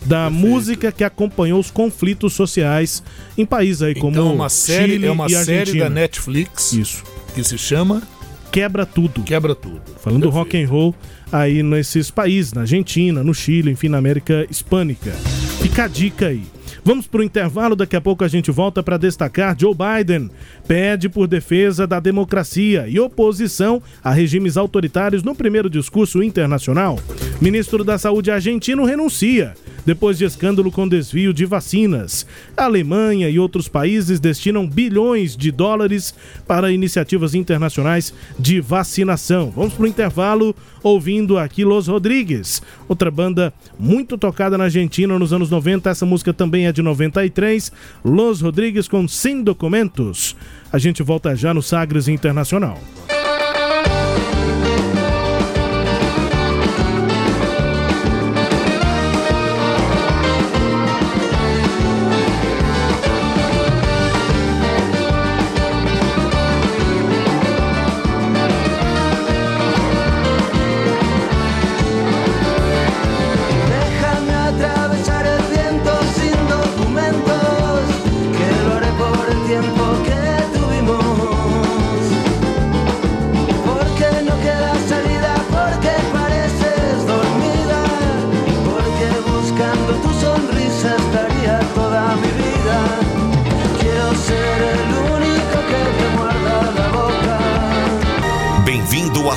Da 0.04 0.30
Perfeito. 0.30 0.46
música 0.48 0.92
que 0.92 1.04
acompanhou 1.04 1.58
os 1.58 1.70
conflitos 1.70 2.32
sociais 2.32 3.02
em 3.36 3.46
países 3.46 3.82
aí 3.82 3.94
como 3.94 4.12
então, 4.12 4.34
uma 4.34 4.48
série, 4.48 4.92
Chile 4.92 5.06
é 5.06 5.10
uma 5.10 5.26
e 5.26 5.44
série 5.44 5.78
da 5.78 5.88
Netflix 5.88 6.72
Isso. 6.72 7.02
que 7.34 7.42
se 7.42 7.56
chama 7.56 8.02
Quebra 8.52 8.86
Tudo. 8.86 9.22
Quebra 9.22 9.54
Tudo. 9.54 9.80
Falando 10.00 10.30
Perfeito. 10.30 10.30
rock 10.30 10.62
and 10.62 10.68
roll 10.68 10.94
aí 11.32 11.62
nesses 11.62 12.10
países, 12.10 12.52
na 12.52 12.60
Argentina, 12.60 13.24
no 13.24 13.34
Chile, 13.34 13.72
enfim, 13.72 13.88
na 13.88 13.98
América 13.98 14.46
Hispânica. 14.48 15.10
Fica 15.60 15.84
a 15.84 15.88
dica 15.88 16.28
aí. 16.28 16.44
Vamos 16.86 17.06
para 17.06 17.22
o 17.22 17.24
intervalo, 17.24 17.74
daqui 17.74 17.96
a 17.96 18.00
pouco 18.00 18.24
a 18.24 18.28
gente 18.28 18.50
volta 18.50 18.82
para 18.82 18.98
destacar 18.98 19.56
Joe 19.58 19.74
Biden 19.74 20.30
pede 20.68 21.08
por 21.08 21.26
defesa 21.26 21.86
da 21.86 21.98
democracia 21.98 22.86
e 22.86 23.00
oposição 23.00 23.82
a 24.02 24.12
regimes 24.12 24.58
autoritários 24.58 25.22
no 25.22 25.34
primeiro 25.34 25.70
discurso 25.70 26.22
internacional. 26.22 27.00
Ministro 27.40 27.84
da 27.84 27.96
Saúde 27.96 28.30
argentino 28.30 28.84
renuncia 28.84 29.54
depois 29.84 30.18
de 30.18 30.24
escândalo 30.24 30.70
com 30.70 30.88
desvio 30.88 31.32
de 31.32 31.44
vacinas. 31.44 32.26
A 32.56 32.64
Alemanha 32.64 33.28
e 33.28 33.38
outros 33.38 33.68
países 33.68 34.18
destinam 34.18 34.66
bilhões 34.66 35.36
de 35.36 35.50
dólares 35.50 36.14
para 36.46 36.72
iniciativas 36.72 37.34
internacionais 37.34 38.14
de 38.38 38.60
vacinação. 38.60 39.52
Vamos 39.54 39.74
para 39.74 39.84
o 39.84 39.88
intervalo 39.88 40.54
ouvindo 40.82 41.38
aqui 41.38 41.64
Los 41.64 41.88
Rodrigues, 41.88 42.62
outra 42.88 43.10
banda 43.10 43.52
muito 43.78 44.18
tocada 44.18 44.58
na 44.58 44.64
Argentina 44.64 45.18
nos 45.18 45.32
anos 45.32 45.50
90. 45.50 45.90
Essa 45.90 46.06
música 46.06 46.32
também 46.32 46.66
é 46.66 46.72
de 46.74 46.82
93. 46.82 47.72
Los 48.04 48.42
Rodrigues 48.42 48.88
com 48.88 49.08
Sem 49.08 49.42
Documentos. 49.42 50.36
A 50.70 50.78
gente 50.78 51.02
volta 51.02 51.34
já 51.34 51.54
no 51.54 51.62
Sagres 51.62 52.08
Internacional. 52.08 52.78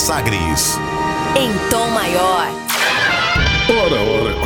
Sagres. 0.08 0.80
Em 1.36 1.52
tom 1.70 1.90
maior. 1.92 2.67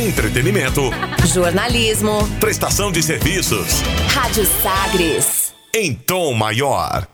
entretenimento, 0.00 0.90
jornalismo, 1.26 2.26
prestação 2.40 2.90
de 2.90 3.02
serviços. 3.02 3.82
Rádio 4.08 4.46
Sagres. 4.46 5.52
Em 5.74 5.94
tom 5.94 6.32
maior. 6.32 7.06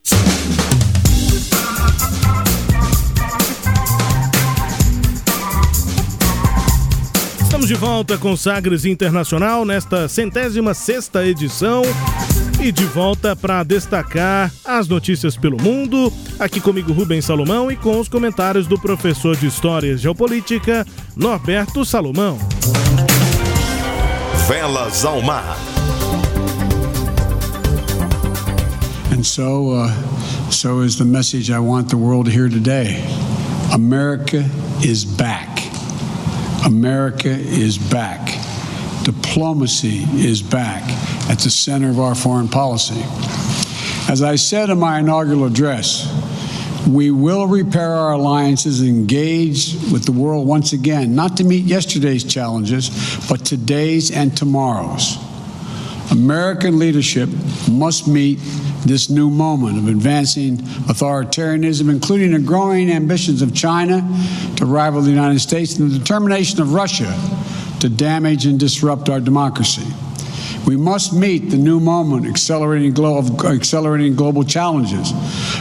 Estamos 7.42 7.66
de 7.66 7.74
volta 7.74 8.16
com 8.16 8.36
Sagres 8.36 8.84
Internacional 8.84 9.64
nesta 9.64 10.08
centésima 10.08 10.72
sexta 10.72 11.26
edição 11.26 11.82
e 12.60 12.70
de 12.70 12.84
volta 12.84 13.34
para 13.34 13.62
destacar 13.62 14.52
as 14.64 14.86
notícias 14.86 15.36
pelo 15.36 15.60
mundo. 15.60 16.12
Aqui 16.38 16.60
comigo 16.60 16.92
Rubens 16.92 17.24
Salomão 17.24 17.70
e 17.70 17.76
com 17.76 17.98
os 17.98 18.08
comentários 18.08 18.66
do 18.66 18.78
professor 18.78 19.36
de 19.36 19.46
História 19.46 19.92
e 19.92 19.96
Geopolítica 19.96 20.86
Norberto 21.16 21.84
Salomão. 21.84 22.38
Velas 24.46 25.04
ao 25.04 25.20
mar. 25.22 25.56
And 29.10 29.26
so, 29.26 29.72
uh, 29.72 30.50
so 30.50 30.80
is 30.82 30.96
the 30.98 31.04
message 31.04 31.50
I 31.50 31.58
want 31.58 31.88
the 31.88 31.96
world 31.96 32.26
to 32.26 32.30
hear 32.32 32.48
today. 32.48 33.04
America 33.72 34.48
is 34.84 35.04
back. 35.04 35.48
America 36.64 37.28
is 37.28 37.76
back. 37.76 38.38
Diplomacy 39.04 40.04
is 40.14 40.42
back 40.42 40.82
at 41.28 41.40
the 41.40 41.50
center 41.50 41.90
of 41.90 41.98
our 41.98 42.14
foreign 42.14 42.48
policy. 42.48 43.02
As 44.08 44.22
I 44.22 44.36
said 44.36 44.70
in 44.70 44.78
my 44.78 45.00
inaugural 45.00 45.44
address, 45.44 46.06
we 46.86 47.10
will 47.10 47.46
repair 47.46 47.90
our 47.90 48.12
alliances 48.12 48.80
and 48.80 48.88
engage 48.88 49.74
with 49.92 50.04
the 50.04 50.12
world 50.12 50.46
once 50.46 50.72
again, 50.72 51.14
not 51.14 51.36
to 51.38 51.44
meet 51.44 51.64
yesterday's 51.64 52.24
challenges, 52.24 52.90
but 53.28 53.44
today's 53.44 54.10
and 54.10 54.36
tomorrow's. 54.36 55.16
American 56.12 56.78
leadership 56.78 57.28
must 57.70 58.06
meet 58.06 58.38
this 58.84 59.10
new 59.10 59.28
moment 59.28 59.78
of 59.78 59.88
advancing 59.88 60.58
authoritarianism, 60.86 61.90
including 61.90 62.30
the 62.30 62.38
growing 62.38 62.90
ambitions 62.90 63.42
of 63.42 63.52
China 63.52 64.00
to 64.56 64.64
rival 64.64 65.02
the 65.02 65.10
United 65.10 65.40
States 65.40 65.76
and 65.78 65.90
the 65.90 65.98
determination 65.98 66.60
of 66.60 66.72
Russia 66.72 67.12
to 67.80 67.88
damage 67.88 68.46
and 68.46 68.60
disrupt 68.60 69.08
our 69.08 69.20
democracy. 69.20 69.86
We 70.66 70.76
must 70.76 71.12
meet 71.12 71.50
the 71.50 71.56
new 71.56 71.78
moment 71.78 72.26
accelerating, 72.26 72.92
glo- 72.92 73.18
of 73.18 73.44
accelerating 73.44 74.16
global 74.16 74.42
challenges, 74.42 75.12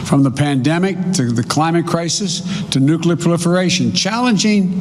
from 0.08 0.24
the 0.24 0.32
pandemic 0.32 0.96
to 1.12 1.30
the 1.30 1.44
climate 1.44 1.86
crisis 1.86 2.42
to 2.70 2.80
nuclear 2.80 3.16
proliferation, 3.16 3.92
challenging 3.92 4.72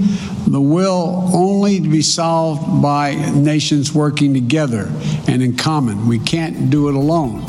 the 0.48 0.60
will 0.60 1.30
only 1.32 1.80
to 1.80 1.88
be 1.88 2.02
solved 2.02 2.82
by 2.82 3.14
nations 3.36 3.94
working 3.94 4.34
together 4.34 4.90
and 5.28 5.44
in 5.44 5.56
common. 5.56 6.08
We 6.08 6.18
can't 6.18 6.72
do 6.72 6.90
it 6.90 6.96
alone. 6.96 7.44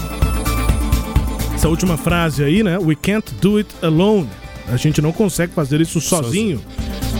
Essa 1.54 1.68
última 1.68 1.96
frase 1.96 2.44
aí, 2.44 2.62
né? 2.62 2.78
We 2.78 2.94
can't 2.94 3.32
do 3.40 3.58
it 3.58 3.68
alone. 3.82 4.28
A 4.70 4.76
gente 4.76 5.00
não 5.00 5.12
consegue 5.12 5.54
fazer 5.54 5.80
isso 5.80 5.98
sozinho. 6.00 6.60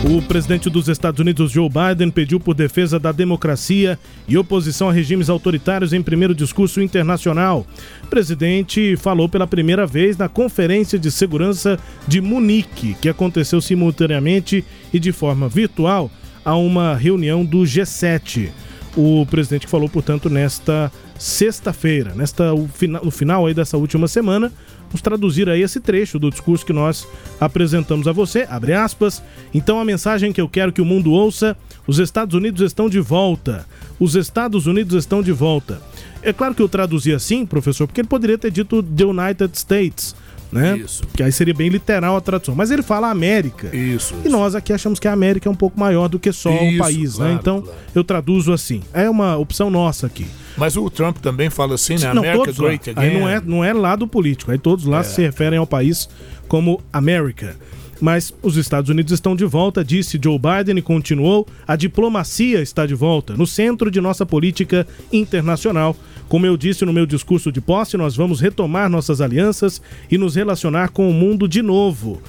O 0.05 0.21
presidente 0.21 0.69
dos 0.69 0.87
Estados 0.87 1.19
Unidos, 1.19 1.51
Joe 1.51 1.67
Biden, 1.67 2.11
pediu 2.11 2.39
por 2.39 2.53
defesa 2.53 2.99
da 2.99 3.11
democracia 3.11 3.97
e 4.27 4.37
oposição 4.37 4.89
a 4.89 4.93
regimes 4.93 5.27
autoritários 5.27 5.91
em 5.91 6.03
primeiro 6.03 6.35
discurso 6.35 6.79
internacional. 6.81 7.65
O 8.03 8.07
presidente 8.07 8.95
falou 8.95 9.27
pela 9.27 9.47
primeira 9.47 9.87
vez 9.87 10.15
na 10.15 10.29
Conferência 10.29 10.99
de 10.99 11.11
Segurança 11.11 11.79
de 12.07 12.21
Munique, 12.21 12.95
que 13.01 13.09
aconteceu 13.09 13.59
simultaneamente 13.59 14.63
e 14.93 14.99
de 14.99 15.11
forma 15.11 15.49
virtual 15.49 16.11
a 16.45 16.55
uma 16.55 16.95
reunião 16.95 17.43
do 17.43 17.63
G7. 17.63 18.49
O 18.95 19.25
presidente 19.25 19.67
falou, 19.67 19.89
portanto, 19.89 20.29
nesta 20.29 20.91
sexta-feira, 21.17 22.13
nesta 22.15 22.53
o 22.53 22.67
final, 22.67 23.03
no 23.03 23.11
final 23.11 23.45
aí 23.47 23.53
dessa 23.53 23.77
última 23.77 24.07
semana, 24.07 24.51
vamos 24.87 25.01
traduzir 25.01 25.49
aí 25.49 25.61
esse 25.61 25.79
trecho 25.79 26.17
do 26.17 26.29
discurso 26.29 26.65
que 26.65 26.73
nós 26.73 27.07
apresentamos 27.39 28.07
a 28.07 28.11
você, 28.11 28.47
abre 28.49 28.73
aspas. 28.73 29.21
Então 29.53 29.79
a 29.79 29.85
mensagem 29.85 30.31
que 30.31 30.41
eu 30.41 30.49
quero 30.49 30.71
que 30.71 30.81
o 30.81 30.85
mundo 30.85 31.11
ouça, 31.11 31.55
os 31.85 31.99
Estados 31.99 32.35
Unidos 32.35 32.61
estão 32.61 32.89
de 32.89 32.99
volta. 32.99 33.65
Os 33.99 34.15
Estados 34.15 34.67
Unidos 34.67 34.95
estão 34.95 35.21
de 35.21 35.31
volta. 35.31 35.81
É 36.21 36.33
claro 36.33 36.55
que 36.55 36.61
eu 36.61 36.69
traduzi 36.69 37.13
assim, 37.13 37.45
professor, 37.45 37.87
porque 37.87 38.01
ele 38.01 38.07
poderia 38.07 38.37
ter 38.37 38.51
dito 38.51 38.81
The 38.81 39.05
United 39.05 39.57
States, 39.57 40.15
né? 40.51 40.77
Isso. 40.77 41.03
Que 41.15 41.23
aí 41.23 41.31
seria 41.31 41.53
bem 41.53 41.69
literal 41.69 42.15
a 42.15 42.21
tradução. 42.21 42.55
Mas 42.55 42.71
ele 42.71 42.81
fala 42.81 43.09
América. 43.09 43.75
Isso. 43.75 44.15
E 44.25 44.29
nós 44.29 44.55
aqui 44.55 44.73
achamos 44.73 44.99
que 44.99 45.07
a 45.07 45.13
América 45.13 45.47
é 45.47 45.51
um 45.51 45.55
pouco 45.55 45.79
maior 45.79 46.07
do 46.07 46.19
que 46.19 46.31
só 46.31 46.51
o 46.51 46.63
Isso, 46.63 46.77
país, 46.77 47.15
claro, 47.15 47.31
né? 47.31 47.37
Então 47.39 47.61
claro. 47.61 47.77
eu 47.93 48.03
traduzo 48.03 48.51
assim. 48.53 48.81
É 48.93 49.09
uma 49.09 49.37
opção 49.37 49.69
nossa 49.69 50.07
aqui. 50.07 50.25
Mas 50.57 50.75
o 50.75 50.89
Trump 50.89 51.17
também 51.17 51.49
fala 51.49 51.75
assim, 51.75 51.95
né? 51.95 52.13
Não, 52.13 52.23
America 52.23 52.45
todos 52.45 52.57
lá. 52.59 52.67
Great 52.67 52.89
Again. 52.89 53.01
Aí 53.01 53.19
não 53.19 53.29
é, 53.29 53.41
não 53.41 53.63
é 53.63 53.73
lado 53.73 54.07
político. 54.07 54.51
Aí 54.51 54.57
todos 54.57 54.85
lá 54.85 55.03
se 55.03 55.21
referem 55.21 55.59
ao 55.59 55.67
país 55.67 56.09
como 56.47 56.81
América. 56.91 57.55
Mas 57.99 58.33
os 58.43 58.57
Estados 58.57 58.89
Unidos 58.89 59.11
estão 59.11 59.35
de 59.35 59.45
volta, 59.45 59.83
disse 59.83 60.19
Joe 60.21 60.39
Biden 60.39 60.77
e 60.77 60.81
continuou. 60.81 61.47
A 61.67 61.75
diplomacia 61.75 62.61
está 62.61 62.85
de 62.85 62.93
volta, 62.93 63.35
no 63.35 63.47
centro 63.47 63.89
de 63.89 63.99
nossa 63.99 64.25
política 64.25 64.87
internacional. 65.11 65.95
Como 66.27 66.45
eu 66.45 66.57
disse 66.57 66.85
no 66.85 66.93
meu 66.93 67.05
discurso 67.05 67.51
de 67.51 67.61
posse, 67.61 67.97
nós 67.97 68.15
vamos 68.15 68.41
retomar 68.41 68.89
nossas 68.89 69.21
alianças 69.21 69.81
e 70.11 70.17
nos 70.17 70.35
relacionar 70.35 70.89
com 70.89 71.09
o 71.09 71.13
mundo 71.13 71.47
de 71.47 71.61
novo. 71.61 72.21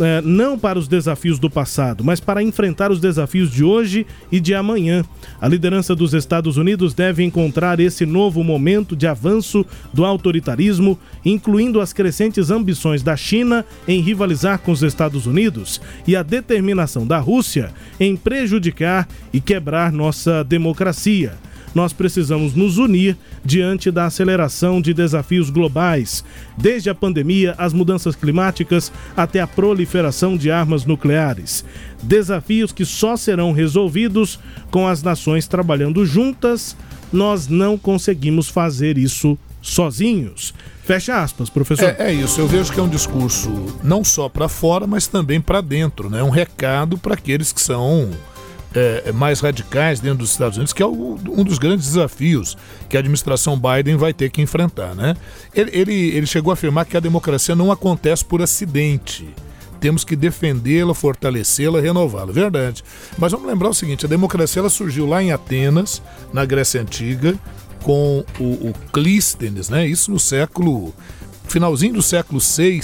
É, 0.00 0.22
não 0.22 0.58
para 0.58 0.78
os 0.78 0.88
desafios 0.88 1.38
do 1.38 1.50
passado, 1.50 2.02
mas 2.02 2.18
para 2.18 2.42
enfrentar 2.42 2.90
os 2.90 2.98
desafios 2.98 3.50
de 3.50 3.62
hoje 3.62 4.06
e 4.30 4.40
de 4.40 4.54
amanhã. 4.54 5.04
A 5.38 5.46
liderança 5.46 5.94
dos 5.94 6.14
Estados 6.14 6.56
Unidos 6.56 6.94
deve 6.94 7.22
encontrar 7.22 7.78
esse 7.78 8.06
novo 8.06 8.42
momento 8.42 8.96
de 8.96 9.06
avanço 9.06 9.66
do 9.92 10.06
autoritarismo, 10.06 10.98
incluindo 11.22 11.78
as 11.78 11.92
crescentes 11.92 12.50
ambições 12.50 13.02
da 13.02 13.16
China 13.16 13.66
em 13.86 14.00
rivalizar 14.00 14.60
com 14.60 14.72
os 14.72 14.82
Estados 14.82 15.26
Unidos 15.26 15.78
e 16.06 16.16
a 16.16 16.22
determinação 16.22 17.06
da 17.06 17.18
Rússia 17.18 17.70
em 18.00 18.16
prejudicar 18.16 19.06
e 19.30 19.42
quebrar 19.42 19.92
nossa 19.92 20.42
democracia 20.42 21.34
nós 21.74 21.92
precisamos 21.92 22.54
nos 22.54 22.78
unir 22.78 23.16
diante 23.44 23.90
da 23.90 24.06
aceleração 24.06 24.80
de 24.80 24.92
desafios 24.92 25.50
globais, 25.50 26.24
desde 26.56 26.90
a 26.90 26.94
pandemia, 26.94 27.54
as 27.58 27.72
mudanças 27.72 28.14
climáticas 28.14 28.92
até 29.16 29.40
a 29.40 29.46
proliferação 29.46 30.36
de 30.36 30.50
armas 30.50 30.84
nucleares. 30.84 31.64
Desafios 32.02 32.72
que 32.72 32.84
só 32.84 33.16
serão 33.16 33.52
resolvidos 33.52 34.38
com 34.70 34.86
as 34.86 35.02
nações 35.02 35.46
trabalhando 35.46 36.04
juntas. 36.04 36.76
Nós 37.12 37.46
não 37.48 37.76
conseguimos 37.78 38.48
fazer 38.48 38.98
isso 38.98 39.38
sozinhos. 39.60 40.52
Fecha 40.82 41.22
aspas, 41.22 41.48
professor. 41.48 41.94
É, 41.98 42.10
é 42.10 42.12
isso, 42.12 42.40
eu 42.40 42.48
vejo 42.48 42.72
que 42.72 42.80
é 42.80 42.82
um 42.82 42.88
discurso 42.88 43.78
não 43.84 44.02
só 44.02 44.28
para 44.28 44.48
fora, 44.48 44.86
mas 44.86 45.06
também 45.06 45.40
para 45.40 45.60
dentro, 45.60 46.10
né? 46.10 46.22
Um 46.22 46.30
recado 46.30 46.98
para 46.98 47.14
aqueles 47.14 47.52
que 47.52 47.60
são 47.60 48.10
é, 48.74 49.12
mais 49.12 49.40
radicais 49.40 50.00
dentro 50.00 50.18
dos 50.18 50.30
Estados 50.30 50.56
Unidos, 50.56 50.72
que 50.72 50.82
é 50.82 50.86
o- 50.86 51.18
um 51.28 51.44
dos 51.44 51.58
grandes 51.58 51.86
desafios 51.86 52.56
que 52.88 52.96
a 52.96 53.00
administração 53.00 53.58
Biden 53.58 53.96
vai 53.96 54.12
ter 54.12 54.30
que 54.30 54.40
enfrentar. 54.42 54.94
Né? 54.94 55.14
Ele, 55.54 55.70
ele, 55.74 55.92
ele 56.16 56.26
chegou 56.26 56.50
a 56.50 56.54
afirmar 56.54 56.84
que 56.86 56.96
a 56.96 57.00
democracia 57.00 57.54
não 57.54 57.70
acontece 57.70 58.24
por 58.24 58.40
acidente. 58.42 59.28
Temos 59.80 60.04
que 60.04 60.14
defendê-la, 60.14 60.94
fortalecê-la, 60.94 61.80
renová-la. 61.80 62.32
Verdade. 62.32 62.84
Mas 63.18 63.32
vamos 63.32 63.46
lembrar 63.48 63.68
o 63.70 63.74
seguinte: 63.74 64.06
a 64.06 64.08
democracia 64.08 64.60
ela 64.60 64.70
surgiu 64.70 65.06
lá 65.06 65.22
em 65.22 65.32
Atenas, 65.32 66.00
na 66.32 66.44
Grécia 66.44 66.80
Antiga, 66.80 67.34
com 67.82 68.24
o, 68.38 68.44
o 68.68 68.72
Clístenes, 68.92 69.68
né? 69.68 69.84
Isso 69.86 70.10
no 70.10 70.20
século. 70.20 70.94
finalzinho 71.48 71.94
do 71.94 72.02
século 72.02 72.40
VI 72.40 72.80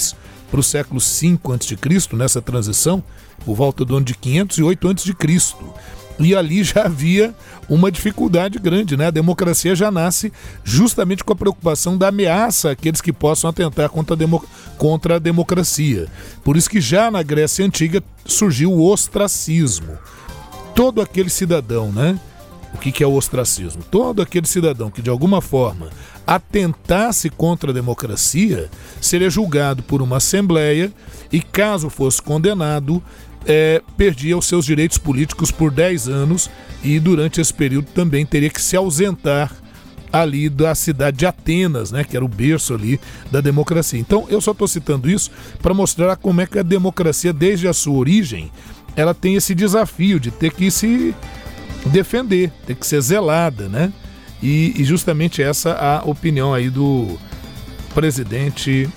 para 0.51 0.61
o 0.61 0.63
século 0.63 1.01
V 1.01 1.39
a.C., 1.55 2.17
nessa 2.17 2.41
transição, 2.41 3.03
por 3.45 3.55
volta 3.55 3.85
do 3.85 3.97
ano 3.97 4.07
de 4.07 4.15
508 4.15 4.89
a.C. 4.89 5.15
E 6.21 6.35
ali 6.35 6.63
já 6.65 6.85
havia 6.87 7.35
uma 7.69 7.93
dificuldade 7.93 8.59
grande, 8.59 8.97
né? 8.97 9.07
A 9.07 9.11
democracia 9.11 9.77
já 9.77 9.91
nasce 9.91 10.33
justamente 10.65 11.23
com 11.23 11.33
a 11.33 11.37
preocupação 11.37 11.97
da 11.97 12.09
ameaça 12.09 12.71
àqueles 12.71 13.01
que 13.01 13.13
possam 13.13 13.51
atentar 13.51 13.89
contra 13.91 14.15
a, 14.15 14.17
demo- 14.17 14.45
contra 14.77 15.17
a 15.17 15.19
democracia. 15.19 16.09
Por 16.43 16.57
isso 16.57 16.71
que 16.71 16.81
já 16.81 17.11
na 17.11 17.23
Grécia 17.23 17.65
Antiga 17.65 18.03
surgiu 18.25 18.73
o 18.73 18.91
ostracismo. 18.91 19.99
Todo 20.75 21.01
aquele 21.01 21.29
cidadão, 21.31 21.93
né? 21.93 22.19
O 22.75 22.79
que 22.79 22.93
que 22.93 23.03
é 23.03 23.07
o 23.07 23.15
ostracismo? 23.15 23.83
Todo 23.91 24.21
aquele 24.23 24.47
cidadão 24.47 24.91
que 24.91 25.03
de 25.03 25.11
alguma 25.11 25.41
forma 25.41 25.89
atentasse 26.29 27.31
contra 27.31 27.71
a 27.71 27.75
democracia 27.75 28.69
seria 29.01 29.31
julgado 29.31 29.83
por 29.83 30.03
uma 30.03 30.19
assembleia 30.19 30.93
e, 31.33 31.41
caso 31.41 31.89
fosse 31.89 32.21
condenado, 32.21 33.03
eh, 33.47 33.81
perdia 33.97 34.37
os 34.37 34.45
seus 34.45 34.67
direitos 34.67 34.99
políticos 34.99 35.51
por 35.51 35.71
10 35.71 36.07
anos 36.07 36.51
e, 36.85 37.01
durante 37.01 37.41
esse 37.41 37.55
período, 37.55 37.87
também 37.95 38.27
teria 38.27 38.51
que 38.51 38.61
se 38.61 38.77
ausentar 38.77 39.51
ali 40.13 40.51
da 40.51 40.75
cidade 40.75 41.17
de 41.17 41.27
Atenas, 41.27 41.91
né, 41.91 42.05
que 42.05 42.15
era 42.15 42.25
o 42.25 42.29
berço 42.29 42.75
ali 42.75 43.01
da 43.31 43.41
democracia. 43.41 43.99
Então, 43.99 44.27
eu 44.29 44.41
só 44.43 44.51
estou 44.51 44.69
citando 44.69 45.09
isso 45.09 45.31
para 45.63 45.73
mostrar 45.73 46.15
como 46.17 46.43
é 46.43 46.47
que 46.47 46.59
a 46.59 46.63
democracia, 46.63 47.33
desde 47.33 47.67
a 47.67 47.73
sua 47.73 47.97
origem, 47.97 48.53
ela 48.95 49.15
tem 49.15 49.35
esse 49.35 49.55
desafio 49.55 50.21
de 50.21 50.31
ter 50.31 50.53
que 50.53 50.71
se 50.71 51.15
defender, 51.87 52.53
ter 52.67 52.75
que 52.75 52.87
ser 52.87 53.01
zelada, 53.01 53.67
né? 53.67 53.91
E, 54.43 54.75
e 54.77 54.85
justamente 54.85 55.43
essa 55.43 55.73
a 55.73 56.09
opinião 56.09 56.55
aí 56.55 56.71
do 56.71 57.19
presidente 57.95 58.89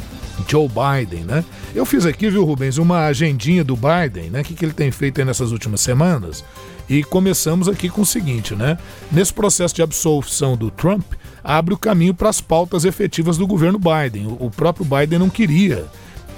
Joe 0.48 0.68
Biden, 0.68 1.24
né? 1.24 1.44
Eu 1.74 1.86
fiz 1.86 2.06
aqui, 2.06 2.30
viu, 2.30 2.44
Rubens, 2.44 2.78
uma 2.78 3.06
agendinha 3.06 3.64
do 3.64 3.76
Biden, 3.76 4.30
né? 4.30 4.42
O 4.42 4.44
que, 4.44 4.54
que 4.54 4.66
ele 4.66 4.74
tem 4.74 4.92
feito 4.92 5.24
nessas 5.24 5.52
últimas 5.52 5.82
semanas. 5.82 6.44
E 6.89 7.04
começamos 7.04 7.68
aqui 7.68 7.89
com 7.89 8.02
o 8.02 8.06
seguinte, 8.06 8.54
né? 8.56 8.78
Nesse 9.12 9.34
processo 9.34 9.74
de 9.74 9.82
absolvição 9.82 10.58
do 10.58 10.70
Trump, 10.70 11.06
abre 11.44 11.74
o 11.74 11.78
caminho 11.78 12.14
para 12.14 12.30
as 12.30 12.42
pautas 12.42 12.86
efetivas 12.86 13.38
do 13.38 13.48
governo 13.48 13.80
Biden. 13.80 14.28
O 14.39 14.50
próprio 14.50 14.86
Biden 14.86 15.20
não 15.20 15.30
queria 15.30 15.86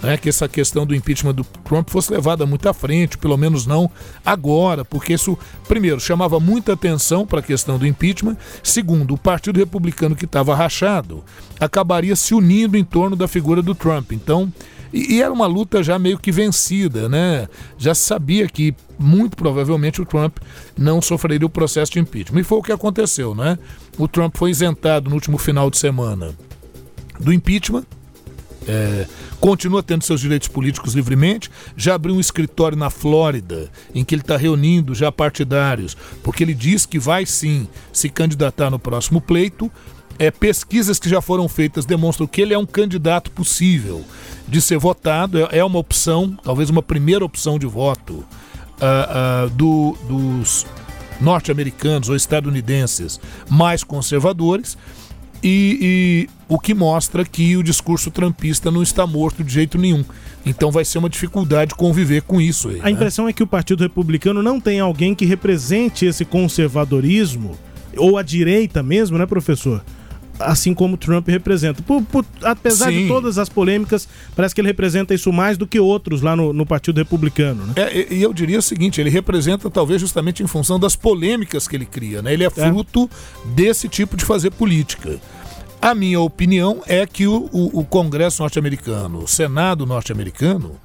né, 0.03 0.17
que 0.17 0.27
essa 0.27 0.47
questão 0.49 0.85
do 0.85 0.93
impeachment 0.93 1.33
do 1.33 1.43
Trump 1.43 1.89
fosse 1.89 2.11
levada 2.11 2.45
muito 2.45 2.67
à 2.67 2.73
frente, 2.73 3.17
pelo 3.17 3.37
menos 3.37 3.65
não 3.65 3.89
agora, 4.23 4.83
porque 4.83 5.13
isso, 5.13 5.37
primeiro, 5.67 5.99
chamava 5.99 6.39
muita 6.39 6.73
atenção 6.73 7.25
para 7.25 7.39
a 7.39 7.43
questão 7.43 7.79
do 7.79 7.87
impeachment, 7.87 8.35
segundo, 8.61 9.13
o 9.13 9.17
Partido 9.17 9.57
Republicano 9.57 10.15
que 10.15 10.25
estava 10.25 10.53
rachado 10.53 11.23
acabaria 11.59 12.15
se 12.15 12.35
unindo 12.35 12.77
em 12.77 12.83
torno 12.83 13.15
da 13.15 13.27
figura 13.27 13.61
do 13.61 13.73
Trump. 13.73 14.11
Então, 14.11 14.51
e, 14.93 15.21
era 15.21 15.33
uma 15.33 15.47
luta 15.47 15.81
já 15.81 15.97
meio 15.97 16.19
que 16.19 16.31
vencida, 16.31 17.09
né? 17.09 17.47
Já 17.77 17.95
sabia 17.95 18.47
que 18.47 18.75
muito 18.99 19.35
provavelmente 19.35 20.01
o 20.01 20.05
Trump 20.05 20.37
não 20.77 21.01
sofreria 21.01 21.47
o 21.47 21.49
processo 21.49 21.93
de 21.93 21.99
impeachment. 21.99 22.41
E 22.41 22.43
foi 22.43 22.59
o 22.59 22.61
que 22.61 22.71
aconteceu, 22.71 23.33
né? 23.33 23.57
O 23.97 24.07
Trump 24.07 24.35
foi 24.37 24.51
isentado 24.51 25.09
no 25.09 25.15
último 25.15 25.37
final 25.39 25.71
de 25.71 25.77
semana 25.79 26.35
do 27.19 27.33
impeachment 27.33 27.85
é, 28.67 29.05
continua 29.39 29.83
tendo 29.83 30.03
seus 30.03 30.21
direitos 30.21 30.47
políticos 30.47 30.93
livremente, 30.93 31.49
já 31.75 31.95
abriu 31.95 32.15
um 32.15 32.19
escritório 32.19 32.77
na 32.77 32.89
Flórida, 32.89 33.69
em 33.93 34.03
que 34.03 34.15
ele 34.15 34.21
está 34.21 34.37
reunindo 34.37 34.95
já 34.95 35.11
partidários, 35.11 35.97
porque 36.23 36.43
ele 36.43 36.53
diz 36.53 36.85
que 36.85 36.99
vai 36.99 37.25
sim 37.25 37.67
se 37.91 38.09
candidatar 38.09 38.69
no 38.69 38.79
próximo 38.79 39.19
pleito. 39.19 39.71
É, 40.19 40.29
pesquisas 40.29 40.99
que 40.99 41.09
já 41.09 41.21
foram 41.21 41.49
feitas 41.49 41.85
demonstram 41.85 42.27
que 42.27 42.41
ele 42.41 42.53
é 42.53 42.57
um 42.57 42.65
candidato 42.65 43.31
possível 43.31 44.05
de 44.47 44.61
ser 44.61 44.77
votado, 44.77 45.39
é, 45.39 45.59
é 45.59 45.63
uma 45.63 45.79
opção, 45.79 46.37
talvez 46.43 46.69
uma 46.69 46.83
primeira 46.83 47.25
opção 47.25 47.57
de 47.57 47.65
voto 47.65 48.13
uh, 48.13 49.45
uh, 49.45 49.49
do, 49.49 49.97
dos 50.07 50.65
norte-americanos 51.19 52.09
ou 52.09 52.15
estadunidenses 52.15 53.19
mais 53.49 53.83
conservadores. 53.83 54.77
E, 55.43 55.77
e, 55.81 56.29
o 56.47 56.57
que 56.57 56.73
mostra 56.73 57.25
que 57.25 57.57
o 57.57 57.63
discurso 57.63 58.09
trampista 58.09 58.71
não 58.71 58.81
está 58.81 59.05
morto 59.05 59.43
de 59.43 59.53
jeito 59.53 59.77
nenhum. 59.77 60.05
Então 60.45 60.71
vai 60.71 60.85
ser 60.85 60.99
uma 60.99 61.09
dificuldade 61.09 61.75
conviver 61.75 62.21
com 62.21 62.39
isso. 62.39 62.69
Aí, 62.69 62.79
a 62.79 62.83
né? 62.83 62.91
impressão 62.91 63.27
é 63.27 63.33
que 63.33 63.43
o 63.43 63.47
Partido 63.47 63.81
Republicano 63.81 64.41
não 64.41 64.59
tem 64.59 64.79
alguém 64.79 65.13
que 65.13 65.25
represente 65.25 66.05
esse 66.05 66.23
conservadorismo, 66.23 67.57
ou 67.97 68.17
a 68.17 68.23
direita 68.23 68.81
mesmo, 68.81 69.17
né, 69.17 69.25
professor? 69.25 69.83
Assim 70.45 70.73
como 70.73 70.97
Trump 70.97 71.27
representa. 71.27 71.81
Por, 71.81 72.01
por, 72.03 72.25
apesar 72.41 72.91
Sim. 72.91 73.03
de 73.03 73.07
todas 73.07 73.37
as 73.37 73.49
polêmicas, 73.49 74.07
parece 74.35 74.53
que 74.53 74.61
ele 74.61 74.67
representa 74.67 75.13
isso 75.13 75.31
mais 75.31 75.57
do 75.57 75.67
que 75.67 75.79
outros 75.79 76.21
lá 76.21 76.35
no, 76.35 76.53
no 76.53 76.65
Partido 76.65 76.97
Republicano. 76.97 77.65
Né? 77.67 77.73
É, 77.77 78.13
e 78.13 78.21
eu 78.21 78.33
diria 78.33 78.59
o 78.59 78.61
seguinte: 78.61 78.99
ele 79.01 79.09
representa 79.09 79.69
talvez 79.69 79.99
justamente 80.01 80.43
em 80.43 80.47
função 80.47 80.79
das 80.79 80.95
polêmicas 80.95 81.67
que 81.67 81.75
ele 81.75 81.85
cria. 81.85 82.21
Né? 82.21 82.33
Ele 82.33 82.43
é, 82.43 82.47
é. 82.47 82.49
fruto 82.49 83.09
é. 83.13 83.49
desse 83.49 83.87
tipo 83.87 84.15
de 84.15 84.25
fazer 84.25 84.51
política. 84.51 85.19
A 85.81 85.93
minha 85.93 86.21
opinião 86.21 86.81
é 86.87 87.05
que 87.05 87.27
o, 87.27 87.49
o, 87.51 87.79
o 87.79 87.85
Congresso 87.85 88.41
norte-americano, 88.41 89.19
o 89.19 89.27
Senado 89.27 89.85
norte-americano 89.85 90.77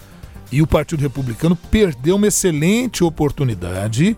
e 0.51 0.61
o 0.61 0.67
Partido 0.67 1.01
Republicano 1.01 1.55
perdeu 1.55 2.17
uma 2.17 2.27
excelente 2.27 3.05
oportunidade 3.05 4.17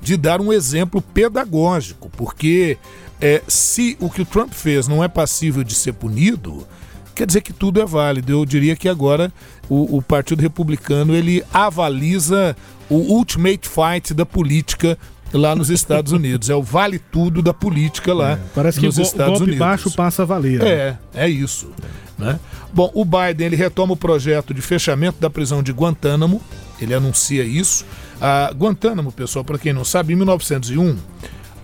de 0.00 0.16
dar 0.16 0.40
um 0.40 0.52
exemplo 0.52 1.00
pedagógico, 1.00 2.10
porque 2.16 2.76
é, 3.22 3.40
se 3.46 3.96
o 4.00 4.10
que 4.10 4.22
o 4.22 4.26
Trump 4.26 4.52
fez 4.52 4.88
não 4.88 5.02
é 5.02 5.06
passível 5.06 5.62
de 5.62 5.76
ser 5.76 5.92
punido, 5.92 6.66
quer 7.14 7.24
dizer 7.24 7.40
que 7.40 7.52
tudo 7.52 7.80
é 7.80 7.86
válido. 7.86 8.32
Eu 8.32 8.44
diria 8.44 8.74
que 8.74 8.88
agora 8.88 9.32
o, 9.68 9.98
o 9.98 10.02
Partido 10.02 10.40
Republicano 10.40 11.14
ele 11.14 11.44
avaliza 11.54 12.56
o 12.90 12.96
ultimate 12.96 13.68
fight 13.68 14.12
da 14.12 14.26
política 14.26 14.98
lá 15.32 15.54
nos 15.54 15.70
Estados 15.70 16.10
Unidos. 16.12 16.50
É 16.50 16.54
o 16.56 16.62
vale 16.62 16.98
tudo 16.98 17.40
da 17.40 17.54
política 17.54 18.12
lá 18.12 18.32
é, 18.32 18.38
parece 18.52 18.80
nos 18.80 18.96
que 18.96 19.02
Estados 19.02 19.38
golpe 19.38 19.44
Unidos. 19.44 19.58
baixo 19.60 19.90
passa 19.92 20.22
a 20.22 20.26
valer. 20.26 20.58
Né? 20.58 20.68
É, 20.68 20.96
é 21.14 21.28
isso. 21.28 21.70
Né? 22.18 22.40
Bom, 22.74 22.90
o 22.92 23.04
Biden 23.04 23.46
ele 23.46 23.56
retoma 23.56 23.92
o 23.92 23.96
projeto 23.96 24.52
de 24.52 24.60
fechamento 24.60 25.20
da 25.20 25.30
prisão 25.30 25.62
de 25.62 25.70
Guantánamo. 25.70 26.42
Ele 26.80 26.92
anuncia 26.92 27.44
isso. 27.44 27.86
A 28.20 28.50
Guantánamo, 28.52 29.12
pessoal, 29.12 29.44
para 29.44 29.58
quem 29.58 29.72
não 29.72 29.84
sabe, 29.84 30.12
em 30.12 30.16
1901 30.16 30.96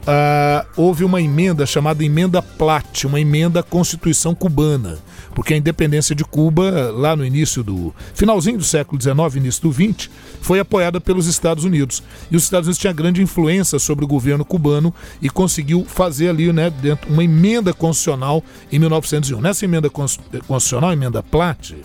uh, 0.07 0.67
houve 0.77 1.05
uma 1.05 1.21
emenda 1.21 1.67
chamada 1.67 2.05
Emenda 2.05 2.41
Platt, 2.41 3.07
uma 3.07 3.21
emenda 3.21 3.61
à 3.61 3.63
Constituição 3.63 4.35
cubana, 4.35 4.99
porque 5.35 5.55
a 5.55 5.57
independência 5.57 6.15
de 6.15 6.25
Cuba, 6.25 6.91
lá 6.93 7.15
no 7.15 7.25
início 7.25 7.63
do. 7.63 7.95
finalzinho 8.15 8.59
do 8.59 8.65
século 8.65 9.01
XIX, 9.01 9.37
início 9.37 9.63
do 9.63 9.73
XX, 9.73 10.11
foi 10.41 10.61
apoiada 10.61 11.01
pelos 11.01 11.27
Estados 11.27 11.65
Unidos. 11.65 12.03
E 12.31 12.37
os 12.37 12.45
Estados 12.45 12.67
Unidos 12.67 12.79
tinham 12.79 12.95
grande 12.95 13.23
influência 13.23 13.79
sobre 13.79 14.05
o 14.05 14.09
governo 14.09 14.45
cubano 14.45 14.95
e 15.21 15.29
conseguiu 15.29 15.85
fazer 15.85 16.29
ali, 16.31 16.53
né, 16.53 16.71
dentro, 16.71 17.13
uma 17.13 17.25
emenda 17.25 17.73
constitucional 17.73 18.43
em 18.71 18.79
1901. 18.79 19.41
Nessa 19.41 19.65
emenda 19.65 19.91
constitucional, 19.91 20.93
emenda 20.93 21.23
Platt, 21.23 21.77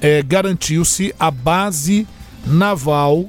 é, 0.00 0.22
garantiu-se 0.22 1.14
a 1.18 1.30
base 1.30 2.06
naval 2.46 3.28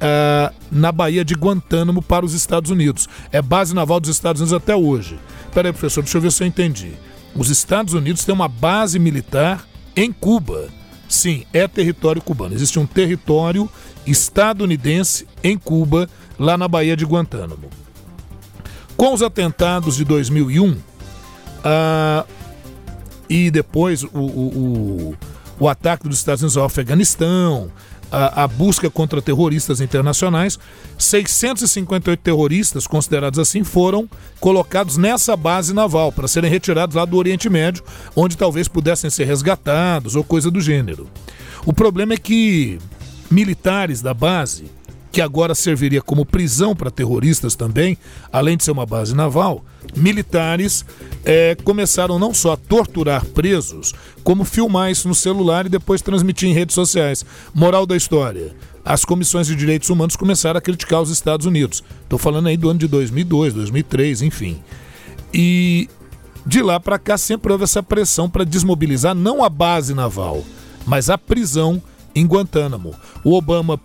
uh, 0.00 0.54
na 0.70 0.90
Baía 0.90 1.24
de 1.24 1.34
Guantánamo 1.34 2.02
para 2.02 2.24
os 2.24 2.34
Estados 2.34 2.70
Unidos. 2.70 3.08
É 3.30 3.42
base 3.42 3.74
naval 3.74 4.00
dos 4.00 4.10
Estados 4.10 4.40
Unidos 4.40 4.56
até 4.56 4.74
hoje. 4.74 5.18
Peraí, 5.52 5.72
professor, 5.72 6.02
deixa 6.02 6.18
eu 6.18 6.22
ver 6.22 6.32
se 6.32 6.42
eu 6.42 6.46
entendi. 6.46 6.92
Os 7.34 7.50
Estados 7.50 7.94
Unidos 7.94 8.24
têm 8.24 8.34
uma 8.34 8.48
base 8.48 8.98
militar 8.98 9.64
em 9.94 10.12
Cuba. 10.12 10.68
Sim, 11.08 11.44
é 11.52 11.66
território 11.66 12.22
cubano. 12.22 12.54
Existe 12.54 12.78
um 12.78 12.86
território 12.86 13.68
estadunidense 14.06 15.26
em 15.42 15.58
Cuba, 15.58 16.08
lá 16.38 16.56
na 16.56 16.68
Baía 16.68 16.96
de 16.96 17.04
Guantánamo. 17.04 17.68
Com 18.96 19.14
os 19.14 19.22
atentados 19.22 19.96
de 19.96 20.04
2001 20.04 20.70
uh, 20.70 20.76
ah, 21.64 22.24
e 23.28 23.50
depois 23.50 24.02
o, 24.02 24.08
o, 24.12 24.18
o, 24.18 25.16
o 25.58 25.68
ataque 25.68 26.08
dos 26.08 26.18
Estados 26.18 26.42
Unidos 26.42 26.56
ao 26.56 26.64
Afeganistão, 26.64 27.70
a, 28.10 28.44
a, 28.44 28.48
busca 28.48 28.90
contra 28.90 29.22
terroristas 29.22 29.80
internacionais. 29.80 30.58
658 30.98 32.20
terroristas, 32.20 32.86
considerados 32.86 33.38
assim, 33.38 33.64
foram 33.64 34.08
colocados 34.38 34.96
nessa 34.96 35.36
base 35.36 35.72
naval 35.72 36.12
para 36.12 36.28
serem 36.28 36.50
retirados 36.50 36.96
lá 36.96 37.04
do 37.04 37.16
Oriente 37.16 37.48
Médio, 37.48 37.84
onde 38.14 38.36
talvez 38.36 38.68
pudessem 38.68 39.10
ser 39.10 39.24
resgatados 39.24 40.16
ou 40.16 40.24
coisa 40.24 40.50
do 40.50 40.60
gênero. 40.60 41.08
O 41.64 41.72
problema 41.72 42.14
é 42.14 42.16
que 42.16 42.78
militares 43.30 44.02
da 44.02 44.12
base 44.12 44.64
que 45.12 45.20
agora 45.20 45.54
serviria 45.54 46.00
como 46.00 46.24
prisão 46.24 46.74
para 46.74 46.90
terroristas 46.90 47.54
também, 47.54 47.98
além 48.32 48.56
de 48.56 48.64
ser 48.64 48.70
uma 48.70 48.86
base 48.86 49.14
naval, 49.14 49.64
militares 49.96 50.84
é, 51.24 51.56
começaram 51.64 52.18
não 52.18 52.32
só 52.32 52.52
a 52.52 52.56
torturar 52.56 53.24
presos, 53.26 53.92
como 54.22 54.44
filmar 54.44 54.90
isso 54.90 55.08
no 55.08 55.14
celular 55.14 55.66
e 55.66 55.68
depois 55.68 56.02
transmitir 56.02 56.48
em 56.48 56.54
redes 56.54 56.74
sociais. 56.74 57.24
Moral 57.54 57.86
da 57.86 57.96
história. 57.96 58.54
As 58.84 59.04
comissões 59.04 59.46
de 59.46 59.54
direitos 59.54 59.90
humanos 59.90 60.16
começaram 60.16 60.58
a 60.58 60.60
criticar 60.60 61.02
os 61.02 61.10
Estados 61.10 61.44
Unidos. 61.44 61.82
Estou 62.02 62.18
falando 62.18 62.48
aí 62.48 62.56
do 62.56 62.70
ano 62.70 62.78
de 62.78 62.88
2002, 62.88 63.52
2003, 63.52 64.22
enfim. 64.22 64.58
E 65.34 65.88
de 66.46 66.62
lá 66.62 66.80
para 66.80 66.98
cá 66.98 67.18
sempre 67.18 67.52
houve 67.52 67.64
essa 67.64 67.82
pressão 67.82 68.28
para 68.28 68.44
desmobilizar 68.44 69.14
não 69.14 69.44
a 69.44 69.48
base 69.48 69.92
naval, 69.92 70.42
mas 70.86 71.10
a 71.10 71.18
prisão 71.18 71.82
em 72.14 72.26
Guantánamo. 72.26 72.94
O 73.22 73.34
Obama 73.34 73.78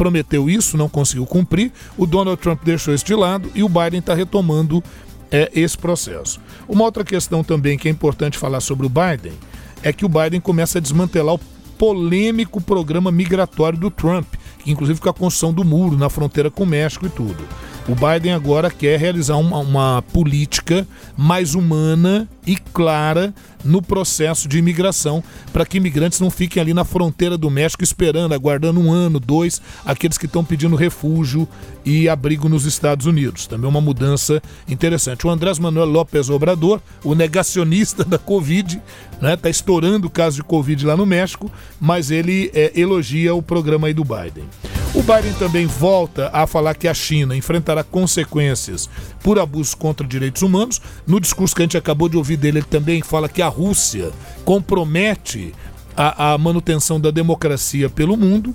prometeu 0.00 0.48
isso, 0.48 0.78
não 0.78 0.88
conseguiu 0.88 1.26
cumprir, 1.26 1.70
o 1.98 2.06
Donald 2.06 2.40
Trump 2.40 2.62
deixou 2.64 2.94
isso 2.94 3.04
de 3.04 3.14
lado 3.14 3.52
e 3.54 3.62
o 3.62 3.68
Biden 3.68 3.98
está 3.98 4.14
retomando 4.14 4.82
é, 5.30 5.50
esse 5.54 5.76
processo. 5.76 6.40
Uma 6.66 6.84
outra 6.84 7.04
questão 7.04 7.44
também 7.44 7.76
que 7.76 7.86
é 7.86 7.90
importante 7.90 8.38
falar 8.38 8.60
sobre 8.60 8.86
o 8.86 8.88
Biden 8.88 9.34
é 9.82 9.92
que 9.92 10.06
o 10.06 10.08
Biden 10.08 10.40
começa 10.40 10.78
a 10.78 10.80
desmantelar 10.80 11.34
o 11.34 11.40
polêmico 11.76 12.62
programa 12.62 13.12
migratório 13.12 13.78
do 13.78 13.90
Trump, 13.90 14.26
inclusive 14.66 15.00
com 15.00 15.08
a 15.08 15.14
construção 15.14 15.52
do 15.52 15.64
muro 15.64 15.96
na 15.96 16.08
fronteira 16.08 16.50
com 16.50 16.64
o 16.64 16.66
México 16.66 17.06
e 17.06 17.10
tudo. 17.10 17.44
O 17.88 17.94
Biden 17.94 18.32
agora 18.32 18.70
quer 18.70 18.98
realizar 19.00 19.36
uma, 19.36 19.58
uma 19.58 20.02
política 20.12 20.86
mais 21.16 21.54
humana 21.54 22.28
e 22.46 22.56
clara 22.56 23.34
no 23.64 23.82
processo 23.82 24.48
de 24.48 24.58
imigração, 24.58 25.22
para 25.52 25.66
que 25.66 25.76
imigrantes 25.76 26.20
não 26.20 26.30
fiquem 26.30 26.60
ali 26.60 26.72
na 26.72 26.84
fronteira 26.84 27.36
do 27.36 27.50
México 27.50 27.82
esperando, 27.82 28.32
aguardando 28.32 28.80
um 28.80 28.92
ano, 28.92 29.20
dois, 29.20 29.60
aqueles 29.84 30.16
que 30.16 30.26
estão 30.26 30.44
pedindo 30.44 30.76
refúgio 30.76 31.48
e 31.84 32.08
abrigo 32.08 32.48
nos 32.48 32.64
Estados 32.64 33.06
Unidos. 33.06 33.46
Também 33.46 33.68
uma 33.68 33.80
mudança 33.80 34.42
interessante. 34.68 35.26
O 35.26 35.30
Andrés 35.30 35.58
Manuel 35.58 35.86
López 35.86 36.30
Obrador, 36.30 36.80
o 37.04 37.14
negacionista 37.14 38.04
da 38.06 38.18
Covid, 38.18 38.80
né, 39.20 39.36
tá 39.36 39.50
estourando 39.50 40.06
o 40.06 40.10
caso 40.10 40.36
de 40.36 40.42
Covid 40.42 40.86
lá 40.86 40.96
no 40.96 41.04
México, 41.04 41.50
mas 41.80 42.10
ele 42.10 42.50
é, 42.54 42.72
elogia 42.74 43.34
o 43.34 43.42
programa 43.42 43.88
aí 43.88 43.94
do 43.94 44.04
Biden. 44.04 44.44
O 44.92 45.02
Biden 45.02 45.32
também 45.38 45.66
volta 45.66 46.30
a 46.32 46.48
falar 46.48 46.74
que 46.74 46.88
a 46.88 46.94
China 46.94 47.36
enfrentará 47.36 47.84
consequências 47.84 48.90
por 49.22 49.38
abusos 49.38 49.72
contra 49.72 50.04
direitos 50.04 50.42
humanos. 50.42 50.80
No 51.06 51.20
discurso 51.20 51.54
que 51.54 51.62
a 51.62 51.64
gente 51.64 51.78
acabou 51.78 52.08
de 52.08 52.16
ouvir 52.16 52.36
dele, 52.36 52.58
ele 52.58 52.66
também 52.66 53.00
fala 53.00 53.28
que 53.28 53.40
a 53.40 53.46
Rússia 53.46 54.10
compromete 54.44 55.54
a, 55.96 56.32
a 56.32 56.38
manutenção 56.38 57.00
da 57.00 57.12
democracia 57.12 57.88
pelo 57.88 58.16
mundo 58.16 58.54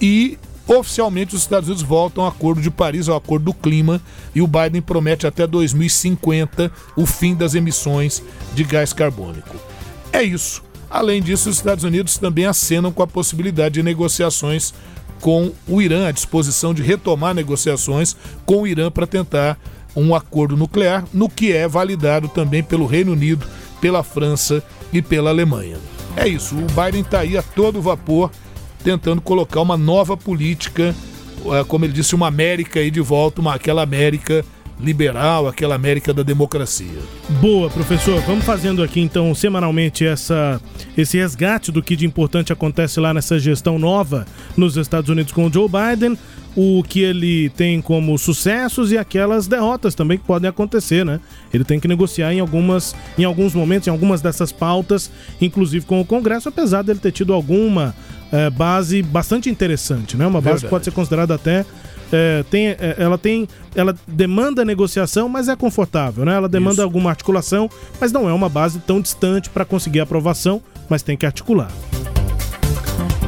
e 0.00 0.38
oficialmente 0.64 1.34
os 1.34 1.40
Estados 1.40 1.68
Unidos 1.68 1.82
voltam 1.82 2.22
ao 2.22 2.30
Acordo 2.30 2.60
de 2.60 2.70
Paris, 2.70 3.08
ao 3.08 3.16
Acordo 3.16 3.46
do 3.46 3.54
Clima, 3.54 4.00
e 4.34 4.40
o 4.40 4.46
Biden 4.46 4.80
promete 4.82 5.26
até 5.26 5.44
2050 5.44 6.70
o 6.94 7.04
fim 7.04 7.34
das 7.34 7.54
emissões 7.54 8.22
de 8.54 8.62
gás 8.62 8.92
carbônico. 8.92 9.56
É 10.12 10.22
isso. 10.22 10.62
Além 10.90 11.20
disso, 11.20 11.50
os 11.50 11.56
Estados 11.56 11.84
Unidos 11.84 12.16
também 12.16 12.46
acenam 12.46 12.92
com 12.92 13.02
a 13.02 13.06
possibilidade 13.06 13.74
de 13.74 13.82
negociações 13.82 14.72
com 15.20 15.52
o 15.66 15.82
Irã, 15.82 16.08
a 16.08 16.12
disposição 16.12 16.72
de 16.72 16.82
retomar 16.82 17.34
negociações 17.34 18.16
com 18.46 18.62
o 18.62 18.66
Irã 18.66 18.90
para 18.90 19.06
tentar 19.06 19.58
um 19.96 20.14
acordo 20.14 20.56
nuclear, 20.56 21.04
no 21.12 21.28
que 21.28 21.52
é 21.52 21.66
validado 21.66 22.28
também 22.28 22.62
pelo 22.62 22.86
Reino 22.86 23.12
Unido, 23.12 23.46
pela 23.80 24.02
França 24.02 24.62
e 24.92 25.02
pela 25.02 25.30
Alemanha. 25.30 25.76
É 26.16 26.26
isso, 26.26 26.56
o 26.56 26.66
Biden 26.66 27.00
está 27.00 27.20
aí 27.20 27.36
a 27.36 27.42
todo 27.42 27.82
vapor 27.82 28.30
tentando 28.82 29.20
colocar 29.20 29.60
uma 29.60 29.76
nova 29.76 30.16
política, 30.16 30.94
eh, 31.46 31.64
como 31.66 31.84
ele 31.84 31.92
disse, 31.92 32.14
uma 32.14 32.28
América 32.28 32.80
aí 32.80 32.90
de 32.90 33.00
volta, 33.00 33.40
uma, 33.40 33.54
aquela 33.54 33.82
América 33.82 34.44
liberal, 34.80 35.48
aquela 35.48 35.74
América 35.74 36.14
da 36.14 36.22
democracia. 36.22 36.98
Boa, 37.40 37.68
professor. 37.68 38.20
Vamos 38.22 38.44
fazendo 38.44 38.82
aqui 38.82 39.00
então 39.00 39.34
semanalmente 39.34 40.06
essa, 40.06 40.60
esse 40.96 41.18
resgate 41.18 41.72
do 41.72 41.82
que 41.82 41.96
de 41.96 42.06
importante 42.06 42.52
acontece 42.52 43.00
lá 43.00 43.12
nessa 43.12 43.38
gestão 43.38 43.78
nova 43.78 44.26
nos 44.56 44.76
Estados 44.76 45.10
Unidos 45.10 45.32
com 45.32 45.46
o 45.46 45.52
Joe 45.52 45.68
Biden, 45.68 46.16
o 46.56 46.82
que 46.82 47.00
ele 47.00 47.50
tem 47.50 47.80
como 47.80 48.16
sucessos 48.18 48.90
e 48.92 48.98
aquelas 48.98 49.46
derrotas 49.46 49.94
também 49.94 50.18
que 50.18 50.24
podem 50.24 50.48
acontecer, 50.48 51.04
né? 51.04 51.20
Ele 51.52 51.64
tem 51.64 51.78
que 51.78 51.86
negociar 51.86 52.32
em 52.32 52.40
algumas, 52.40 52.96
em 53.16 53.24
alguns 53.24 53.54
momentos, 53.54 53.86
em 53.86 53.90
algumas 53.90 54.20
dessas 54.20 54.50
pautas, 54.50 55.10
inclusive 55.40 55.86
com 55.86 56.00
o 56.00 56.04
Congresso, 56.04 56.48
apesar 56.48 56.82
dele 56.82 56.98
ter 56.98 57.12
tido 57.12 57.32
alguma 57.32 57.94
é, 58.32 58.50
base 58.50 59.02
bastante 59.02 59.48
interessante, 59.48 60.16
né? 60.16 60.26
Uma 60.26 60.40
base 60.40 60.44
Verdade. 60.44 60.64
que 60.64 60.70
pode 60.70 60.84
ser 60.84 60.90
considerada 60.90 61.34
até 61.34 61.64
é, 62.12 62.44
tem, 62.50 62.68
é, 62.68 62.96
ela 62.98 63.18
tem, 63.18 63.48
ela 63.74 63.94
demanda 64.06 64.64
negociação, 64.64 65.28
mas 65.28 65.48
é 65.48 65.56
confortável, 65.56 66.24
né? 66.24 66.34
Ela 66.34 66.48
demanda 66.48 66.74
Isso. 66.74 66.82
alguma 66.82 67.10
articulação, 67.10 67.70
mas 68.00 68.12
não 68.12 68.28
é 68.28 68.32
uma 68.32 68.48
base 68.48 68.78
tão 68.80 69.00
distante 69.00 69.50
para 69.50 69.64
conseguir 69.64 70.00
aprovação, 70.00 70.62
mas 70.88 71.02
tem 71.02 71.16
que 71.16 71.26
articular. 71.26 71.70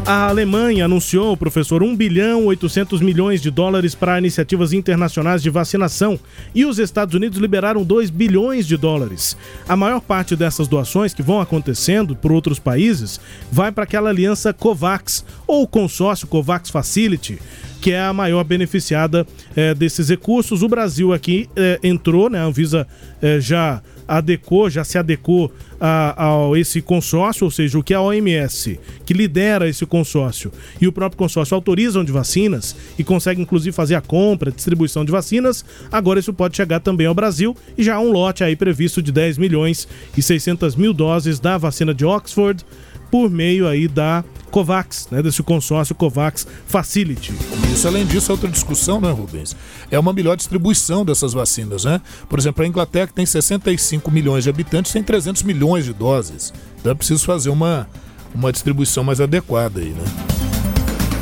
A 0.06 0.28
Alemanha 0.28 0.86
anunciou, 0.86 1.36
professor, 1.36 1.84
1 1.84 1.94
bilhão 1.94 2.46
800 2.46 3.00
milhões 3.00 3.40
de 3.40 3.48
dólares 3.48 3.94
para 3.94 4.18
iniciativas 4.18 4.72
internacionais 4.72 5.40
de 5.40 5.50
vacinação 5.50 6.18
e 6.52 6.64
os 6.64 6.78
Estados 6.80 7.14
Unidos 7.14 7.38
liberaram 7.38 7.84
2 7.84 8.10
bilhões 8.10 8.66
de 8.66 8.76
dólares. 8.76 9.36
A 9.68 9.76
maior 9.76 10.00
parte 10.00 10.34
dessas 10.34 10.66
doações 10.66 11.14
que 11.14 11.22
vão 11.22 11.38
acontecendo 11.40 12.16
por 12.16 12.32
outros 12.32 12.58
países 12.58 13.20
vai 13.52 13.70
para 13.70 13.84
aquela 13.84 14.10
aliança 14.10 14.52
COVAX 14.52 15.24
ou 15.46 15.64
consórcio 15.68 16.26
COVAX 16.26 16.70
Facility, 16.70 17.38
que 17.80 17.92
é 17.92 18.00
a 18.00 18.12
maior 18.12 18.44
beneficiada 18.44 19.26
é, 19.56 19.74
desses 19.74 20.08
recursos. 20.08 20.62
O 20.62 20.68
Brasil 20.68 21.12
aqui 21.12 21.48
é, 21.56 21.78
entrou, 21.82 22.28
né? 22.28 22.38
A 22.38 22.44
Anvisa 22.44 22.86
é, 23.22 23.40
já 23.40 23.82
adequou, 24.10 24.68
já 24.68 24.82
se 24.82 24.98
adequou 24.98 25.52
a, 25.80 26.26
a, 26.26 26.58
esse 26.58 26.82
consórcio, 26.82 27.44
ou 27.44 27.50
seja, 27.50 27.78
o 27.78 27.82
que 27.82 27.94
a 27.94 28.00
OMS, 28.02 28.78
que 29.06 29.14
lidera 29.14 29.68
esse 29.68 29.86
consórcio, 29.86 30.50
e 30.80 30.88
o 30.88 30.92
próprio 30.92 31.16
consórcio 31.16 31.54
autorizam 31.54 32.04
de 32.04 32.10
vacinas 32.10 32.74
e 32.98 33.04
consegue 33.04 33.40
inclusive 33.40 33.72
fazer 33.72 33.94
a 33.94 34.00
compra, 34.00 34.50
distribuição 34.50 35.04
de 35.04 35.12
vacinas, 35.12 35.64
agora 35.92 36.18
isso 36.18 36.34
pode 36.34 36.56
chegar 36.56 36.80
também 36.80 37.06
ao 37.06 37.14
Brasil 37.14 37.56
e 37.78 37.84
já 37.84 37.94
há 37.94 38.00
um 38.00 38.10
lote 38.10 38.42
aí 38.42 38.56
previsto 38.56 39.00
de 39.00 39.12
10 39.12 39.38
milhões 39.38 39.86
e 40.16 40.20
600 40.20 40.74
mil 40.74 40.92
doses 40.92 41.38
da 41.38 41.56
vacina 41.56 41.94
de 41.94 42.04
Oxford 42.04 42.64
por 43.10 43.30
meio 43.30 43.66
aí 43.66 43.88
da 43.88 44.24
COVAX, 44.50 45.08
né, 45.10 45.22
desse 45.22 45.42
consórcio 45.42 45.94
COVAX 45.94 46.46
Facility. 46.66 47.32
Isso, 47.72 47.86
além 47.86 48.04
disso, 48.04 48.30
é 48.30 48.34
outra 48.34 48.48
discussão, 48.48 49.00
né, 49.00 49.10
Rubens? 49.10 49.56
É 49.90 49.98
uma 49.98 50.12
melhor 50.12 50.36
distribuição 50.36 51.04
dessas 51.04 51.32
vacinas, 51.32 51.84
né? 51.84 52.00
Por 52.28 52.38
exemplo, 52.38 52.64
a 52.64 52.66
Inglaterra, 52.66 53.06
que 53.06 53.14
tem 53.14 53.26
65 53.26 54.10
milhões 54.10 54.44
de 54.44 54.50
habitantes, 54.50 54.92
tem 54.92 55.02
300 55.02 55.42
milhões 55.42 55.84
de 55.84 55.92
doses. 55.92 56.52
Então 56.80 56.92
é 56.92 56.94
preciso 56.94 57.24
fazer 57.24 57.50
uma, 57.50 57.88
uma 58.34 58.52
distribuição 58.52 59.04
mais 59.04 59.20
adequada 59.20 59.80
aí, 59.80 59.90
né? 59.90 60.04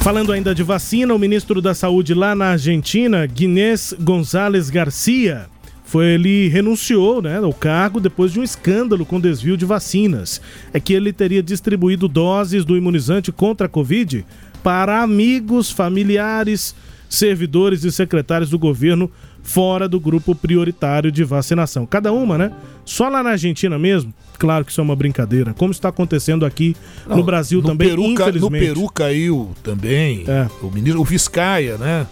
Falando 0.01 0.32
ainda 0.32 0.55
de 0.55 0.62
vacina, 0.62 1.14
o 1.14 1.18
ministro 1.18 1.61
da 1.61 1.74
Saúde 1.74 2.14
lá 2.14 2.34
na 2.34 2.53
Argentina, 2.53 3.26
Guinés 3.26 3.93
González 4.01 4.70
Garcia, 4.70 5.49
foi 5.89 6.05
ele 6.05 6.49
renunciou 6.49 7.22
né, 7.22 7.39
ao 7.39 7.53
cargo 7.53 7.99
depois 7.99 8.30
de 8.30 8.39
um 8.39 8.43
escândalo 8.43 9.07
com 9.07 9.18
desvio 9.18 9.57
de 9.57 9.64
vacinas. 9.64 10.39
É 10.70 10.78
que 10.78 10.93
ele 10.93 11.14
teria 11.14 11.43
distribuído 11.43 12.07
doses 12.07 12.62
do 12.62 12.76
imunizante 12.76 13.32
contra 13.32 13.66
a 13.66 13.70
Covid 13.70 14.22
para 14.62 15.03
amigos, 15.03 15.70
familiares, 15.70 16.74
servidores 17.09 17.84
e 17.84 17.91
secretários 17.91 18.51
do 18.51 18.59
governo 18.59 19.11
fora 19.43 19.89
do 19.89 19.99
grupo 19.99 20.34
prioritário 20.34 21.11
de 21.11 21.24
vacinação. 21.24 21.86
Cada 21.86 22.12
uma, 22.12 22.36
né? 22.36 22.53
Só 22.84 23.09
lá 23.09 23.22
na 23.22 23.30
Argentina 23.30 23.78
mesmo, 23.78 24.12
claro 24.39 24.66
que 24.66 24.70
isso 24.70 24.82
é 24.82 24.84
uma 24.84 24.95
brincadeira, 24.95 25.55
como 25.55 25.72
está 25.72 25.89
acontecendo 25.89 26.45
aqui 26.45 26.76
Não, 27.09 27.16
no 27.16 27.24
Brasil 27.24 27.62
no 27.62 27.68
também, 27.68 27.89
Peru, 27.89 28.03
infelizmente. 28.03 28.68
No 28.68 28.74
Peru 28.74 28.93
caiu 28.93 29.55
também 29.62 30.24
é. 30.28 30.47
o 30.61 30.70
ministro, 30.70 31.01
o 31.01 31.05
Vizcaia, 31.05 31.78
né? 31.78 32.07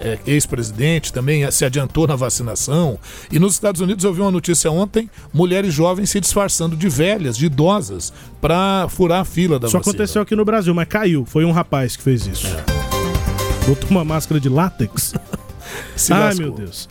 É, 0.00 0.18
ex-presidente, 0.26 1.12
também 1.12 1.48
se 1.50 1.64
adiantou 1.64 2.06
na 2.06 2.16
vacinação. 2.16 2.98
E 3.30 3.38
nos 3.38 3.52
Estados 3.52 3.80
Unidos 3.80 4.04
eu 4.04 4.12
vi 4.12 4.20
uma 4.20 4.30
notícia 4.30 4.70
ontem: 4.70 5.08
mulheres 5.32 5.72
jovens 5.72 6.10
se 6.10 6.20
disfarçando 6.20 6.76
de 6.76 6.88
velhas, 6.88 7.36
de 7.36 7.46
idosas, 7.46 8.12
para 8.40 8.88
furar 8.88 9.20
a 9.20 9.24
fila 9.24 9.58
da 9.58 9.68
Isso 9.68 9.76
vacina. 9.76 9.80
Isso 9.80 9.90
aconteceu 9.90 10.22
aqui 10.22 10.34
no 10.34 10.44
Brasil, 10.44 10.74
mas 10.74 10.88
caiu. 10.88 11.24
Foi 11.24 11.44
um 11.44 11.52
rapaz 11.52 11.96
que 11.96 12.02
fez 12.02 12.26
isso. 12.26 12.46
É. 12.46 13.66
Botou 13.66 13.90
uma 13.90 14.04
máscara 14.04 14.40
de 14.40 14.48
látex. 14.48 15.12
Ai, 16.10 16.34
meu 16.34 16.50
Deus. 16.50 16.88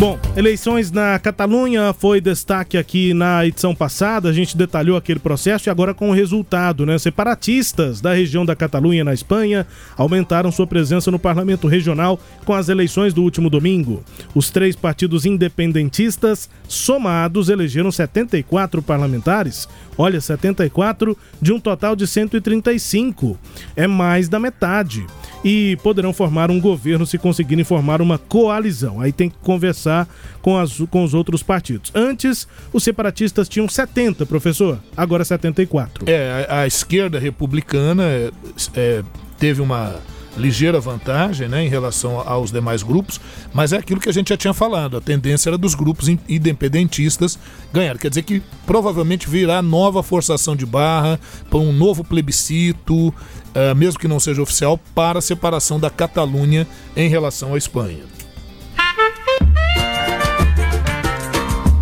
Bom, 0.00 0.18
eleições 0.34 0.90
na 0.90 1.18
Catalunha 1.18 1.92
foi 1.92 2.22
destaque 2.22 2.78
aqui 2.78 3.12
na 3.12 3.44
edição 3.44 3.74
passada. 3.74 4.30
A 4.30 4.32
gente 4.32 4.56
detalhou 4.56 4.96
aquele 4.96 5.20
processo 5.20 5.68
e 5.68 5.70
agora 5.70 5.92
com 5.92 6.08
o 6.08 6.14
resultado, 6.14 6.86
né? 6.86 6.96
Separatistas 6.96 8.00
da 8.00 8.14
região 8.14 8.46
da 8.46 8.56
Catalunha 8.56 9.04
na 9.04 9.12
Espanha 9.12 9.66
aumentaram 9.98 10.50
sua 10.50 10.66
presença 10.66 11.10
no 11.10 11.18
parlamento 11.18 11.68
regional 11.68 12.18
com 12.46 12.54
as 12.54 12.70
eleições 12.70 13.12
do 13.12 13.22
último 13.22 13.50
domingo. 13.50 14.02
Os 14.34 14.48
três 14.48 14.74
partidos 14.74 15.26
independentistas 15.26 16.48
somados 16.66 17.50
elegeram 17.50 17.92
74 17.92 18.80
parlamentares. 18.80 19.68
Olha, 19.98 20.18
74 20.18 21.14
de 21.42 21.52
um 21.52 21.60
total 21.60 21.94
de 21.94 22.06
135. 22.06 23.38
É 23.76 23.86
mais 23.86 24.30
da 24.30 24.40
metade. 24.40 25.06
E 25.44 25.76
poderão 25.82 26.12
formar 26.12 26.50
um 26.50 26.60
governo 26.60 27.06
se 27.06 27.18
conseguirem 27.18 27.64
formar 27.64 28.00
uma 28.00 28.16
coalizão. 28.16 29.00
Aí 29.00 29.12
tem 29.12 29.28
que 29.28 29.36
conversar 29.50 30.08
com, 30.40 30.56
as, 30.56 30.78
com 30.88 31.02
os 31.02 31.12
outros 31.12 31.42
partidos. 31.42 31.90
Antes, 31.92 32.46
os 32.72 32.84
separatistas 32.84 33.48
tinham 33.48 33.68
70, 33.68 34.24
professor, 34.24 34.78
agora 34.96 35.24
74. 35.24 36.04
É, 36.08 36.46
a, 36.48 36.60
a 36.60 36.66
esquerda 36.68 37.18
republicana 37.18 38.04
é, 38.04 38.30
é, 38.76 39.02
teve 39.40 39.60
uma 39.60 39.96
ligeira 40.36 40.78
vantagem 40.78 41.48
né, 41.48 41.64
em 41.64 41.68
relação 41.68 42.20
aos 42.20 42.52
demais 42.52 42.84
grupos, 42.84 43.20
mas 43.52 43.72
é 43.72 43.78
aquilo 43.78 44.00
que 44.00 44.08
a 44.08 44.12
gente 44.12 44.28
já 44.28 44.36
tinha 44.36 44.54
falado, 44.54 44.96
a 44.96 45.00
tendência 45.00 45.50
era 45.50 45.58
dos 45.58 45.74
grupos 45.74 46.08
independentistas 46.08 47.36
ganhar. 47.72 47.98
Quer 47.98 48.10
dizer 48.10 48.22
que 48.22 48.40
provavelmente 48.64 49.28
virá 49.28 49.60
nova 49.60 50.00
forçação 50.00 50.54
de 50.54 50.64
barra 50.64 51.18
para 51.50 51.58
um 51.58 51.72
novo 51.72 52.04
plebiscito, 52.04 53.08
uh, 53.08 53.74
mesmo 53.76 53.98
que 53.98 54.06
não 54.06 54.20
seja 54.20 54.40
oficial, 54.40 54.78
para 54.94 55.18
a 55.18 55.22
separação 55.22 55.80
da 55.80 55.90
Catalunha 55.90 56.68
em 56.96 57.08
relação 57.08 57.54
à 57.54 57.58
Espanha. 57.58 58.19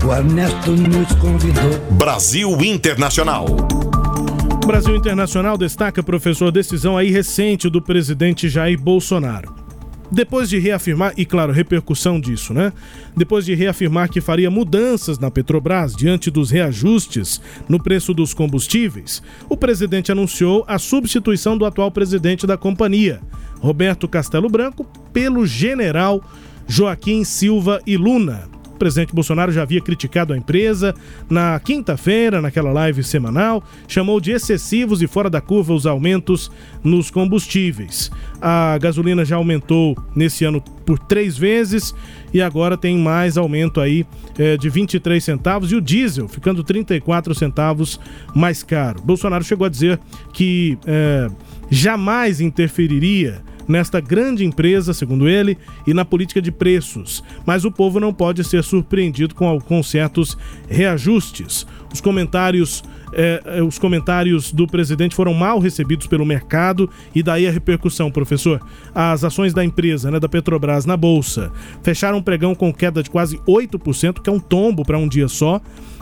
O 0.08 0.10
Ernesto 0.10 0.70
nos 0.70 1.12
convidou. 1.16 1.78
Brasil 1.98 2.50
Internacional. 2.62 3.44
Brasil 4.66 4.96
Internacional 4.96 5.58
destaca, 5.58 6.02
professor, 6.02 6.50
decisão 6.50 6.96
aí 6.96 7.10
recente 7.10 7.68
do 7.68 7.82
presidente 7.82 8.48
Jair 8.48 8.80
Bolsonaro. 8.80 9.54
Depois 10.10 10.48
de 10.48 10.58
reafirmar, 10.58 11.12
e 11.14 11.26
claro, 11.26 11.52
repercussão 11.52 12.18
disso, 12.18 12.54
né? 12.54 12.72
Depois 13.14 13.44
de 13.44 13.54
reafirmar 13.54 14.08
que 14.08 14.22
faria 14.22 14.50
mudanças 14.50 15.18
na 15.18 15.30
Petrobras 15.30 15.94
diante 15.94 16.30
dos 16.30 16.50
reajustes 16.50 17.38
no 17.68 17.78
preço 17.78 18.14
dos 18.14 18.32
combustíveis, 18.32 19.22
o 19.46 19.58
presidente 19.58 20.10
anunciou 20.10 20.64
a 20.66 20.78
substituição 20.78 21.58
do 21.58 21.66
atual 21.66 21.90
presidente 21.90 22.46
da 22.46 22.56
companhia, 22.56 23.20
Roberto 23.60 24.08
Castelo 24.08 24.48
Branco, 24.48 24.86
pelo 25.12 25.46
general 25.46 26.24
Joaquim 26.66 27.24
Silva 27.24 27.82
e 27.86 27.98
Luna 27.98 28.56
O 28.78 28.86
presidente 28.88 29.12
Bolsonaro 29.12 29.50
já 29.50 29.62
havia 29.62 29.80
criticado 29.80 30.32
a 30.32 30.36
empresa 30.36 30.94
na 31.28 31.58
quinta-feira, 31.58 32.40
naquela 32.40 32.70
live 32.70 33.02
semanal, 33.02 33.60
chamou 33.88 34.20
de 34.20 34.30
excessivos 34.30 35.02
e 35.02 35.08
fora 35.08 35.28
da 35.28 35.40
curva 35.40 35.74
os 35.74 35.84
aumentos 35.84 36.48
nos 36.84 37.10
combustíveis. 37.10 38.08
A 38.40 38.78
gasolina 38.78 39.24
já 39.24 39.34
aumentou 39.34 39.96
nesse 40.14 40.44
ano 40.44 40.62
por 40.86 40.96
três 40.96 41.36
vezes 41.36 41.92
e 42.32 42.40
agora 42.40 42.76
tem 42.76 42.96
mais 42.96 43.36
aumento 43.36 43.80
aí 43.80 44.06
é, 44.38 44.56
de 44.56 44.70
23 44.70 45.24
centavos 45.24 45.72
e 45.72 45.74
o 45.74 45.80
diesel 45.80 46.28
ficando 46.28 46.62
34 46.62 47.34
centavos 47.34 47.98
mais 48.32 48.62
caro. 48.62 49.02
Bolsonaro 49.02 49.42
chegou 49.42 49.66
a 49.66 49.68
dizer 49.68 49.98
que 50.32 50.78
é, 50.86 51.28
jamais 51.68 52.40
interferiria 52.40 53.42
nesta 53.68 54.00
grande 54.00 54.44
empresa, 54.44 54.94
segundo 54.94 55.28
ele, 55.28 55.58
e 55.86 55.92
na 55.92 56.04
política 56.04 56.40
de 56.40 56.50
preços. 56.50 57.22
Mas 57.46 57.64
o 57.64 57.70
povo 57.70 58.00
não 58.00 58.12
pode 58.12 58.42
ser 58.42 58.64
surpreendido 58.64 59.34
com, 59.34 59.60
com 59.60 59.82
certos 59.82 60.36
reajustes. 60.68 61.66
Os 61.92 62.00
comentários 62.00 62.82
é, 63.12 63.62
os 63.62 63.78
comentários 63.78 64.52
do 64.52 64.66
presidente 64.66 65.14
foram 65.14 65.32
mal 65.32 65.58
recebidos 65.58 66.06
pelo 66.06 66.26
mercado 66.26 66.90
e 67.14 67.22
daí 67.22 67.46
a 67.46 67.50
repercussão, 67.50 68.10
professor. 68.10 68.60
As 68.94 69.24
ações 69.24 69.54
da 69.54 69.64
empresa, 69.64 70.10
né, 70.10 70.20
da 70.20 70.28
Petrobras 70.28 70.84
na 70.84 70.96
bolsa, 70.96 71.50
fecharam 71.82 72.18
um 72.18 72.22
pregão 72.22 72.54
com 72.54 72.72
queda 72.72 73.02
de 73.02 73.10
quase 73.10 73.38
8%, 73.48 74.20
que 74.20 74.28
é 74.28 74.32
um 74.32 74.40
tombo 74.40 74.84
para 74.84 74.98
um 74.98 75.08
dia 75.08 75.28
só 75.28 75.60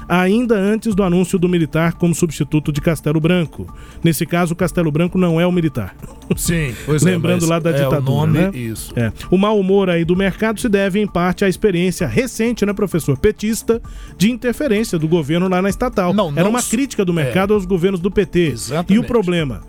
ainda 0.09 0.55
antes 0.57 0.95
do 0.95 1.03
anúncio 1.03 1.37
do 1.39 1.49
militar 1.49 1.95
como 1.95 2.15
substituto 2.15 2.71
de 2.73 2.81
Castelo 2.81 3.19
Branco. 3.21 3.67
Nesse 4.05 4.25
caso, 4.27 4.55
Castelo 4.55 4.91
Branco 4.93 5.17
não 5.19 5.41
é 5.41 5.47
o 5.47 5.51
militar. 5.53 5.97
Sim, 6.37 6.75
pois 6.87 7.03
Lembrando 7.03 7.45
é, 7.45 7.49
lá 7.49 7.59
da 7.59 7.71
é 7.71 7.73
ditadura, 7.75 8.01
o 8.01 8.05
nome, 8.05 8.39
né? 8.39 8.51
Isso. 8.55 8.93
É. 8.97 9.13
O 9.31 9.37
mau 9.39 9.59
humor 9.59 9.89
aí 9.91 10.05
do 10.05 10.15
mercado 10.17 10.61
se 10.61 10.69
deve 10.69 11.01
em 11.01 11.07
parte 11.07 11.45
à 11.45 11.49
experiência 11.49 12.07
recente, 12.07 12.65
né, 12.67 12.73
professor 12.73 13.17
petista, 13.19 13.81
de 14.17 14.31
interferência 14.31 14.97
do 14.99 15.09
governo 15.09 15.49
lá 15.49 15.61
na 15.61 15.69
estatal. 15.69 16.13
Não, 16.15 16.29
Era 16.31 16.45
não 16.45 16.51
uma 16.51 16.61
s- 16.61 16.71
crítica 16.71 17.05
do 17.05 17.13
mercado 17.13 17.53
aos 17.55 17.65
governos 17.67 17.99
do 18.01 18.11
PT. 18.11 18.39
E 18.39 18.49
o 18.51 18.53
Exatamente. 18.53 19.07
problema, 19.07 19.61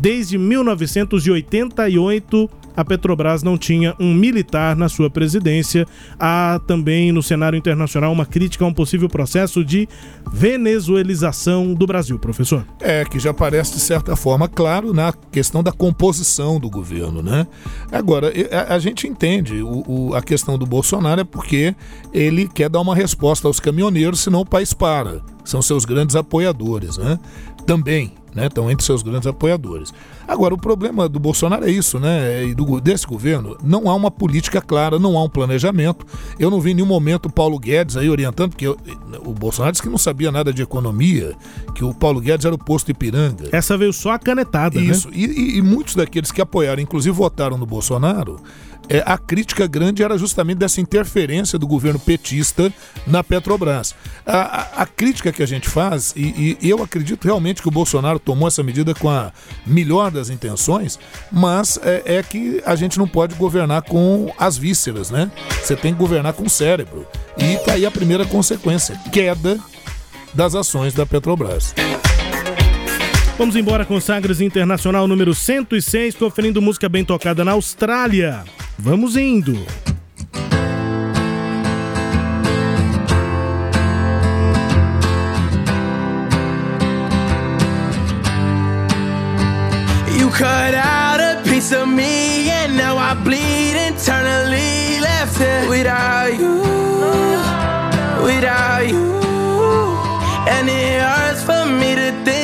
desde 0.00 0.38
1988 0.38 2.50
a 2.76 2.84
Petrobras 2.84 3.42
não 3.42 3.56
tinha 3.58 3.94
um 4.00 4.12
militar 4.14 4.74
na 4.76 4.88
sua 4.88 5.08
presidência. 5.10 5.86
Há 6.18 6.60
também 6.66 7.12
no 7.12 7.22
cenário 7.22 7.56
internacional 7.56 8.12
uma 8.12 8.26
crítica 8.26 8.64
a 8.64 8.68
um 8.68 8.72
possível 8.74 9.08
processo 9.08 9.64
de 9.64 9.88
venezuelização 10.30 11.72
do 11.74 11.86
Brasil, 11.86 12.18
professor. 12.18 12.64
É, 12.80 13.04
que 13.04 13.18
já 13.18 13.32
parece 13.32 13.74
de 13.74 13.80
certa 13.80 14.16
forma 14.16 14.48
claro 14.48 14.92
na 14.92 15.12
questão 15.12 15.62
da 15.62 15.72
composição 15.72 16.58
do 16.58 16.68
governo, 16.68 17.22
né? 17.22 17.46
Agora, 17.92 18.32
a, 18.50 18.74
a 18.74 18.78
gente 18.78 19.06
entende 19.06 19.62
o, 19.62 19.84
o- 20.10 20.14
a 20.14 20.22
questão 20.22 20.58
do 20.58 20.66
Bolsonaro 20.66 21.20
é 21.20 21.24
porque 21.24 21.74
ele 22.12 22.48
quer 22.48 22.68
dar 22.68 22.80
uma 22.80 22.94
resposta 22.94 23.46
aos 23.48 23.60
caminhoneiros, 23.60 24.20
senão 24.20 24.40
o 24.40 24.46
país 24.46 24.72
para. 24.72 25.20
São 25.44 25.60
seus 25.62 25.84
grandes 25.84 26.16
apoiadores, 26.16 26.96
né? 26.96 27.18
Também, 27.66 28.12
né? 28.34 28.46
Estão 28.46 28.70
entre 28.70 28.84
seus 28.84 29.02
grandes 29.02 29.26
apoiadores. 29.26 29.92
Agora, 30.26 30.54
o 30.54 30.58
problema 30.58 31.08
do 31.08 31.18
Bolsonaro 31.20 31.64
é 31.66 31.70
isso, 31.70 31.98
né? 31.98 32.44
E 32.44 32.54
do, 32.54 32.80
desse 32.80 33.06
governo, 33.06 33.56
não 33.62 33.88
há 33.90 33.94
uma 33.94 34.10
política 34.10 34.60
clara, 34.60 34.98
não 34.98 35.16
há 35.18 35.22
um 35.24 35.28
planejamento. 35.28 36.04
Eu 36.38 36.50
não 36.50 36.60
vi 36.60 36.70
em 36.70 36.74
nenhum 36.74 36.86
momento 36.86 37.26
o 37.26 37.32
Paulo 37.32 37.58
Guedes 37.58 37.96
aí 37.96 38.08
orientando, 38.10 38.50
porque 38.50 38.66
eu- 38.66 38.76
o 39.24 39.32
Bolsonaro 39.32 39.72
disse 39.72 39.82
que 39.82 39.88
não 39.88 39.98
sabia 39.98 40.32
nada 40.32 40.52
de 40.52 40.62
economia, 40.62 41.34
que 41.74 41.84
o 41.84 41.94
Paulo 41.94 42.20
Guedes 42.20 42.44
era 42.46 42.54
o 42.54 42.58
posto 42.58 42.90
Ipiranga. 42.90 43.48
Essa 43.52 43.76
veio 43.76 43.92
só 43.92 44.12
a 44.12 44.18
canetada, 44.18 44.80
Isso, 44.80 45.08
né? 45.08 45.14
e, 45.16 45.24
e- 45.26 45.58
e 45.58 45.62
muitos 45.62 45.94
daqueles 45.94 46.32
que 46.32 46.40
apoiaram, 46.40 46.82
inclusive 46.82 47.14
votaram 47.14 47.56
no 47.58 47.66
Bolsonaro, 47.66 48.40
é, 48.88 49.02
a 49.06 49.16
crítica 49.18 49.66
grande 49.66 50.02
era 50.02 50.16
justamente 50.18 50.58
dessa 50.58 50.80
interferência 50.80 51.58
do 51.58 51.66
governo 51.66 51.98
petista 51.98 52.72
na 53.06 53.22
Petrobras. 53.24 53.94
A, 54.26 54.38
a- 54.38 54.82
a 54.82 54.86
crítica 54.86 55.32
que 55.32 55.42
a 55.42 55.46
gente 55.46 55.68
faz, 55.68 56.12
e, 56.16 56.56
e 56.60 56.68
eu 56.70 56.82
acredito 56.82 57.24
realmente 57.24 57.62
que 57.62 57.68
o 57.68 57.70
Bolsonaro 57.70 58.18
tomou 58.18 58.46
essa 58.48 58.62
medida 58.62 58.94
com 58.94 59.08
a 59.08 59.32
melhor 59.66 60.10
das 60.10 60.28
intenções, 60.30 60.98
mas 61.32 61.78
é, 61.82 62.16
é 62.16 62.22
que 62.22 62.62
a 62.66 62.74
gente 62.76 62.98
não 62.98 63.08
pode 63.08 63.34
governar 63.34 63.82
com 63.82 64.32
as 64.38 64.56
vísceras, 64.56 65.10
né? 65.10 65.30
Você 65.62 65.74
tem 65.76 65.92
que 65.92 65.98
governar 65.98 66.32
com 66.34 66.44
o 66.44 66.50
cérebro. 66.50 67.06
E 67.38 67.56
tá 67.58 67.72
aí 67.74 67.86
a 67.86 67.90
primeira 67.90 68.24
consequência: 68.26 68.98
queda 69.12 69.58
das 70.34 70.54
ações 70.54 70.92
da 70.94 71.06
Petrobras. 71.06 71.74
Vamos 73.36 73.56
embora 73.56 73.84
com 73.84 74.00
Sagres 74.00 74.40
Internacional 74.40 75.08
número 75.08 75.34
106, 75.34 76.14
conferindo 76.14 76.62
música 76.62 76.88
bem 76.88 77.04
tocada 77.04 77.44
na 77.44 77.50
Austrália. 77.50 78.44
Vamos 78.78 79.16
indo. 79.16 79.52
You 90.16 90.30
cut 90.30 90.74
out 90.76 91.20
a 91.20 91.42
piece 91.42 91.74
of 91.74 91.88
me, 91.88 92.50
and 92.50 92.76
now 92.76 92.96
I 92.96 93.14
bleed 93.14 93.74
internally. 93.74 95.00
Left 95.00 95.36
here 95.36 95.68
without 95.68 96.38
you, 96.38 96.62
without 98.22 98.88
you. 98.88 99.12
And 100.48 100.68
it 100.68 101.02
hurts 101.02 101.42
for 101.42 101.66
me 101.66 101.96
to 101.96 102.12
think 102.24 102.43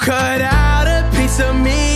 cut 0.00 0.40
out 0.40 0.86
a 0.88 1.06
piece 1.14 1.40
of 1.40 1.54
me, 1.54 1.89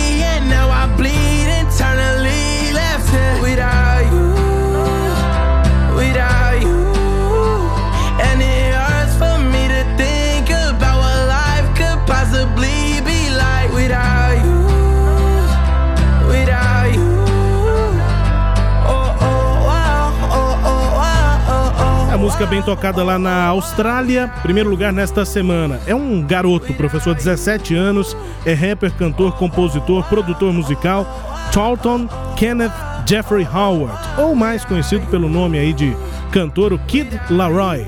música 22.35 22.47
bem 22.47 22.61
tocada 22.61 23.01
lá 23.01 23.17
na 23.17 23.45
Austrália, 23.45 24.27
primeiro 24.41 24.69
lugar 24.69 24.91
nesta 24.91 25.23
semana. 25.23 25.79
É 25.87 25.95
um 25.95 26.21
garoto, 26.21 26.73
professor, 26.73 27.15
17 27.15 27.73
anos, 27.73 28.15
é 28.45 28.53
rapper, 28.53 28.91
cantor, 28.91 29.37
compositor, 29.37 30.03
produtor 30.09 30.51
musical, 30.51 31.07
Charlton 31.53 32.09
Kenneth 32.35 32.73
Jeffrey 33.07 33.47
Howard, 33.47 33.97
ou 34.17 34.35
mais 34.35 34.65
conhecido 34.65 35.07
pelo 35.07 35.29
nome 35.29 35.57
aí 35.57 35.71
de 35.71 35.95
cantor, 36.29 36.73
o 36.73 36.79
Kid 36.79 37.09
Laroi. 37.29 37.87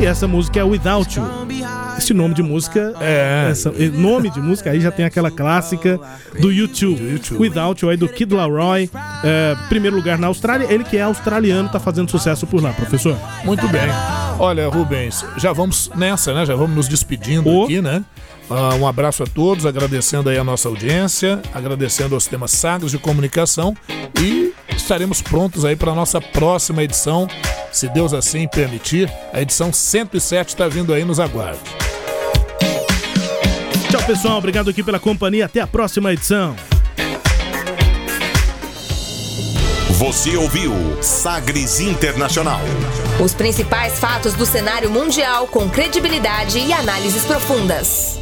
E 0.00 0.06
essa 0.06 0.28
música 0.28 0.60
é 0.60 0.64
Without 0.64 1.18
You. 1.18 1.24
Esse 1.98 2.14
nome 2.14 2.32
de 2.32 2.42
música, 2.42 2.94
É. 3.00 3.48
essa- 3.50 3.72
nome 3.92 4.30
de 4.30 4.40
música 4.40 4.70
aí 4.70 4.80
já 4.80 4.92
tem 4.92 5.04
aquela 5.04 5.30
clássica 5.30 5.98
do 6.40 6.52
YouTube. 6.52 7.20
Without 7.32 7.84
You 7.84 7.90
aí 7.90 7.96
do 7.96 8.08
Kid 8.08 8.32
Laroi, 8.32 8.88
é, 9.24 9.56
primeiro 9.68 9.96
lugar 9.96 10.16
na 10.16 10.28
Austrália. 10.28 10.72
Ele 10.72 10.84
que 10.84 10.96
é 10.96 11.02
australiano, 11.02 11.68
tá 11.68 11.80
fazendo 11.80 12.08
sucesso 12.08 12.46
por 12.46 12.62
lá, 12.62 12.72
professor. 12.72 13.16
Muito 13.44 13.66
bem. 13.68 13.82
Olha, 14.38 14.68
Rubens, 14.68 15.24
já 15.36 15.52
vamos 15.52 15.90
nessa, 15.96 16.32
né? 16.32 16.46
Já 16.46 16.54
vamos 16.54 16.76
nos 16.76 16.86
despedindo 16.88 17.50
Ô. 17.50 17.64
aqui, 17.64 17.82
né? 17.82 18.04
Ah, 18.48 18.76
um 18.76 18.86
abraço 18.86 19.24
a 19.24 19.26
todos, 19.26 19.66
agradecendo 19.66 20.30
aí 20.30 20.38
a 20.38 20.44
nossa 20.44 20.68
audiência, 20.68 21.42
agradecendo 21.52 22.14
aos 22.14 22.26
temas 22.28 22.52
sagros 22.52 22.92
de 22.92 22.98
comunicação 22.98 23.76
e 24.18 24.52
estaremos 24.76 25.22
prontos 25.22 25.64
aí 25.64 25.76
para 25.76 25.92
a 25.92 25.94
nossa 25.94 26.20
próxima 26.20 26.82
edição, 26.82 27.28
se 27.72 27.88
Deus 27.88 28.12
assim 28.12 28.46
permitir. 28.48 29.10
A 29.32 29.40
edição 29.40 29.72
107 29.72 30.48
está 30.48 30.68
vindo 30.68 30.92
aí, 30.92 31.04
nos 31.04 31.20
aguarde. 31.20 31.60
Tchau, 33.90 34.02
pessoal. 34.02 34.38
Obrigado 34.38 34.68
aqui 34.68 34.82
pela 34.82 34.98
companhia. 34.98 35.46
Até 35.46 35.60
a 35.60 35.66
próxima 35.66 36.12
edição. 36.12 36.54
Você 39.98 40.36
ouviu 40.36 40.72
Sagres 41.02 41.80
Internacional. 41.80 42.60
Os 43.20 43.34
principais 43.34 43.98
fatos 43.98 44.34
do 44.34 44.46
cenário 44.46 44.90
mundial 44.90 45.48
com 45.48 45.68
credibilidade 45.68 46.58
e 46.58 46.72
análises 46.72 47.24
profundas. 47.24 48.16